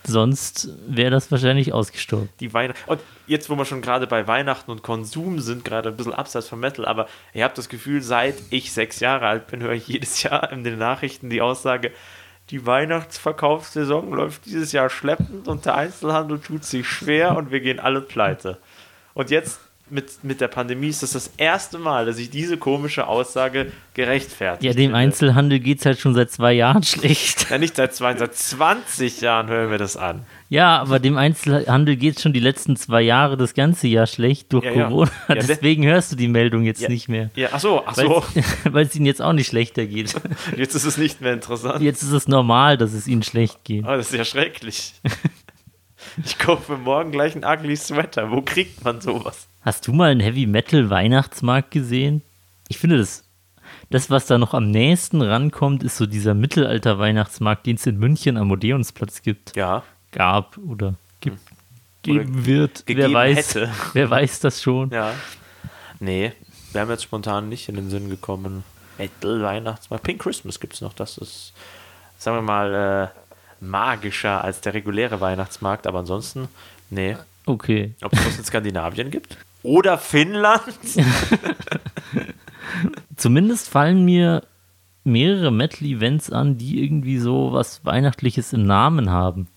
sonst 0.05 0.69
wäre 0.87 1.11
das 1.11 1.31
wahrscheinlich 1.31 1.71
ausgestorben. 1.73 2.29
Die 2.41 2.53
Weihnachten. 2.53 2.89
Und 2.89 2.99
jetzt, 3.27 3.49
wo 3.49 3.55
wir 3.55 3.63
schon 3.65 3.81
gerade 3.81 4.05
bei 4.07 4.27
Weihnachten 4.27 4.69
und 4.71 4.83
Konsum 4.83 5.39
sind, 5.39 5.63
gerade 5.63 5.89
ein 5.89 5.95
bisschen 5.97 6.13
abseits 6.13 6.49
vom 6.49 6.59
Metal, 6.59 6.85
aber 6.85 7.07
ich 7.33 7.41
habe 7.41 7.53
das 7.55 7.69
Gefühl, 7.69 8.01
seit 8.01 8.35
ich 8.49 8.73
sechs 8.73 8.99
Jahre 8.99 9.27
alt 9.27 9.47
bin, 9.47 9.61
höre 9.61 9.71
ich 9.73 9.87
jedes 9.87 10.21
Jahr 10.23 10.51
in 10.51 10.63
den 10.65 10.77
Nachrichten 10.77 11.29
die 11.29 11.41
Aussage, 11.41 11.91
die 12.53 12.67
Weihnachtsverkaufssaison 12.67 14.11
läuft 14.11 14.45
dieses 14.45 14.73
Jahr 14.73 14.87
schleppend 14.87 15.47
und 15.47 15.65
der 15.65 15.73
Einzelhandel 15.73 16.39
tut 16.39 16.63
sich 16.63 16.87
schwer 16.87 17.35
und 17.35 17.49
wir 17.49 17.61
gehen 17.61 17.79
alle 17.79 17.99
pleite. 17.99 18.59
Und 19.15 19.31
jetzt 19.31 19.59
mit, 19.89 20.23
mit 20.23 20.39
der 20.39 20.49
Pandemie 20.49 20.89
ist 20.89 21.01
das 21.01 21.13
das 21.13 21.31
erste 21.37 21.79
Mal, 21.79 22.05
dass 22.05 22.19
ich 22.19 22.29
diese 22.29 22.57
komische 22.57 23.07
Aussage 23.07 23.71
gerechtfertigt 23.95 24.63
Ja, 24.65 24.73
dem 24.73 24.91
finde. 24.91 24.97
Einzelhandel 24.97 25.59
geht 25.59 25.79
es 25.79 25.85
halt 25.87 25.99
schon 25.99 26.13
seit 26.13 26.29
zwei 26.29 26.53
Jahren 26.53 26.83
schlecht. 26.83 27.49
Ja, 27.49 27.57
nicht 27.57 27.75
seit 27.75 27.95
zwei, 27.95 28.15
seit 28.15 28.35
20 28.35 29.21
Jahren 29.21 29.47
hören 29.47 29.71
wir 29.71 29.79
das 29.79 29.97
an. 29.97 30.23
Ja, 30.53 30.79
aber 30.79 30.99
dem 30.99 31.17
Einzelhandel 31.17 31.95
geht 31.95 32.17
es 32.17 32.21
schon 32.21 32.31
die 32.31 32.39
letzten 32.39 32.75
zwei 32.75 33.01
Jahre 33.01 33.37
das 33.37 33.55
ganze 33.55 33.87
Jahr 33.87 34.05
schlecht 34.05 34.53
durch 34.53 34.65
Ja, 34.65 34.71
ja. 34.71 34.87
Corona. 34.87 35.11
Ja, 35.27 35.35
de- 35.35 35.47
Deswegen 35.47 35.83
hörst 35.85 36.11
du 36.11 36.15
die 36.15 36.27
Meldung 36.27 36.63
jetzt 36.63 36.81
Ja. 36.81 36.89
nicht 36.89 37.09
mehr. 37.09 37.31
Ja, 37.35 37.49
ach 37.53 37.59
so, 37.59 37.83
ach 37.85 37.97
Weil 37.97 38.05
so. 38.07 38.23
weil 38.71 38.85
es 38.85 38.95
ihnen 38.95 39.07
jetzt 39.07 39.21
auch 39.21 39.33
nicht 39.33 39.47
schlechter 39.47 39.85
geht. 39.87 40.13
Jetzt 40.55 40.75
ist 40.75 40.83
es 40.85 40.97
nicht 40.97 41.21
mehr 41.21 41.33
interessant. 41.33 41.81
Jetzt 41.81 42.03
ist 42.03 42.11
es 42.11 42.27
normal, 42.27 42.77
dass 42.77 42.93
es 42.93 43.07
ihnen 43.07 43.23
schlecht 43.23 43.63
geht. 43.63 43.83
Oh, 43.85 43.87
das 43.95 44.11
ist 44.11 44.17
ja 44.17 44.25
schrecklich. 44.25 44.93
Ich 46.23 46.37
kaufe 46.37 46.77
morgen 46.77 47.11
gleich 47.11 47.33
einen 47.33 47.45
ugly 47.45 47.75
Sweater. 47.77 48.29
Wo 48.29 48.41
kriegt 48.41 48.83
man 48.83 48.99
sowas? 49.01 49.47
Hast 49.61 49.87
du 49.87 49.93
mal 49.93 50.11
einen 50.11 50.19
Heavy 50.19 50.45
Metal 50.45 50.89
Weihnachtsmarkt 50.89 51.71
gesehen? 51.71 52.21
Ich 52.67 52.77
finde 52.77 52.97
das, 52.97 53.23
das 53.89 54.09
was 54.09 54.25
da 54.27 54.37
noch 54.37 54.53
am 54.53 54.69
nächsten 54.69 55.21
rankommt, 55.21 55.81
ist 55.81 55.97
so 55.97 56.05
dieser 56.05 56.33
Mittelalter 56.33 56.99
Weihnachtsmarkt, 56.99 57.65
den 57.65 57.77
es 57.77 57.85
in 57.87 57.97
München 57.97 58.37
am 58.37 58.51
Odeonsplatz 58.51 59.21
gibt, 59.21 59.55
Ja. 59.55 59.83
Gab 60.13 60.57
oder 60.57 60.95
gibt, 61.19 61.39
Oder 62.07 62.19
geben 62.19 62.45
wird. 62.45 62.83
Wer 62.85 62.95
gegeben 62.95 63.13
weiß, 63.13 63.37
hätte. 63.37 63.71
wer 63.93 64.09
weiß 64.09 64.39
das 64.39 64.61
schon? 64.61 64.89
Ja. 64.91 65.13
Nee, 65.99 66.33
wäre 66.71 66.85
mir 66.85 66.93
jetzt 66.93 67.03
spontan 67.03 67.49
nicht 67.49 67.69
in 67.69 67.75
den 67.75 67.89
Sinn 67.89 68.09
gekommen. 68.09 68.63
Metal 68.97 69.41
Weihnachtsmarkt. 69.41 70.03
Pink 70.03 70.21
Christmas 70.21 70.59
gibt 70.59 70.73
es 70.73 70.81
noch. 70.81 70.93
Das 70.93 71.17
ist, 71.17 71.53
sagen 72.17 72.37
wir 72.37 72.41
mal, 72.41 73.11
äh, 73.11 73.19
magischer 73.63 74.43
als 74.43 74.61
der 74.61 74.73
reguläre 74.73 75.19
Weihnachtsmarkt. 75.21 75.87
Aber 75.87 75.99
ansonsten, 75.99 76.47
nee. 76.89 77.17
Okay. 77.45 77.93
Ob 78.01 78.13
es 78.13 78.25
was 78.25 78.37
in 78.37 78.45
Skandinavien 78.45 79.11
gibt? 79.11 79.37
Oder 79.63 79.97
Finnland? 79.97 80.61
Zumindest 83.15 83.69
fallen 83.69 84.03
mir 84.05 84.43
mehrere 85.03 85.51
Metal-Events 85.51 86.31
an, 86.31 86.57
die 86.57 86.83
irgendwie 86.83 87.17
so 87.17 87.51
was 87.51 87.83
Weihnachtliches 87.85 88.53
im 88.53 88.65
Namen 88.65 89.09
haben. 89.09 89.47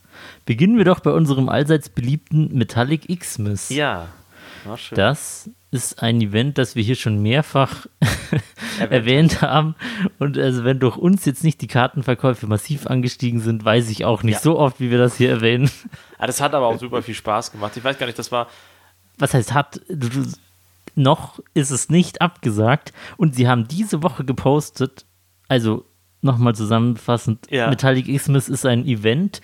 Beginnen 0.45 0.77
wir 0.79 0.85
doch 0.85 1.01
bei 1.01 1.11
unserem 1.11 1.49
allseits 1.49 1.89
beliebten 1.89 2.57
Metallic 2.57 3.09
Xmas. 3.21 3.69
Ja. 3.71 4.09
War 4.65 4.77
schön. 4.79 4.97
Das 4.97 5.51
ist 5.71 6.03
ein 6.03 6.21
Event, 6.21 6.59
das 6.59 6.75
wir 6.75 6.83
hier 6.83 6.95
schon 6.97 7.21
mehrfach 7.23 7.87
erwähnt 8.91 9.43
haben. 9.43 9.75
Und 10.19 10.39
also 10.39 10.65
wenn 10.65 10.79
durch 10.79 10.97
uns 10.97 11.25
jetzt 11.25 11.45
nicht 11.45 11.61
die 11.61 11.67
Kartenverkäufe 11.67 12.47
massiv 12.47 12.87
angestiegen 12.87 13.41
sind, 13.41 13.65
weiß 13.65 13.91
ich 13.91 14.05
auch 14.05 14.23
nicht 14.23 14.37
Ja. 14.37 14.41
so 14.41 14.59
oft, 14.59 14.81
wie 14.81 14.91
wir 14.91 14.99
das 14.99 15.17
hier 15.17 15.31
erwähnen. 15.31 15.71
Ah, 16.19 16.27
das 16.27 16.41
hat 16.41 16.55
aber 16.55 16.67
auch 16.67 16.79
super 16.79 17.03
viel 17.03 17.15
Spaß 17.15 17.53
gemacht. 17.53 17.77
Ich 17.77 17.85
weiß 17.85 17.99
gar 17.99 18.07
nicht, 18.07 18.19
das 18.19 18.33
war. 18.33 18.49
Was 19.19 19.35
heißt 19.35 19.55
hat? 19.55 19.81
Du, 19.89 20.09
du, 20.09 20.25
noch 20.95 21.41
ist 21.55 21.71
es 21.71 21.91
nicht 21.91 22.23
abgesagt. 22.23 22.93
Und 23.17 23.35
sie 23.35 23.49
haben 23.49 23.69
diese 23.69 24.03
Woche 24.03 24.25
gepostet, 24.25 25.05
also 25.49 25.85
nochmal 26.23 26.55
zusammenfassend, 26.55 27.51
Ja. 27.51 27.69
Metallic 27.69 28.07
Xmas 28.17 28.49
ist 28.49 28.65
ein 28.67 28.87
Event, 28.87 29.41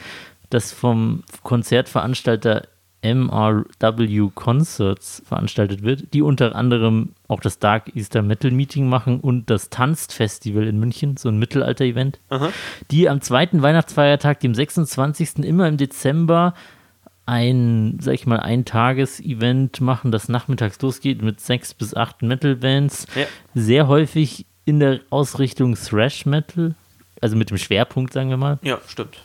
das 0.53 0.73
vom 0.73 1.25
Konzertveranstalter 1.43 2.63
MRW 3.03 4.31
Concerts 4.35 5.23
veranstaltet 5.27 5.83
wird, 5.83 6.15
die 6.15 6.23
unter 6.23 6.55
anderem 6.55 7.15
auch 7.27 7.41
das 7.41 7.59
Dark 7.59 7.97
Easter 7.97 8.23
Metal 8.23 8.53
Meeting 8.53 8.89
machen 8.89 9.19
und 9.19 9.51
das 9.51 9.71
Tanzt 9.71 10.13
Festival 10.13 10.69
in 10.69 10.79
München, 10.79 11.17
so 11.17 11.29
ein 11.29 11.39
Mittelalter-Event, 11.39 12.21
die 12.93 13.09
am 13.09 13.21
zweiten 13.21 13.61
Weihnachtsfeiertag, 13.61 14.39
dem 14.41 14.55
26. 14.55 15.39
immer 15.39 15.67
im 15.67 15.79
Dezember 15.79 16.55
ein, 17.27 17.99
sag 18.01 18.15
ich 18.15 18.27
mal, 18.27 18.41
ein 18.41 18.65
Tages-Event 18.65 19.81
machen, 19.81 20.13
das 20.13 20.29
nachmittags 20.29 20.81
losgeht 20.81 21.23
mit 21.23 21.41
sechs 21.41 21.75
bis 21.75 21.95
acht 21.95 22.23
Metal-Bands. 22.23 23.07
Ja. 23.17 23.27
Sehr 23.55 23.89
häufig 23.89 24.47
in 24.65 24.79
der 24.79 25.01
Ausrichtung 25.11 25.75
Thrash-Metal, 25.75 26.75
also 27.21 27.37
mit 27.37 27.51
dem 27.51 27.59
Schwerpunkt, 27.59 28.13
sagen 28.13 28.31
wir 28.31 28.37
mal. 28.37 28.59
Ja, 28.63 28.81
stimmt. 28.87 29.19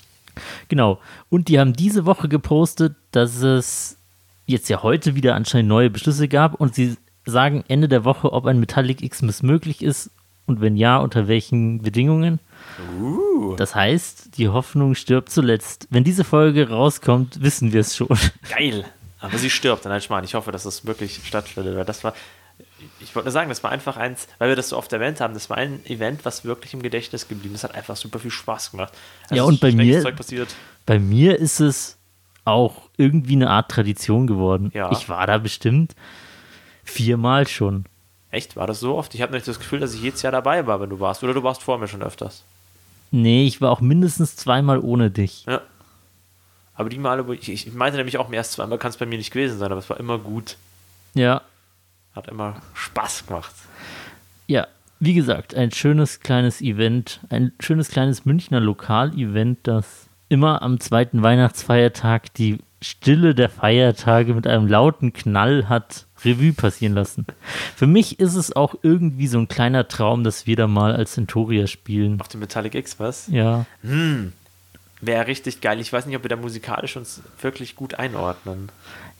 Genau. 0.67 0.99
Und 1.29 1.47
die 1.47 1.59
haben 1.59 1.73
diese 1.73 2.05
Woche 2.05 2.27
gepostet, 2.27 2.95
dass 3.11 3.41
es 3.41 3.97
jetzt 4.45 4.69
ja 4.69 4.81
heute 4.83 5.15
wieder 5.15 5.35
anscheinend 5.35 5.69
neue 5.69 5.89
Beschlüsse 5.89 6.27
gab 6.27 6.55
und 6.55 6.75
sie 6.75 6.95
sagen 7.25 7.63
Ende 7.67 7.87
der 7.87 8.05
Woche, 8.05 8.31
ob 8.31 8.45
ein 8.45 8.59
Metallic 8.59 9.07
Xmas 9.09 9.43
möglich 9.43 9.83
ist 9.83 10.11
und 10.45 10.61
wenn 10.61 10.77
ja, 10.77 10.97
unter 10.97 11.27
welchen 11.27 11.81
Bedingungen. 11.81 12.39
Das 13.57 13.75
heißt, 13.75 14.37
die 14.37 14.47
Hoffnung 14.47 14.95
stirbt 14.95 15.29
zuletzt. 15.29 15.87
Wenn 15.89 16.05
diese 16.05 16.23
Folge 16.23 16.69
rauskommt, 16.69 17.41
wissen 17.41 17.73
wir 17.73 17.81
es 17.81 17.95
schon. 17.95 18.17
Geil. 18.49 18.85
Aber 19.19 19.37
sie 19.37 19.49
stirbt. 19.49 19.83
Nein, 19.85 20.01
Schmarrn. 20.01 20.23
Ich 20.23 20.35
hoffe, 20.35 20.51
dass 20.51 20.63
das 20.63 20.85
wirklich 20.85 21.21
stattfindet, 21.25 21.75
weil 21.75 21.85
das 21.85 22.03
war. 22.03 22.13
Ich 22.99 23.15
wollte 23.15 23.25
nur 23.25 23.31
sagen, 23.31 23.49
das 23.49 23.63
war 23.63 23.71
einfach 23.71 23.97
eins, 23.97 24.27
weil 24.37 24.49
wir 24.49 24.55
das 24.55 24.69
so 24.69 24.77
oft 24.77 24.91
erwähnt 24.93 25.19
haben, 25.19 25.33
das 25.33 25.49
war 25.49 25.57
ein 25.57 25.85
Event, 25.85 26.25
was 26.25 26.45
wirklich 26.45 26.73
im 26.73 26.81
Gedächtnis 26.81 27.27
geblieben 27.27 27.55
ist. 27.55 27.63
Das 27.63 27.71
hat 27.71 27.77
einfach 27.77 27.95
super 27.95 28.19
viel 28.19 28.31
Spaß 28.31 28.71
gemacht. 28.71 28.93
Ja, 29.31 29.43
es 29.43 29.49
und 29.49 29.59
bei 29.59 29.71
mir-. 29.71 30.03
Bei 30.85 30.99
mir 30.99 31.39
ist 31.39 31.59
es 31.59 31.97
auch 32.45 32.83
irgendwie 32.97 33.33
eine 33.33 33.49
Art 33.49 33.69
Tradition 33.69 34.27
geworden. 34.27 34.71
Ja. 34.73 34.91
Ich 34.91 35.09
war 35.09 35.27
da 35.27 35.37
bestimmt 35.37 35.95
viermal 36.83 37.47
schon. 37.47 37.85
Echt? 38.31 38.55
War 38.55 38.67
das 38.67 38.79
so 38.79 38.95
oft? 38.95 39.13
Ich 39.15 39.21
habe 39.21 39.33
nicht 39.33 39.47
das 39.47 39.59
Gefühl, 39.59 39.79
dass 39.79 39.93
ich 39.93 40.01
jedes 40.01 40.21
Jahr 40.21 40.31
dabei 40.31 40.67
war, 40.67 40.79
wenn 40.79 40.89
du 40.89 40.99
warst. 40.99 41.23
Oder 41.23 41.33
du 41.33 41.43
warst 41.43 41.63
vor 41.63 41.77
mir 41.77 41.87
schon 41.87 42.01
öfters. 42.01 42.43
Nee, 43.11 43.45
ich 43.45 43.61
war 43.61 43.71
auch 43.71 43.81
mindestens 43.81 44.35
zweimal 44.35 44.79
ohne 44.79 45.09
dich. 45.09 45.45
Ja. 45.45 45.61
Aber 46.73 46.89
die 46.89 46.99
Male, 46.99 47.27
wo 47.27 47.33
ich, 47.33 47.49
ich 47.49 47.73
meinte 47.73 47.97
nämlich 47.97 48.17
auch, 48.17 48.31
erst 48.31 48.53
zweimal 48.53 48.77
kann 48.77 48.91
es 48.91 48.97
bei 48.97 49.05
mir 49.05 49.17
nicht 49.17 49.31
gewesen 49.31 49.57
sein, 49.57 49.71
aber 49.71 49.79
es 49.79 49.89
war 49.89 49.99
immer 49.99 50.19
gut. 50.19 50.57
Ja, 51.15 51.41
Hat 52.17 52.29
immer 52.29 52.55
Spaß 52.73 53.27
gemacht. 53.27 53.53
Ja, 54.47 54.65
wie 54.99 55.13
gesagt, 55.13 55.53
ein 55.53 55.71
schönes 55.71 56.19
kleines 56.21 56.61
Event, 56.61 57.19
ein 57.29 57.51
schönes 57.59 57.89
kleines 57.89 58.25
Münchner 58.25 58.59
Lokalevent, 58.59 59.59
das 59.61 60.07
immer 60.27 60.63
am 60.63 60.79
zweiten 60.79 61.21
Weihnachtsfeiertag 61.21 62.33
die 62.33 62.57
Stille 62.81 63.35
der 63.35 63.49
Feiertage 63.49 64.33
mit 64.33 64.47
einem 64.47 64.67
lauten 64.67 65.13
Knall 65.13 65.69
hat 65.69 66.07
Revue 66.25 66.53
passieren 66.53 66.95
lassen. 66.95 67.27
Für 67.75 67.85
mich 67.85 68.19
ist 68.19 68.33
es 68.33 68.55
auch 68.55 68.73
irgendwie 68.81 69.27
so 69.27 69.37
ein 69.37 69.47
kleiner 69.47 69.87
Traum, 69.87 70.23
dass 70.23 70.47
wir 70.47 70.55
da 70.55 70.65
mal 70.65 70.95
als 70.95 71.11
Centuria 71.13 71.67
spielen. 71.67 72.19
Auf 72.19 72.29
dem 72.29 72.39
Metallic 72.39 72.73
X, 72.73 72.99
was? 72.99 73.27
Ja, 73.27 73.67
Wäre 75.01 75.27
richtig 75.27 75.61
geil. 75.61 75.79
Ich 75.79 75.93
weiß 75.93 76.07
nicht, 76.07 76.15
ob 76.15 76.23
wir 76.23 76.29
da 76.29 76.35
musikalisch 76.35 76.97
uns 76.97 77.21
wirklich 77.41 77.75
gut 77.75 77.93
einordnen. 77.93 78.69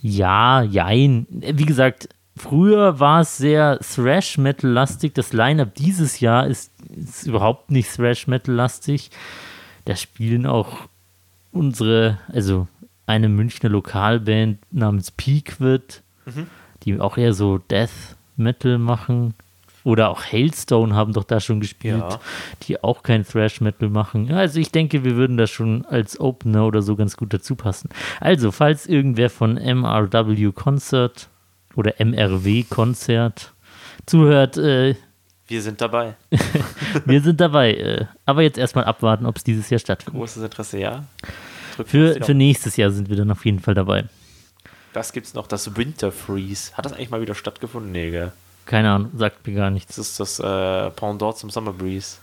ja, 0.02 0.64
jein. 0.64 1.28
Wie 1.30 1.66
gesagt, 1.66 2.10
früher 2.38 3.00
war 3.00 3.22
es 3.22 3.38
sehr 3.38 3.80
Thrash-Metal-lastig. 3.80 5.14
Das 5.14 5.34
Line-Up 5.34 5.76
dieses 5.76 6.20
Jahr 6.20 6.48
ist, 6.48 6.72
ist 6.96 7.28
überhaupt 7.28 7.72
nicht 7.72 7.94
Thrash-Metal-lastig. 7.96 9.10
Da 9.86 9.96
spielen 9.96 10.46
auch 10.46 10.88
unsere, 11.52 12.20
also 12.32 12.68
eine 13.06 13.30
Münchner 13.30 13.70
Lokalband 13.70 14.60
namens 14.72 15.12
Peakwood, 15.12 16.02
die 16.84 17.00
auch 17.00 17.18
eher 17.18 17.34
so 17.34 17.58
Death 17.58 17.90
Metal 18.36 18.78
machen. 18.78 19.34
Oder 19.86 20.10
auch 20.10 20.22
Hailstone 20.22 20.94
haben 20.94 21.14
doch 21.14 21.24
da 21.24 21.40
schon 21.40 21.62
gespielt, 21.62 22.00
Ja. 22.02 22.20
die 22.64 22.84
auch 22.84 23.04
kein 23.04 23.26
Thrash 23.26 23.62
Metal 23.62 23.88
machen. 23.88 24.30
Also 24.34 24.60
ich 24.60 24.70
denke, 24.74 25.06
wir 25.06 25.16
würden 25.16 25.38
da 25.38 25.48
schon 25.48 25.86
als 25.86 26.20
Opener 26.20 26.66
oder 26.66 26.82
so 26.82 26.98
ganz 26.98 27.16
gut 27.16 27.34
dazu 27.34 27.56
passen. 27.56 27.88
Also, 28.20 28.52
falls 28.52 28.86
irgendwer 28.86 29.30
von 29.30 29.56
MRW 29.58 30.52
Concert 30.52 31.30
oder 31.78 31.94
MRW 32.00 32.64
Konzert 32.64 33.54
zuhört, 34.06 34.58
äh, 34.58 34.96
Wir 35.48 35.62
sind 35.62 35.80
dabei. 35.80 36.16
wir 37.06 37.22
sind 37.22 37.40
dabei. 37.40 37.74
Äh, 37.74 38.06
aber 38.26 38.42
jetzt 38.42 38.58
erstmal 38.58 38.86
abwarten, 38.86 39.26
ob 39.26 39.38
es 39.38 39.44
dieses 39.44 39.70
Jahr 39.70 39.80
stattfindet. 39.80 40.20
Großes 40.20 40.44
Interesse, 40.44 40.80
ja. 40.80 41.04
Für, 41.86 42.22
für 42.24 42.34
nächstes 42.34 42.76
Jahr 42.76 42.90
sind 42.90 43.10
wir 43.10 43.16
dann 43.16 43.30
auf 43.32 43.46
jeden 43.46 43.60
Fall 43.60 43.76
dabei. 43.76 44.06
das 44.94 45.14
gibt's 45.14 45.36
noch, 45.36 45.46
das 45.48 45.78
Winter 45.78 46.12
Freeze. 46.12 46.74
Hat 46.74 46.86
das 46.86 46.94
eigentlich 46.94 47.12
mal 47.12 47.22
wieder 47.22 47.36
stattgefunden? 47.36 47.92
Nee, 47.92 48.10
gell? 48.10 48.32
Keine 48.66 48.92
Ahnung, 48.92 49.12
sagt 49.16 49.46
mir 49.46 49.54
gar 49.54 49.70
nichts. 49.70 49.96
Das 49.96 50.10
ist 50.10 50.20
das 50.20 50.40
äh, 50.40 50.90
Pendant 50.92 51.38
zum 51.38 51.50
Summer 51.52 51.72
Breeze. 51.72 52.18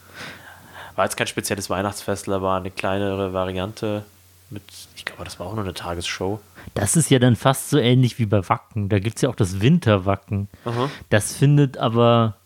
War 0.96 1.04
jetzt 1.04 1.16
kein 1.16 1.26
spezielles 1.26 1.70
Weihnachtsfest, 1.70 2.28
aber 2.28 2.54
eine 2.54 2.70
kleinere 2.70 3.32
Variante 3.32 4.04
mit, 4.50 4.62
ich 4.96 5.04
glaube, 5.04 5.24
das 5.24 5.38
war 5.38 5.46
auch 5.46 5.54
nur 5.54 5.64
eine 5.64 5.74
Tagesshow. 5.74 6.40
Das 6.72 6.96
ist 6.96 7.10
ja 7.10 7.18
dann 7.18 7.36
fast 7.36 7.70
so 7.70 7.78
ähnlich 7.78 8.18
wie 8.18 8.26
bei 8.26 8.48
Wacken. 8.48 8.88
Da 8.88 8.98
gibt 8.98 9.16
es 9.16 9.22
ja 9.22 9.28
auch 9.28 9.34
das 9.36 9.60
Winterwacken. 9.60 10.48
Aha. 10.64 10.88
Das 11.10 11.36
findet 11.36 11.76
aber 11.78 12.36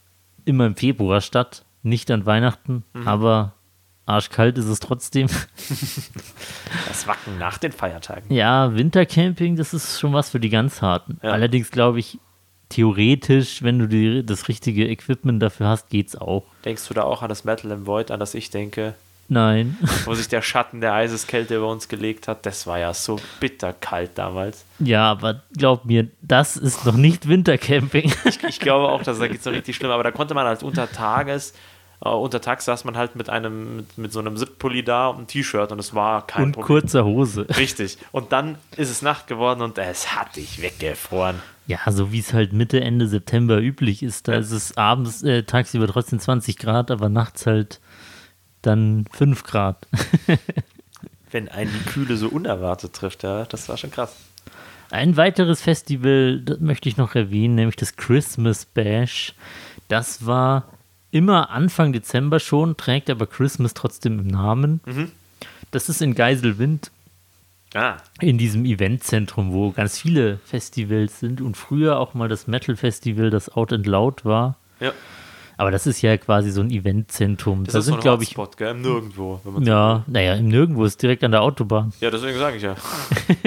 immer 0.44 0.66
im 0.66 0.74
Februar 0.76 1.20
statt, 1.20 1.64
nicht 1.82 2.10
an 2.10 2.26
Weihnachten, 2.26 2.84
Mhm. 2.94 3.06
aber 3.08 3.52
arschkalt 4.06 4.58
ist 4.58 4.66
es 4.66 4.80
trotzdem. 4.80 5.28
Das 6.88 7.06
Wacken 7.06 7.38
nach 7.38 7.58
den 7.58 7.72
Feiertagen. 7.72 8.32
ja, 8.32 8.74
Wintercamping, 8.74 9.56
das 9.56 9.72
ist 9.74 9.98
schon 10.00 10.12
was 10.12 10.30
für 10.30 10.40
die 10.40 10.48
ganz 10.50 10.82
Harten. 10.82 11.18
Ja. 11.22 11.30
Allerdings 11.30 11.70
glaube 11.70 11.98
ich, 11.98 12.18
theoretisch, 12.68 13.62
wenn 13.62 13.78
du 13.78 13.86
die, 13.88 14.24
das 14.24 14.48
richtige 14.48 14.86
Equipment 14.88 15.42
dafür 15.42 15.68
hast, 15.68 15.88
geht's 15.90 16.16
auch. 16.16 16.44
Denkst 16.64 16.86
du 16.88 16.94
da 16.94 17.02
auch 17.02 17.22
an 17.22 17.28
das 17.28 17.44
Metal 17.44 17.70
im 17.70 17.86
Void, 17.86 18.10
an 18.10 18.20
das 18.20 18.34
ich 18.34 18.50
denke, 18.50 18.94
Nein. 19.28 19.76
wo 20.06 20.14
sich 20.14 20.28
der 20.28 20.42
Schatten 20.42 20.80
der 20.80 20.94
Eiseskälte 20.94 21.56
über 21.56 21.68
uns 21.68 21.88
gelegt 21.88 22.28
hat? 22.28 22.46
Das 22.46 22.66
war 22.66 22.78
ja 22.78 22.94
so 22.94 23.20
bitterkalt 23.40 24.12
damals. 24.16 24.64
ja, 24.78 25.10
aber 25.10 25.42
glaub 25.56 25.84
mir, 25.84 26.08
das 26.22 26.56
ist 26.56 26.86
noch 26.86 26.96
nicht 26.96 27.28
Wintercamping. 27.28 28.12
Ich 28.48 28.60
glaube 28.60 28.88
auch, 28.88 29.02
dass 29.02 29.18
da 29.18 29.28
geht 29.28 29.38
es 29.38 29.44
so 29.44 29.50
richtig 29.50 29.76
schlimm, 29.76 29.90
aber 29.90 30.02
da 30.02 30.10
konnte 30.10 30.34
man 30.34 30.46
halt 30.46 30.62
unter 30.62 30.90
Tages, 30.90 31.52
äh, 32.04 32.08
unter 32.08 32.40
Tags 32.40 32.64
saß 32.64 32.84
man 32.84 32.96
halt 32.96 33.16
mit 33.16 33.28
einem, 33.28 33.76
mit, 33.76 33.98
mit 33.98 34.12
so 34.12 34.20
einem 34.20 34.36
Zip-Pulli 34.36 34.82
da 34.82 35.08
und 35.08 35.16
einem 35.16 35.26
T-Shirt 35.26 35.72
und 35.72 35.78
es 35.78 35.94
war 35.94 36.26
kein 36.26 36.44
Und 36.44 36.52
Problem. 36.52 36.80
kurzer 36.80 37.04
Hose. 37.04 37.46
Richtig. 37.56 37.98
Und 38.12 38.32
dann 38.32 38.56
ist 38.76 38.88
es 38.88 39.02
Nacht 39.02 39.26
geworden 39.26 39.60
und 39.62 39.76
es 39.78 40.14
hat 40.16 40.36
dich 40.36 40.62
weggefroren. 40.62 41.42
Ja, 41.66 41.78
so 41.90 42.12
wie 42.12 42.20
es 42.20 42.32
halt 42.32 42.54
Mitte, 42.54 42.80
Ende 42.80 43.08
September 43.08 43.58
üblich 43.58 44.02
ist. 44.02 44.26
Da 44.26 44.34
ist 44.36 44.52
es 44.52 44.78
abends, 44.78 45.22
äh, 45.22 45.42
tagsüber 45.42 45.86
trotzdem 45.86 46.18
20 46.18 46.56
Grad, 46.56 46.90
aber 46.90 47.10
nachts 47.10 47.44
halt 47.44 47.80
dann 48.62 49.06
5 49.12 49.42
Grad. 49.44 49.86
Wenn 51.30 51.48
einen 51.48 51.72
die 51.72 51.90
Kühle 51.90 52.16
so 52.16 52.28
unerwartet 52.28 52.94
trifft, 52.94 53.22
ja, 53.22 53.44
das 53.44 53.68
war 53.68 53.76
schon 53.76 53.90
krass. 53.90 54.16
Ein 54.90 55.16
weiteres 55.16 55.60
Festival, 55.60 56.40
das 56.40 56.60
möchte 56.60 56.88
ich 56.88 56.96
noch 56.96 57.14
erwähnen, 57.14 57.56
nämlich 57.56 57.76
das 57.76 57.96
Christmas 57.96 58.64
Bash. 58.64 59.34
Das 59.88 60.24
war 60.24 60.68
immer 61.10 61.50
Anfang 61.50 61.92
Dezember 61.92 62.40
schon, 62.40 62.76
trägt 62.76 63.10
aber 63.10 63.26
Christmas 63.26 63.74
trotzdem 63.74 64.18
im 64.18 64.26
Namen. 64.26 64.80
Das 65.70 65.88
ist 65.90 66.00
in 66.00 66.14
Geiselwind 66.14 66.90
Ah, 67.74 67.98
in 68.20 68.38
diesem 68.38 68.64
Eventzentrum, 68.64 69.52
wo 69.52 69.72
ganz 69.72 69.98
viele 69.98 70.38
Festivals 70.38 71.20
sind 71.20 71.42
und 71.42 71.54
früher 71.54 71.98
auch 71.98 72.14
mal 72.14 72.26
das 72.28 72.46
Metal 72.46 72.76
Festival, 72.76 73.28
das 73.28 73.50
Out 73.50 73.74
and 73.74 73.86
Loud 73.86 74.24
war. 74.24 74.56
ja. 74.80 74.92
Aber 75.58 75.70
das 75.72 75.86
ist 75.86 76.00
ja 76.02 76.16
quasi 76.16 76.50
so 76.50 76.60
ein 76.62 76.70
Eventzentrum. 76.70 77.64
Das 77.64 77.72
da 77.72 77.78
ist 77.80 77.84
so 77.86 77.90
sind, 77.90 77.98
ein 77.98 78.02
glaube 78.02 78.22
ich, 78.22 78.30
Hotspot, 78.30 78.56
gell? 78.56 78.74
Nirgendwo. 78.74 79.40
Wenn 79.44 79.52
man 79.54 79.64
so 79.64 79.70
ja, 79.70 80.04
naja, 80.06 80.34
im 80.34 80.48
Nirgendwo 80.48 80.84
ist 80.84 81.02
direkt 81.02 81.22
an 81.24 81.32
der 81.32 81.42
Autobahn. 81.42 81.92
Ja, 82.00 82.10
deswegen 82.10 82.38
sage 82.38 82.56
ich 82.56 82.62
ja. 82.62 82.74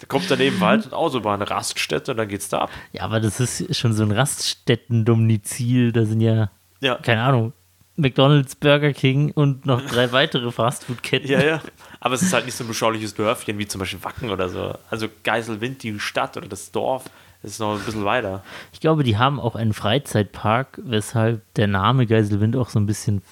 da 0.00 0.06
kommt 0.08 0.30
daneben 0.30 0.58
Wald 0.60 0.86
und 0.86 0.94
Autobahn, 0.94 1.40
eine 1.42 1.50
Raststätte 1.50 2.10
und 2.12 2.16
dann 2.16 2.28
geht's 2.28 2.48
da 2.48 2.60
ab. 2.62 2.70
Ja, 2.92 3.02
aber 3.02 3.20
das 3.20 3.38
ist 3.38 3.76
schon 3.76 3.92
so 3.92 4.02
ein 4.02 4.12
Raststätten-Domizil. 4.12 5.92
Da 5.92 6.04
sind 6.04 6.20
ja, 6.20 6.50
Ja. 6.80 6.96
keine 6.96 7.22
Ahnung, 7.22 7.52
McDonalds, 7.96 8.56
Burger 8.56 8.92
King 8.92 9.30
und 9.32 9.66
noch 9.66 9.82
drei 9.82 10.12
weitere 10.12 10.50
Fastfood-Ketten. 10.50 11.28
Ja, 11.30 11.42
ja. 11.44 11.60
Aber 12.00 12.14
es 12.14 12.22
ist 12.22 12.32
halt 12.32 12.44
nicht 12.46 12.54
so 12.56 12.64
ein 12.64 12.68
beschauliches 12.68 13.14
Dörfchen 13.14 13.58
wie 13.58 13.66
zum 13.66 13.78
Beispiel 13.78 14.02
Wacken 14.02 14.30
oder 14.30 14.48
so. 14.48 14.74
Also 14.90 15.08
Geiselwind, 15.24 15.82
die 15.82 15.98
Stadt 15.98 16.36
oder 16.36 16.48
das 16.48 16.70
Dorf, 16.72 17.04
ist 17.46 17.60
noch 17.60 17.78
ein 17.78 17.84
bisschen 17.84 18.04
weiter. 18.04 18.42
Ich 18.72 18.80
glaube, 18.80 19.04
die 19.04 19.16
haben 19.16 19.40
auch 19.40 19.54
einen 19.54 19.72
Freizeitpark, 19.72 20.80
weshalb 20.82 21.42
der 21.54 21.68
Name 21.68 22.06
Geiselwind 22.06 22.56
auch 22.56 22.68
so 22.68 22.78
ein 22.78 22.86
bisschen 22.86 23.22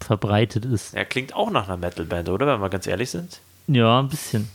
verbreitet 0.00 0.64
ist. 0.64 0.94
Er 0.94 1.04
klingt 1.04 1.34
auch 1.34 1.50
nach 1.50 1.68
einer 1.68 1.78
Metalband, 1.78 2.28
oder? 2.28 2.46
Wenn 2.46 2.60
wir 2.60 2.68
ganz 2.68 2.86
ehrlich 2.86 3.10
sind. 3.10 3.40
Ja, 3.66 4.00
ein 4.00 4.08
bisschen. 4.08 4.48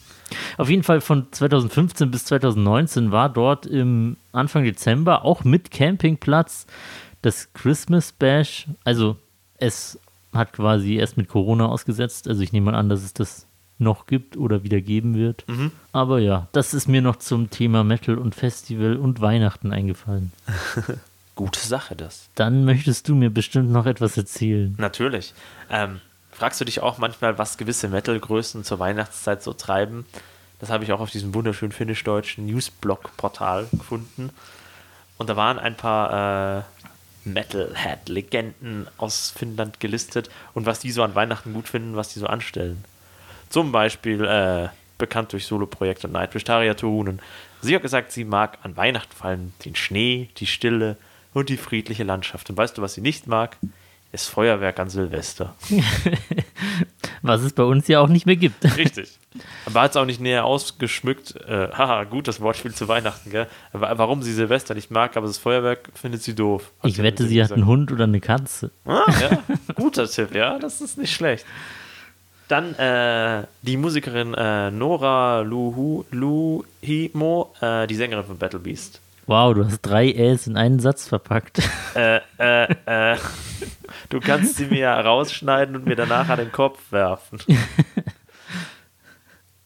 Auf 0.57 0.69
jeden 0.69 0.83
Fall 0.83 1.01
von 1.01 1.27
2015 1.31 2.11
bis 2.11 2.25
2019 2.25 3.11
war 3.11 3.29
dort 3.29 3.65
im 3.65 4.17
Anfang 4.33 4.63
Dezember 4.63 5.23
auch 5.25 5.43
mit 5.43 5.71
Campingplatz 5.71 6.67
das 7.21 7.51
Christmas 7.53 8.11
Bash. 8.11 8.67
Also 8.83 9.15
es 9.57 9.99
hat 10.33 10.53
quasi 10.53 10.95
erst 10.95 11.17
mit 11.17 11.29
Corona 11.29 11.67
ausgesetzt. 11.67 12.27
Also 12.27 12.41
ich 12.41 12.51
nehme 12.51 12.71
mal 12.71 12.77
an, 12.77 12.89
dass 12.89 13.03
es 13.03 13.13
das 13.13 13.46
noch 13.79 14.07
gibt 14.07 14.37
oder 14.37 14.63
wieder 14.63 14.81
geben 14.81 15.15
wird. 15.15 15.45
Aber 15.91 16.19
ja, 16.19 16.47
das 16.51 16.73
ist 16.73 16.87
mir 16.87 17.01
noch 17.01 17.17
zum 17.17 17.49
Thema 17.49 17.83
Metal 17.83 18.17
und 18.17 18.35
Festival 18.35 18.97
und 18.97 19.21
Weihnachten 19.21 19.71
eingefallen. 19.71 20.31
Gute 21.35 21.59
Sache, 21.59 21.95
das. 21.95 22.29
Dann 22.33 22.65
möchtest 22.65 23.07
du 23.07 23.15
mir 23.15 23.29
bestimmt 23.29 23.69
noch 23.69 23.85
etwas 23.85 24.17
erzählen. 24.17 24.73
Natürlich. 24.79 25.35
Ähm, 25.69 26.01
fragst 26.31 26.59
du 26.59 26.65
dich 26.65 26.81
auch 26.81 26.97
manchmal, 26.97 27.37
was 27.37 27.57
gewisse 27.57 27.89
Metal-Größen 27.89 28.63
zur 28.63 28.79
Weihnachtszeit 28.79 29.43
so 29.43 29.53
treiben? 29.53 30.05
Das 30.59 30.71
habe 30.71 30.83
ich 30.83 30.91
auch 30.91 30.99
auf 30.99 31.11
diesem 31.11 31.35
wunderschönen 31.35 31.71
finnisch-deutschen 31.71 32.47
Newsblog-Portal 32.47 33.67
gefunden. 33.71 34.31
Und 35.19 35.29
da 35.29 35.35
waren 35.35 35.59
ein 35.59 35.77
paar 35.77 36.59
äh, 36.59 36.63
Metalhead-Legenden 37.25 38.87
aus 38.97 39.31
Finnland 39.35 39.79
gelistet 39.79 40.29
und 40.53 40.65
was 40.65 40.79
die 40.79 40.91
so 40.91 41.03
an 41.03 41.15
Weihnachten 41.15 41.53
gut 41.53 41.67
finden, 41.67 41.95
was 41.95 42.13
die 42.13 42.19
so 42.19 42.27
anstellen. 42.27 42.83
Zum 43.49 43.71
Beispiel 43.71 44.23
äh, 44.25 44.69
bekannt 44.97 45.33
durch 45.33 45.45
Soloprojekte 45.45 46.07
Nightwish 46.07 46.43
Tarja 46.43 46.73
Turunen. 46.73 47.21
Sie 47.61 47.75
hat 47.75 47.81
gesagt, 47.81 48.11
sie 48.11 48.23
mag 48.23 48.57
an 48.63 48.77
Weihnachten 48.77 49.13
vor 49.15 49.27
allem 49.27 49.53
den 49.65 49.75
Schnee, 49.75 50.29
die 50.37 50.45
Stille 50.47 50.97
und 51.33 51.49
die 51.49 51.57
friedliche 51.57 52.03
Landschaft. 52.03 52.49
Und 52.49 52.57
weißt 52.57 52.77
du, 52.77 52.81
was 52.81 52.93
sie 52.93 53.01
nicht 53.01 53.27
mag? 53.27 53.57
Ist 54.11 54.29
Feuerwerk 54.29 54.79
an 54.79 54.89
Silvester. 54.89 55.53
Was 57.21 57.41
es 57.41 57.51
bei 57.51 57.63
uns 57.63 57.87
ja 57.87 57.99
auch 57.99 58.07
nicht 58.07 58.25
mehr 58.25 58.37
gibt. 58.37 58.63
Richtig. 58.77 59.17
Aber 59.65 59.81
hat 59.81 59.91
es 59.91 59.97
auch 59.97 60.05
nicht 60.05 60.21
näher 60.21 60.45
ausgeschmückt. 60.45 61.35
Äh, 61.47 61.69
haha, 61.73 62.05
gut, 62.05 62.27
das 62.27 62.39
Wortspiel 62.39 62.73
zu 62.73 62.87
Weihnachten, 62.87 63.31
gell? 63.31 63.47
Aber 63.73 63.97
warum 63.97 64.21
sie 64.21 64.33
Silvester 64.33 64.75
nicht 64.75 64.91
mag, 64.91 65.17
aber 65.17 65.27
das 65.27 65.37
Feuerwerk 65.37 65.89
findet 65.93 66.23
sie 66.23 66.35
doof. 66.35 66.71
Ich 66.83 66.99
wette, 66.99 67.27
sie 67.27 67.43
hat 67.43 67.51
einen 67.51 67.65
Hund 67.65 67.91
oder 67.91 68.05
eine 68.05 68.21
Katze. 68.21 68.71
Ah, 68.85 69.03
ja, 69.19 69.43
guter 69.75 70.07
Tipp, 70.07 70.33
ja, 70.33 70.57
das 70.57 70.79
ist 70.79 70.97
nicht 70.97 71.13
schlecht. 71.13 71.45
Dann 72.47 72.75
äh, 72.75 73.45
die 73.61 73.75
Musikerin 73.75 74.33
äh, 74.33 74.71
Nora 74.71 75.41
Luhu, 75.41 76.05
Luhimo, 76.11 77.53
äh, 77.59 77.87
die 77.87 77.95
Sängerin 77.95 78.23
von 78.23 78.37
Battle 78.37 78.59
Beast. 78.59 79.01
Wow, 79.25 79.53
du 79.53 79.65
hast 79.65 79.81
drei 79.81 80.09
Äs 80.13 80.47
in 80.47 80.55
einen 80.55 80.79
Satz 80.79 81.05
verpackt. 81.05 81.61
Äh, 81.95 82.21
äh, 82.39 82.71
äh, 82.85 83.17
du 84.09 84.21
kannst 84.21 84.55
sie 84.55 84.67
mir 84.67 84.87
rausschneiden 84.87 85.75
und 85.75 85.85
mir 85.85 85.97
danach 85.97 86.29
an 86.29 86.37
den 86.37 86.51
Kopf 86.51 86.79
werfen. 86.91 87.39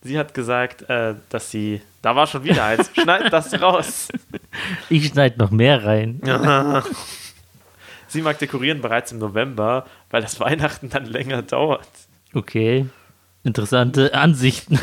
Sie 0.04 0.18
hat 0.18 0.34
gesagt, 0.34 0.90
äh, 0.90 1.14
dass 1.30 1.52
sie. 1.52 1.80
Da 2.02 2.16
war 2.16 2.26
schon 2.26 2.44
wieder 2.44 2.66
eins. 2.66 2.90
Schneid 2.94 3.32
das 3.32 3.62
raus. 3.62 4.08
Ich 4.90 5.08
schneide 5.08 5.38
noch 5.38 5.52
mehr 5.52 5.86
rein. 5.86 6.20
Sie 8.08 8.22
mag 8.22 8.40
dekorieren 8.40 8.82
bereits 8.82 9.12
im 9.12 9.20
November, 9.20 9.86
weil 10.10 10.22
das 10.22 10.40
Weihnachten 10.40 10.90
dann 10.90 11.06
länger 11.06 11.44
dauert. 11.44 11.88
Okay. 12.34 12.88
Interessante 13.44 14.14
Ansichten. 14.14 14.80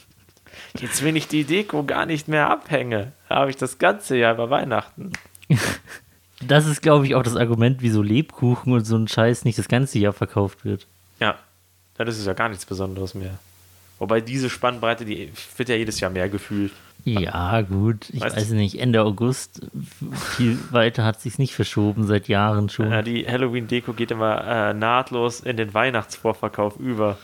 Jetzt, 0.80 1.02
wenn 1.02 1.16
ich 1.16 1.26
die 1.26 1.44
Deko 1.44 1.84
gar 1.84 2.06
nicht 2.06 2.28
mehr 2.28 2.50
abhänge, 2.50 3.12
habe 3.28 3.50
ich 3.50 3.56
das 3.56 3.78
ganze 3.78 4.16
Jahr 4.16 4.34
über 4.34 4.50
Weihnachten. 4.50 5.12
Das 6.40 6.66
ist, 6.66 6.82
glaube 6.82 7.04
ich, 7.04 7.16
auch 7.16 7.24
das 7.24 7.34
Argument, 7.34 7.78
wieso 7.80 8.00
Lebkuchen 8.00 8.72
und 8.72 8.84
so 8.84 8.96
ein 8.96 9.08
Scheiß 9.08 9.44
nicht 9.44 9.58
das 9.58 9.66
ganze 9.66 9.98
Jahr 9.98 10.12
verkauft 10.12 10.64
wird. 10.64 10.86
Ja, 11.18 11.36
dann 11.94 12.06
ist 12.06 12.16
es 12.16 12.26
ja 12.26 12.32
gar 12.32 12.48
nichts 12.48 12.64
Besonderes 12.64 13.14
mehr. 13.14 13.40
Wobei 13.98 14.20
diese 14.20 14.48
Spannbreite, 14.48 15.04
die 15.04 15.32
wird 15.56 15.68
ja 15.68 15.74
jedes 15.74 15.98
Jahr 15.98 16.12
mehr 16.12 16.28
gefühlt. 16.28 16.72
Ja, 17.14 17.62
gut. 17.62 18.10
Ich 18.10 18.20
Weißt 18.20 18.36
weiß 18.36 18.50
nicht, 18.50 18.80
Ende 18.80 19.02
August. 19.02 19.60
Viel 20.36 20.58
weiter 20.70 21.04
hat 21.04 21.20
sich 21.20 21.38
nicht 21.38 21.54
verschoben, 21.54 22.06
seit 22.06 22.28
Jahren 22.28 22.68
schon. 22.68 22.90
Ja, 22.90 23.02
die 23.02 23.26
Halloween-Deko 23.26 23.92
geht 23.92 24.10
immer 24.10 24.44
äh, 24.46 24.74
nahtlos 24.74 25.40
in 25.40 25.56
den 25.56 25.74
Weihnachtsvorverkauf 25.74 26.76
über. 26.78 27.18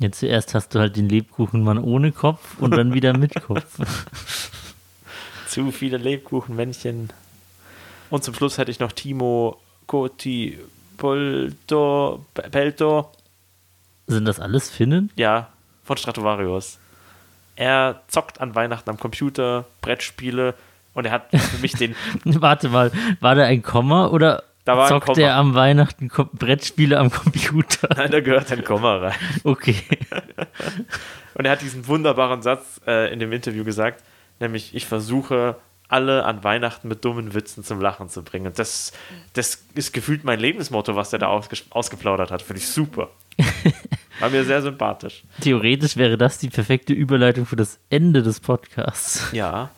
Jetzt 0.00 0.20
zuerst 0.20 0.54
hast 0.54 0.74
du 0.74 0.78
halt 0.78 0.96
den 0.96 1.08
Lebkuchenmann 1.08 1.78
ohne 1.78 2.12
Kopf 2.12 2.58
und 2.58 2.72
dann 2.76 2.94
wieder 2.94 3.16
mit 3.16 3.34
Kopf. 3.46 3.78
Zu 5.48 5.72
viele 5.72 5.96
Lebkuchenmännchen. 5.96 7.10
Und 8.10 8.24
zum 8.24 8.34
Schluss 8.34 8.58
hätte 8.58 8.70
ich 8.70 8.80
noch 8.80 8.92
Timo 8.92 9.60
Koti 9.86 10.58
Polto, 10.96 12.24
Pelto, 12.34 13.10
Sind 14.08 14.24
das 14.24 14.40
alles 14.40 14.68
Finnen? 14.68 15.10
ja, 15.16 15.48
von 15.84 15.96
Stratovarius. 15.96 16.78
Er 17.58 18.02
zockt 18.06 18.40
an 18.40 18.54
Weihnachten 18.54 18.88
am 18.88 19.00
Computer, 19.00 19.64
Brettspiele 19.80 20.54
und 20.94 21.06
er 21.06 21.10
hat 21.10 21.24
für 21.32 21.58
mich 21.58 21.72
den, 21.72 21.96
Warte 22.24 22.68
mal, 22.68 22.92
war 23.18 23.34
da 23.34 23.42
ein 23.44 23.64
Komma 23.64 24.06
oder 24.06 24.44
Da 24.64 24.76
war 24.76 24.84
ein 24.84 24.88
zockt 24.88 25.06
Komma. 25.06 25.18
er 25.18 25.34
am 25.34 25.56
Weihnachten 25.56 26.08
Ko 26.08 26.26
Brettspiele 26.32 26.96
am 26.96 27.10
Computer? 27.10 27.88
nein, 27.96 28.12
da 28.12 28.20
gehört 28.20 28.52
ein 28.52 28.62
Komma 28.62 28.98
rein. 28.98 29.14
Okay. 29.42 29.74
Und 31.34 31.46
er 31.46 31.50
hat 31.50 31.60
diesen 31.60 31.88
wunderbaren 31.88 32.42
Satz 32.42 32.80
äh, 32.86 33.12
in 33.12 33.18
dem 33.18 33.32
Interview 33.32 33.64
gesagt, 33.64 34.04
nämlich 34.38 34.76
ich 34.76 34.86
versuche 34.86 35.56
alle 35.88 36.24
an 36.26 36.44
Weihnachten 36.44 36.86
mit 36.86 37.04
dummen 37.04 37.34
Witzen 37.34 37.64
zum 37.64 37.80
Lachen 37.80 38.08
zu 38.08 38.22
bringen. 38.22 38.46
Und 38.46 38.58
das, 38.60 38.92
das 39.32 39.64
ist 39.74 39.92
gefühlt 39.92 40.22
mein 40.22 40.38
Lebensmotto, 40.38 40.94
was 40.94 41.12
er 41.12 41.18
da 41.18 41.26
ausges 41.26 41.64
ausgeplaudert 41.70 42.30
hat. 42.30 42.42
Finde 42.42 42.60
ich 42.60 42.68
super. 42.68 43.08
War 44.20 44.30
mir 44.30 44.44
sehr 44.44 44.62
sympathisch. 44.62 45.22
Theoretisch 45.40 45.96
wäre 45.96 46.18
das 46.18 46.38
die 46.38 46.48
perfekte 46.48 46.92
Überleitung 46.92 47.46
für 47.46 47.56
das 47.56 47.78
Ende 47.88 48.22
des 48.22 48.40
Podcasts. 48.40 49.30
Ja. 49.32 49.70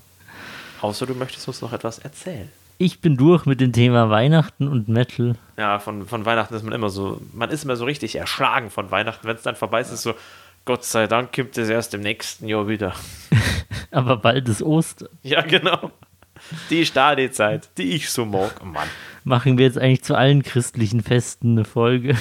Außer 0.81 1.07
du 1.07 1.15
möchtest 1.15 1.47
uns 1.47 1.61
noch 1.61 1.73
etwas 1.73 1.99
erzählen. 1.99 2.49
Ich 2.79 3.01
bin 3.01 3.19
durch 3.19 3.45
mit 3.45 3.61
dem 3.61 3.75
Thema 3.75 4.09
Weihnachten 4.09 4.67
und 4.67 4.89
Metal. 4.89 5.37
Ja, 5.59 5.79
von, 5.79 6.07
von 6.07 6.25
Weihnachten 6.25 6.55
ist 6.55 6.63
man 6.63 6.73
immer 6.73 6.89
so, 6.89 7.21
man 7.35 7.51
ist 7.51 7.65
immer 7.65 7.77
so 7.77 7.85
richtig 7.85 8.17
erschlagen 8.17 8.71
von 8.71 8.91
Weihnachten. 8.91 9.27
Wenn 9.27 9.37
es 9.37 9.43
dann 9.43 9.57
vorbei 9.57 9.83
ist, 9.83 9.93
ist 9.93 10.03
so, 10.03 10.15
Gott 10.65 10.85
sei 10.85 11.07
Dank 11.07 11.33
gibt 11.33 11.59
es 11.59 11.69
erst 11.69 11.93
im 11.93 12.01
nächsten 12.01 12.49
Jahr 12.49 12.69
wieder. 12.69 12.95
Aber 13.91 14.17
bald 14.17 14.49
ist 14.49 14.63
Ostern. 14.63 15.11
Ja, 15.23 15.43
genau. 15.43 15.91
Die 16.71 16.87
Stadezeit, 16.87 17.69
die 17.77 17.93
ich 17.93 18.09
so 18.09 18.25
mag. 18.25 18.55
Oh 18.63 18.65
Mann. 18.65 18.89
Machen 19.25 19.59
wir 19.59 19.67
jetzt 19.67 19.77
eigentlich 19.77 20.03
zu 20.03 20.15
allen 20.15 20.43
christlichen 20.43 21.03
Festen 21.03 21.53
eine 21.53 21.67
Folge. 21.67 22.17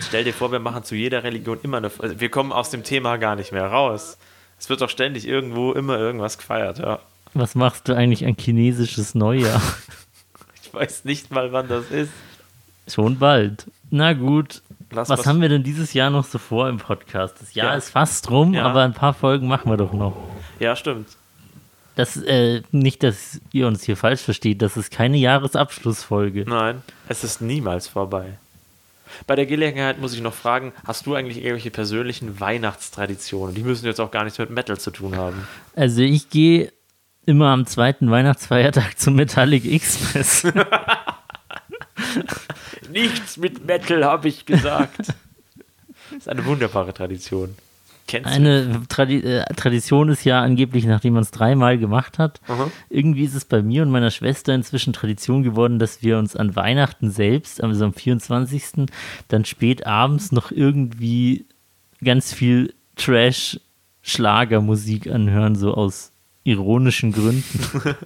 Stell 0.00 0.24
dir 0.24 0.32
vor, 0.34 0.52
wir 0.52 0.58
machen 0.60 0.84
zu 0.84 0.94
jeder 0.94 1.22
Religion 1.24 1.58
immer 1.62 1.78
eine. 1.78 1.90
Also 1.98 2.20
wir 2.20 2.28
kommen 2.30 2.52
aus 2.52 2.70
dem 2.70 2.84
Thema 2.84 3.16
gar 3.16 3.36
nicht 3.36 3.52
mehr 3.52 3.66
raus. 3.66 4.18
Es 4.58 4.68
wird 4.68 4.80
doch 4.80 4.90
ständig 4.90 5.26
irgendwo 5.26 5.72
immer 5.72 5.98
irgendwas 5.98 6.38
gefeiert, 6.38 6.78
ja. 6.78 6.98
Was 7.34 7.54
machst 7.54 7.88
du 7.88 7.94
eigentlich 7.94 8.24
an 8.26 8.36
chinesisches 8.38 9.14
Neujahr? 9.14 9.60
Ich 10.62 10.74
weiß 10.74 11.06
nicht 11.06 11.30
mal, 11.30 11.50
wann 11.52 11.66
das 11.66 11.90
ist. 11.90 12.10
Schon 12.86 13.18
bald. 13.18 13.64
Na 13.90 14.12
gut. 14.12 14.60
Lass 14.90 15.08
was, 15.08 15.26
haben 15.26 15.40
wir 15.40 15.48
denn 15.48 15.62
dieses 15.62 15.94
Jahr 15.94 16.10
noch 16.10 16.24
so 16.26 16.36
vor 16.36 16.68
im 16.68 16.76
Podcast? 16.76 17.36
Das 17.40 17.54
Jahr 17.54 17.68
Ja. 17.68 17.74
ist 17.74 17.88
fast 17.88 18.30
rum, 18.30 18.52
Ja. 18.52 18.64
aber 18.66 18.82
ein 18.82 18.92
paar 18.92 19.14
Folgen 19.14 19.48
machen 19.48 19.70
wir 19.70 19.78
doch 19.78 19.94
noch. 19.94 20.14
Ja, 20.60 20.76
stimmt. 20.76 21.08
Das, 21.96 22.18
äh, 22.18 22.60
nicht, 22.70 23.02
dass 23.02 23.40
ihr 23.50 23.66
uns 23.66 23.82
hier 23.84 23.96
falsch 23.96 24.20
versteht, 24.20 24.60
das 24.60 24.76
ist 24.76 24.90
keine 24.92 25.16
Jahresabschlussfolge. 25.16 26.44
Nein, 26.46 26.82
es 27.08 27.24
ist 27.24 27.40
niemals 27.40 27.88
vorbei. 27.88 28.36
Bei 29.26 29.36
der 29.36 29.46
Gelegenheit 29.46 30.00
muss 30.00 30.14
ich 30.14 30.20
noch 30.20 30.34
fragen, 30.34 30.72
hast 30.86 31.06
du 31.06 31.14
eigentlich 31.14 31.38
irgendwelche 31.38 31.70
persönlichen 31.70 32.40
Weihnachtstraditionen? 32.40 33.54
Die 33.54 33.62
müssen 33.62 33.86
jetzt 33.86 34.00
auch 34.00 34.10
gar 34.10 34.24
nichts 34.24 34.38
mit 34.38 34.50
Metal 34.50 34.78
zu 34.78 34.90
tun 34.90 35.16
haben. 35.16 35.46
Also 35.74 36.02
ich 36.02 36.30
gehe 36.30 36.72
immer 37.26 37.48
am 37.48 37.66
zweiten 37.66 38.10
Weihnachtsfeiertag 38.10 38.98
zum 38.98 39.14
Metallic 39.16 39.64
Express. 39.66 40.46
Nichts 42.90 43.36
mit 43.36 43.66
Metal, 43.66 44.04
habe 44.04 44.28
ich 44.28 44.46
gesagt. 44.46 44.98
Das 44.98 45.16
ist 46.18 46.28
eine 46.28 46.44
wunderbare 46.46 46.94
Tradition. 46.94 47.54
Kennst? 48.08 48.28
Eine 48.28 48.82
Tradi 48.88 49.18
äh, 49.20 49.44
Tradition 49.54 50.08
ist 50.08 50.24
ja 50.24 50.42
angeblich, 50.42 50.84
nachdem 50.86 51.12
man 51.14 51.22
es 51.22 51.30
dreimal 51.30 51.78
gemacht 51.78 52.18
hat, 52.18 52.40
Mhm. 52.48 52.72
irgendwie 52.90 53.22
ist 53.24 53.34
es 53.34 53.44
bei 53.44 53.62
mir 53.62 53.82
und 53.82 53.90
meiner 53.90 54.10
Schwester 54.10 54.52
inzwischen 54.54 54.92
Tradition 54.92 55.44
geworden, 55.44 55.78
dass 55.78 56.02
wir 56.02 56.18
uns 56.18 56.34
an 56.34 56.56
Weihnachten 56.56 57.10
selbst, 57.12 57.62
also 57.62 57.84
am 57.84 57.92
24., 57.94 58.86
dann 59.28 59.44
spät 59.44 59.86
abends 59.86 60.32
noch 60.32 60.50
irgendwie 60.50 61.46
ganz 62.02 62.32
viel 62.32 62.74
Trash-Schlagermusik 62.96 65.08
anhören, 65.10 65.54
so 65.56 65.74
aus 65.74 66.12
ironischen 66.44 67.12
Gründen. 67.12 67.44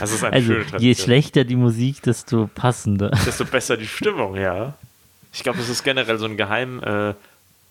Das 0.00 0.12
ist 0.12 0.24
eine 0.24 0.32
Also 0.34 0.46
schöne 0.46 0.64
je 0.64 0.70
Tradition. 0.70 1.04
schlechter 1.04 1.44
die 1.44 1.56
Musik, 1.56 2.02
desto 2.02 2.48
passender. 2.52 3.10
desto 3.26 3.44
besser 3.44 3.76
die 3.76 3.86
Stimmung, 3.86 4.34
ja. 4.34 4.74
Ich 5.32 5.42
glaube, 5.42 5.58
das 5.58 5.68
ist 5.68 5.84
generell 5.84 6.18
so 6.18 6.24
ein 6.24 6.38
geheim 6.38 6.82
äh, 6.82 7.12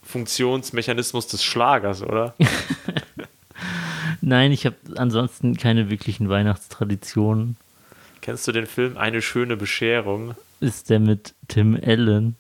Funktionsmechanismus 0.06 1.28
des 1.28 1.44
Schlagers, 1.44 2.02
oder? 2.02 2.36
Nein, 4.22 4.52
ich 4.52 4.66
habe 4.66 4.76
ansonsten 4.96 5.58
keine 5.58 5.90
wirklichen 5.90 6.30
Weihnachtstraditionen. 6.30 7.58
Kennst 8.22 8.48
du 8.48 8.52
den 8.52 8.66
Film 8.66 8.98
Eine 8.98 9.22
schöne 9.22 9.58
Bescherung? 9.58 10.36
Ist 10.60 10.90
der 10.90 11.00
mit 11.00 11.34
Tim 11.48 11.78
Allen? 11.86 12.36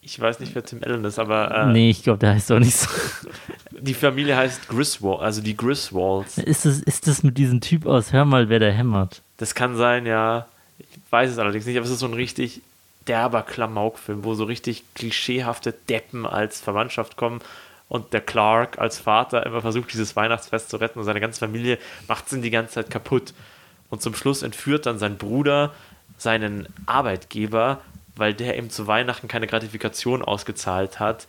Ich 0.00 0.20
weiß 0.20 0.38
nicht, 0.40 0.54
wer 0.54 0.64
Tim 0.64 0.82
Allen 0.84 1.04
ist, 1.04 1.18
aber 1.18 1.50
äh, 1.50 1.72
Nee, 1.72 1.90
ich 1.90 2.02
glaube, 2.02 2.18
der 2.18 2.34
heißt 2.34 2.52
auch 2.52 2.58
nicht 2.58 2.76
so. 2.76 2.88
die 3.80 3.94
Familie 3.94 4.36
heißt 4.36 4.68
Griswold, 4.68 5.22
also 5.22 5.40
die 5.40 5.56
Griswolds. 5.56 6.38
Ist 6.38 6.66
das, 6.66 6.80
ist 6.80 7.08
das 7.08 7.22
mit 7.22 7.38
diesem 7.38 7.60
Typ 7.60 7.86
aus 7.86 8.12
Hör 8.12 8.24
mal, 8.24 8.48
wer 8.48 8.60
da 8.60 8.68
hämmert? 8.68 9.22
Das 9.38 9.54
kann 9.54 9.76
sein, 9.76 10.06
ja. 10.06 10.46
Ich 10.78 10.86
weiß 11.10 11.30
es 11.30 11.38
allerdings 11.38 11.66
nicht, 11.66 11.76
aber 11.76 11.86
es 11.86 11.92
ist 11.92 12.00
so 12.00 12.06
ein 12.06 12.14
richtig 12.14 12.60
derber 13.06 13.42
Klamaukfilm, 13.42 14.24
wo 14.24 14.34
so 14.34 14.44
richtig 14.44 14.84
klischeehafte 14.94 15.72
Deppen 15.72 16.26
als 16.26 16.60
Verwandtschaft 16.60 17.16
kommen 17.16 17.40
und 17.88 18.12
der 18.12 18.20
Clark 18.20 18.78
als 18.78 18.98
Vater 18.98 19.44
immer 19.44 19.60
versucht, 19.60 19.92
dieses 19.92 20.16
Weihnachtsfest 20.16 20.70
zu 20.70 20.78
retten 20.78 20.98
und 20.98 21.04
seine 21.04 21.20
ganze 21.20 21.40
Familie 21.40 21.78
macht 22.08 22.32
ihn 22.32 22.42
die 22.42 22.50
ganze 22.50 22.74
Zeit 22.74 22.90
kaputt. 22.90 23.34
Und 23.90 24.02
zum 24.02 24.14
Schluss 24.14 24.42
entführt 24.42 24.86
dann 24.86 24.98
sein 24.98 25.18
Bruder 25.18 25.72
seinen 26.18 26.66
Arbeitgeber, 26.86 27.80
weil 28.16 28.34
der 28.34 28.56
ihm 28.56 28.70
zu 28.70 28.86
Weihnachten 28.86 29.28
keine 29.28 29.46
Gratifikation 29.46 30.22
ausgezahlt 30.22 31.00
hat. 31.00 31.26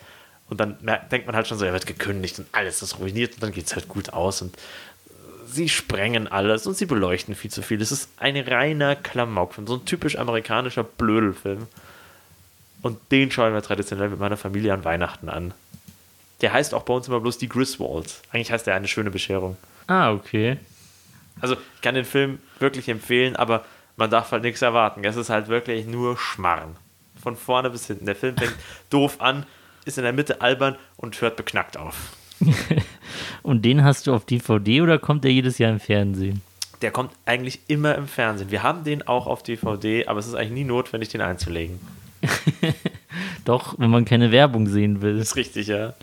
Und 0.47 0.59
dann 0.59 0.77
merkt, 0.81 1.11
denkt 1.11 1.27
man 1.27 1.35
halt 1.35 1.47
schon 1.47 1.57
so, 1.57 1.65
er 1.65 1.73
wird 1.73 1.87
gekündigt 1.87 2.37
und 2.39 2.47
alles 2.51 2.81
ist 2.81 2.99
ruiniert 2.99 3.35
und 3.35 3.43
dann 3.43 3.51
geht 3.51 3.65
es 3.65 3.75
halt 3.75 3.87
gut 3.87 4.13
aus. 4.13 4.41
Und 4.41 4.55
sie 5.55 5.69
sprengen 5.69 6.27
alles 6.27 6.67
und 6.67 6.77
sie 6.77 6.85
beleuchten 6.85 7.33
viel 7.33 7.49
zu 7.49 7.61
viel. 7.61 7.81
Es 7.81 7.91
ist 7.91 8.09
ein 8.17 8.37
reiner 8.37 8.95
Klamaukfilm, 8.95 9.65
so 9.65 9.75
ein 9.75 9.85
typisch 9.85 10.17
amerikanischer 10.17 10.83
Blödelfilm. 10.83 11.67
Und 12.81 12.99
den 13.11 13.31
schauen 13.31 13.53
wir 13.53 13.61
traditionell 13.61 14.09
mit 14.09 14.19
meiner 14.19 14.37
Familie 14.37 14.73
an 14.73 14.83
Weihnachten 14.83 15.29
an. 15.29 15.53
Der 16.41 16.53
heißt 16.53 16.73
auch 16.73 16.83
bei 16.83 16.93
uns 16.93 17.07
immer 17.07 17.21
bloß 17.21 17.37
die 17.37 17.49
Griswolds. 17.49 18.21
Eigentlich 18.31 18.51
heißt 18.51 18.67
der 18.67 18.75
eine 18.75 18.87
schöne 18.87 19.09
Bescherung. 19.09 19.57
Ah, 19.87 20.11
okay. 20.11 20.57
Also 21.41 21.55
ich 21.55 21.81
kann 21.81 21.95
den 21.95 22.05
Film 22.05 22.39
wirklich 22.59 22.89
empfehlen, 22.89 23.35
aber 23.35 23.65
man 23.97 24.09
darf 24.09 24.31
halt 24.31 24.43
nichts 24.43 24.61
erwarten. 24.61 25.03
Es 25.03 25.15
ist 25.15 25.29
halt 25.29 25.47
wirklich 25.47 25.85
nur 25.85 26.17
Schmarren. 26.17 26.75
Von 27.23 27.37
vorne 27.37 27.69
bis 27.69 27.87
hinten. 27.87 28.05
Der 28.05 28.15
Film 28.15 28.37
fängt 28.37 28.55
doof 28.89 29.21
an, 29.21 29.45
ist 29.85 29.97
in 29.97 30.03
der 30.03 30.13
Mitte 30.13 30.41
albern 30.41 30.75
und 30.97 31.19
hört 31.21 31.37
beknackt 31.37 31.77
auf. 31.77 31.95
Und 33.43 33.63
den 33.63 33.83
hast 33.83 34.07
du 34.07 34.13
auf 34.13 34.25
DVD 34.25 34.81
oder 34.81 34.99
kommt 34.99 35.23
der 35.23 35.31
jedes 35.31 35.57
Jahr 35.57 35.71
im 35.71 35.79
Fernsehen? 35.79 36.41
Der 36.81 36.91
kommt 36.91 37.11
eigentlich 37.25 37.59
immer 37.67 37.95
im 37.95 38.07
Fernsehen. 38.07 38.51
Wir 38.51 38.63
haben 38.63 38.83
den 38.83 39.07
auch 39.07 39.27
auf 39.27 39.43
DVD, 39.43 40.07
aber 40.07 40.19
es 40.19 40.27
ist 40.27 40.35
eigentlich 40.35 40.51
nie 40.51 40.63
notwendig, 40.65 41.09
den 41.09 41.21
einzulegen. 41.21 41.79
Doch, 43.45 43.79
wenn 43.79 43.89
man 43.89 44.05
keine 44.05 44.31
Werbung 44.31 44.67
sehen 44.67 45.01
will, 45.01 45.17
Das 45.17 45.29
ist 45.29 45.35
richtig, 45.35 45.67
ja. 45.67 45.93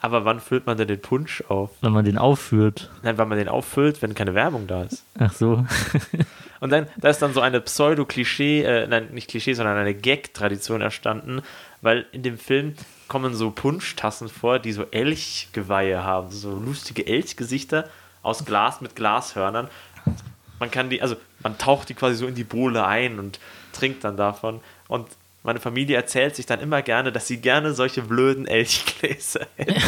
Aber 0.00 0.26
wann 0.26 0.38
füllt 0.38 0.66
man 0.66 0.76
denn 0.76 0.88
den 0.88 1.00
Punsch 1.00 1.42
auf? 1.48 1.70
wenn 1.80 1.92
man 1.92 2.04
den 2.04 2.18
aufführt. 2.18 2.90
Nein, 3.02 3.16
wann 3.16 3.28
man 3.28 3.38
den 3.38 3.48
auffüllt, 3.48 4.02
wenn 4.02 4.14
keine 4.14 4.34
Werbung 4.34 4.66
da 4.66 4.82
ist. 4.82 5.02
Ach 5.18 5.32
so. 5.32 5.64
Und 6.60 6.70
dann, 6.70 6.86
da 6.98 7.08
ist 7.08 7.22
dann 7.22 7.32
so 7.32 7.40
eine 7.40 7.60
Pseudo-Klischee, 7.60 8.62
äh, 8.64 8.86
nein, 8.86 9.08
nicht 9.12 9.30
Klischee, 9.30 9.54
sondern 9.54 9.78
eine 9.78 9.94
Gag-Tradition 9.94 10.82
erstanden, 10.82 11.40
weil 11.80 12.04
in 12.12 12.22
dem 12.22 12.36
Film 12.36 12.74
kommen 13.08 13.34
so 13.34 13.50
Punschtassen 13.50 14.28
vor, 14.28 14.58
die 14.58 14.72
so 14.72 14.84
Elchgeweihe 14.90 16.02
haben, 16.02 16.30
so 16.30 16.50
lustige 16.54 17.06
Elchgesichter 17.06 17.88
aus 18.22 18.44
Glas 18.44 18.80
mit 18.80 18.96
Glashörnern. 18.96 19.68
Man 20.58 20.70
kann 20.70 20.90
die, 20.90 21.02
also 21.02 21.16
man 21.42 21.58
taucht 21.58 21.88
die 21.88 21.94
quasi 21.94 22.14
so 22.14 22.26
in 22.26 22.34
die 22.34 22.44
Bohle 22.44 22.86
ein 22.86 23.18
und 23.18 23.38
trinkt 23.72 24.04
dann 24.04 24.16
davon. 24.16 24.60
Und 24.88 25.08
meine 25.44 25.60
Familie 25.60 25.96
erzählt 25.96 26.34
sich 26.34 26.46
dann 26.46 26.60
immer 26.60 26.80
gerne, 26.80 27.12
dass 27.12 27.28
sie 27.28 27.36
gerne 27.36 27.74
solche 27.74 28.00
blöden 28.00 28.46
Elchgläser 28.46 29.46
hätten. 29.56 29.80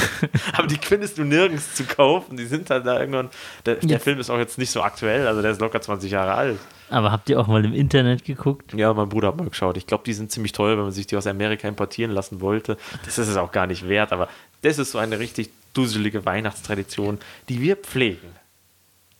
Aber 0.52 0.66
die 0.66 0.76
findest 0.76 1.16
du 1.16 1.24
nirgends 1.24 1.74
zu 1.74 1.84
kaufen. 1.84 2.36
Die 2.36 2.44
sind 2.44 2.68
dann 2.68 2.84
da 2.84 3.00
irgendwann. 3.00 3.30
Der, 3.64 3.76
der. 3.76 3.98
Film 3.98 4.20
ist 4.20 4.28
auch 4.28 4.38
jetzt 4.38 4.58
nicht 4.58 4.70
so 4.70 4.82
aktuell, 4.82 5.26
also 5.26 5.40
der 5.40 5.50
ist 5.50 5.60
locker 5.60 5.80
20 5.80 6.10
Jahre 6.10 6.34
alt. 6.34 6.58
Aber 6.90 7.10
habt 7.10 7.30
ihr 7.30 7.40
auch 7.40 7.46
mal 7.46 7.64
im 7.64 7.72
Internet 7.72 8.24
geguckt? 8.24 8.74
Ja, 8.74 8.92
mein 8.92 9.08
Bruder 9.08 9.28
hat 9.28 9.36
mal 9.38 9.48
geschaut. 9.48 9.78
Ich 9.78 9.86
glaube, 9.86 10.04
die 10.04 10.12
sind 10.12 10.30
ziemlich 10.30 10.52
teuer, 10.52 10.76
wenn 10.76 10.84
man 10.84 10.92
sich 10.92 11.06
die 11.06 11.16
aus 11.16 11.26
Amerika 11.26 11.66
importieren 11.66 12.12
lassen 12.12 12.42
wollte. 12.42 12.76
Das 13.06 13.16
ist 13.18 13.28
es 13.28 13.36
auch 13.38 13.50
gar 13.50 13.66
nicht 13.66 13.88
wert, 13.88 14.12
aber 14.12 14.28
das 14.60 14.78
ist 14.78 14.92
so 14.92 14.98
eine 14.98 15.18
richtig 15.18 15.48
dusselige 15.72 16.26
Weihnachtstradition, 16.26 17.18
die 17.48 17.62
wir 17.62 17.76
pflegen. 17.76 18.28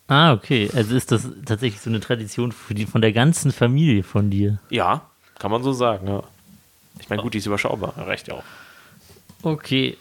Ah, 0.08 0.34
okay. 0.34 0.70
Also 0.74 0.94
ist 0.94 1.10
das 1.10 1.28
tatsächlich 1.46 1.80
so 1.80 1.90
eine 1.90 2.00
Tradition 2.00 2.54
die, 2.68 2.86
von 2.86 3.00
der 3.00 3.12
ganzen 3.12 3.52
Familie 3.52 4.02
von 4.02 4.30
dir. 4.30 4.60
Ja, 4.70 5.10
kann 5.38 5.50
man 5.50 5.62
so 5.62 5.72
sagen, 5.72 6.08
ja. 6.08 6.22
Ich 6.98 7.10
meine, 7.10 7.22
gut, 7.22 7.34
die 7.34 7.38
ist 7.38 7.46
überschaubar, 7.46 7.94
reicht 7.96 8.28
ja 8.28 8.34
auch. 8.34 8.44
Okay. 9.42 9.96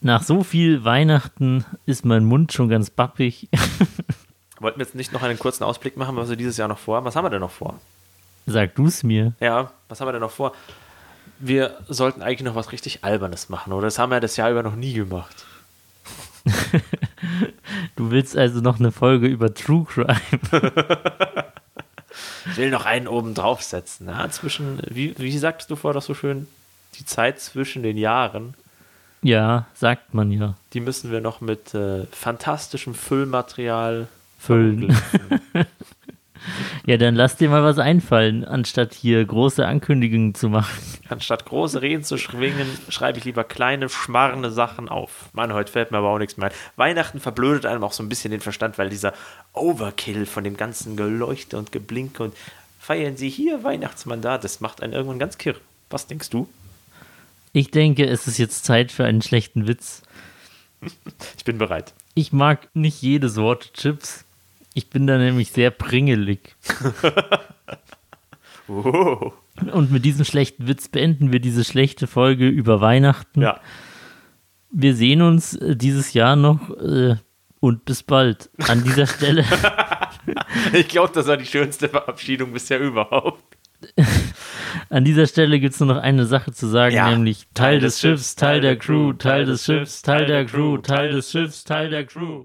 Nach 0.00 0.22
so 0.22 0.42
viel 0.42 0.84
Weihnachten 0.84 1.64
ist 1.86 2.04
mein 2.04 2.24
Mund 2.24 2.52
schon 2.52 2.68
ganz 2.68 2.90
bappig. 2.90 3.48
Wollten 4.58 4.78
wir 4.78 4.86
jetzt 4.86 4.94
nicht 4.94 5.12
noch 5.12 5.22
einen 5.22 5.38
kurzen 5.38 5.64
Ausblick 5.64 5.96
machen, 5.96 6.16
was 6.16 6.28
wir 6.28 6.36
dieses 6.36 6.56
Jahr 6.56 6.68
noch 6.68 6.78
vorhaben? 6.78 7.06
Was 7.06 7.16
haben 7.16 7.24
wir 7.24 7.30
denn 7.30 7.40
noch 7.40 7.50
vor? 7.50 7.78
Sag 8.46 8.74
du's 8.74 9.02
mir. 9.02 9.34
Ja, 9.40 9.70
was 9.88 10.00
haben 10.00 10.08
wir 10.08 10.12
denn 10.12 10.20
noch 10.20 10.30
vor? 10.30 10.52
Wir 11.38 11.78
sollten 11.88 12.22
eigentlich 12.22 12.42
noch 12.42 12.54
was 12.54 12.72
richtig 12.72 13.04
Albernes 13.04 13.48
machen, 13.48 13.72
oder? 13.72 13.86
Das 13.86 13.98
haben 13.98 14.10
wir 14.10 14.20
das 14.20 14.36
Jahr 14.36 14.50
über 14.50 14.62
noch 14.62 14.76
nie 14.76 14.92
gemacht. 14.92 15.44
Du 17.96 18.10
willst 18.10 18.36
also 18.36 18.60
noch 18.60 18.78
eine 18.78 18.92
Folge 18.92 19.26
über 19.26 19.52
True 19.52 19.84
Crime. 19.84 20.16
Ich 22.50 22.56
will 22.56 22.70
noch 22.70 22.86
einen 22.86 23.08
oben 23.08 23.34
draufsetzen. 23.34 24.08
Ja, 24.08 24.28
zwischen, 24.30 24.80
wie, 24.88 25.14
wie 25.18 25.36
sagtest 25.38 25.70
du 25.70 25.76
vorher 25.76 26.00
doch 26.00 26.06
so 26.06 26.14
schön, 26.14 26.46
die 26.98 27.04
Zeit 27.04 27.40
zwischen 27.40 27.82
den 27.82 27.96
Jahren, 27.96 28.54
Ja, 29.22 29.66
sagt 29.74 30.14
man 30.14 30.30
ja. 30.30 30.54
die 30.72 30.80
müssen 30.80 31.10
wir 31.10 31.20
noch 31.20 31.40
mit 31.40 31.74
äh, 31.74 32.06
fantastischem 32.06 32.94
Füllmaterial 32.94 34.08
Füllen. 34.38 34.96
Ja, 36.86 36.96
dann 36.96 37.14
lass 37.14 37.36
dir 37.36 37.50
mal 37.50 37.62
was 37.62 37.78
einfallen, 37.78 38.44
anstatt 38.44 38.94
hier 38.94 39.24
große 39.24 39.66
Ankündigungen 39.66 40.34
zu 40.34 40.48
machen. 40.48 40.78
Anstatt 41.08 41.44
große 41.44 41.82
Reden 41.82 42.04
zu 42.04 42.16
schwingen, 42.16 42.66
schreibe 42.88 43.18
ich 43.18 43.24
lieber 43.24 43.44
kleine, 43.44 43.88
schmarrende 43.88 44.50
Sachen 44.50 44.88
auf. 44.88 45.28
Mann, 45.32 45.52
heute 45.52 45.70
fällt 45.70 45.90
mir 45.90 45.98
aber 45.98 46.08
auch 46.08 46.18
nichts 46.18 46.36
mehr 46.36 46.48
ein. 46.48 46.54
Weihnachten 46.76 47.20
verblödet 47.20 47.66
einem 47.66 47.84
auch 47.84 47.92
so 47.92 48.02
ein 48.02 48.08
bisschen 48.08 48.30
den 48.30 48.40
Verstand, 48.40 48.78
weil 48.78 48.88
dieser 48.88 49.12
Overkill 49.52 50.24
von 50.26 50.44
dem 50.44 50.56
ganzen 50.56 50.96
Geleuchte 50.96 51.58
und 51.58 51.70
Geblinke 51.72 52.22
und 52.22 52.34
feiern 52.78 53.16
Sie 53.16 53.28
hier 53.28 53.62
Weihnachtsmandat, 53.62 54.42
das 54.42 54.60
macht 54.60 54.82
einen 54.82 54.94
irgendwann 54.94 55.18
ganz 55.18 55.36
kirr. 55.36 55.56
Was 55.90 56.06
denkst 56.06 56.30
du? 56.30 56.48
Ich 57.52 57.70
denke, 57.70 58.06
es 58.06 58.26
ist 58.26 58.38
jetzt 58.38 58.64
Zeit 58.64 58.92
für 58.92 59.04
einen 59.04 59.22
schlechten 59.22 59.66
Witz. 59.66 60.02
Ich 61.36 61.44
bin 61.44 61.58
bereit. 61.58 61.94
Ich 62.14 62.32
mag 62.32 62.68
nicht 62.74 63.02
jede 63.02 63.28
Sorte 63.28 63.72
Chips. 63.72 64.24
Ich 64.74 64.88
bin 64.90 65.06
da 65.06 65.18
nämlich 65.18 65.50
sehr 65.52 65.70
pringelig. 65.70 66.56
Oh. 68.68 69.32
Und 69.72 69.90
mit 69.90 70.04
diesem 70.04 70.24
schlechten 70.24 70.68
Witz 70.68 70.88
beenden 70.88 71.32
wir 71.32 71.40
diese 71.40 71.64
schlechte 71.64 72.06
Folge 72.06 72.48
über 72.48 72.80
Weihnachten. 72.80 73.42
Ja, 73.42 73.58
Wir 74.70 74.94
sehen 74.94 75.22
uns 75.22 75.56
äh, 75.56 75.74
dieses 75.74 76.12
Jahr 76.14 76.36
noch 76.36 76.70
äh, 76.78 77.16
und 77.58 77.84
bis 77.84 78.04
bald. 78.04 78.48
An 78.68 78.84
dieser 78.84 79.06
Stelle, 79.08 79.44
ich 80.72 80.86
glaube, 80.86 81.12
das 81.12 81.26
war 81.26 81.36
die 81.36 81.46
schönste 81.46 81.88
Verabschiedung 81.88 82.52
bisher 82.52 82.78
überhaupt. 82.78 83.42
an 84.88 85.04
dieser 85.04 85.26
Stelle 85.26 85.58
gibt 85.58 85.74
es 85.74 85.80
nur 85.80 85.94
noch 85.94 86.00
eine 86.02 86.26
Sache 86.26 86.52
zu 86.52 86.68
sagen, 86.68 86.94
Ja. 86.94 87.10
nämlich 87.10 87.48
Teil 87.54 87.80
des 87.80 87.98
Schiffs, 87.98 88.36
Teil 88.36 88.60
der 88.60 88.76
Crew, 88.76 89.14
Teil 89.14 89.46
des 89.46 89.64
Schiffs, 89.64 90.02
Teil 90.02 90.26
der 90.26 90.44
Crew, 90.46 90.78
Teil 90.78 91.10
des 91.10 91.30
Schiffs, 91.32 91.64
Teil 91.64 91.90
der 91.90 92.04
Crew. 92.06 92.44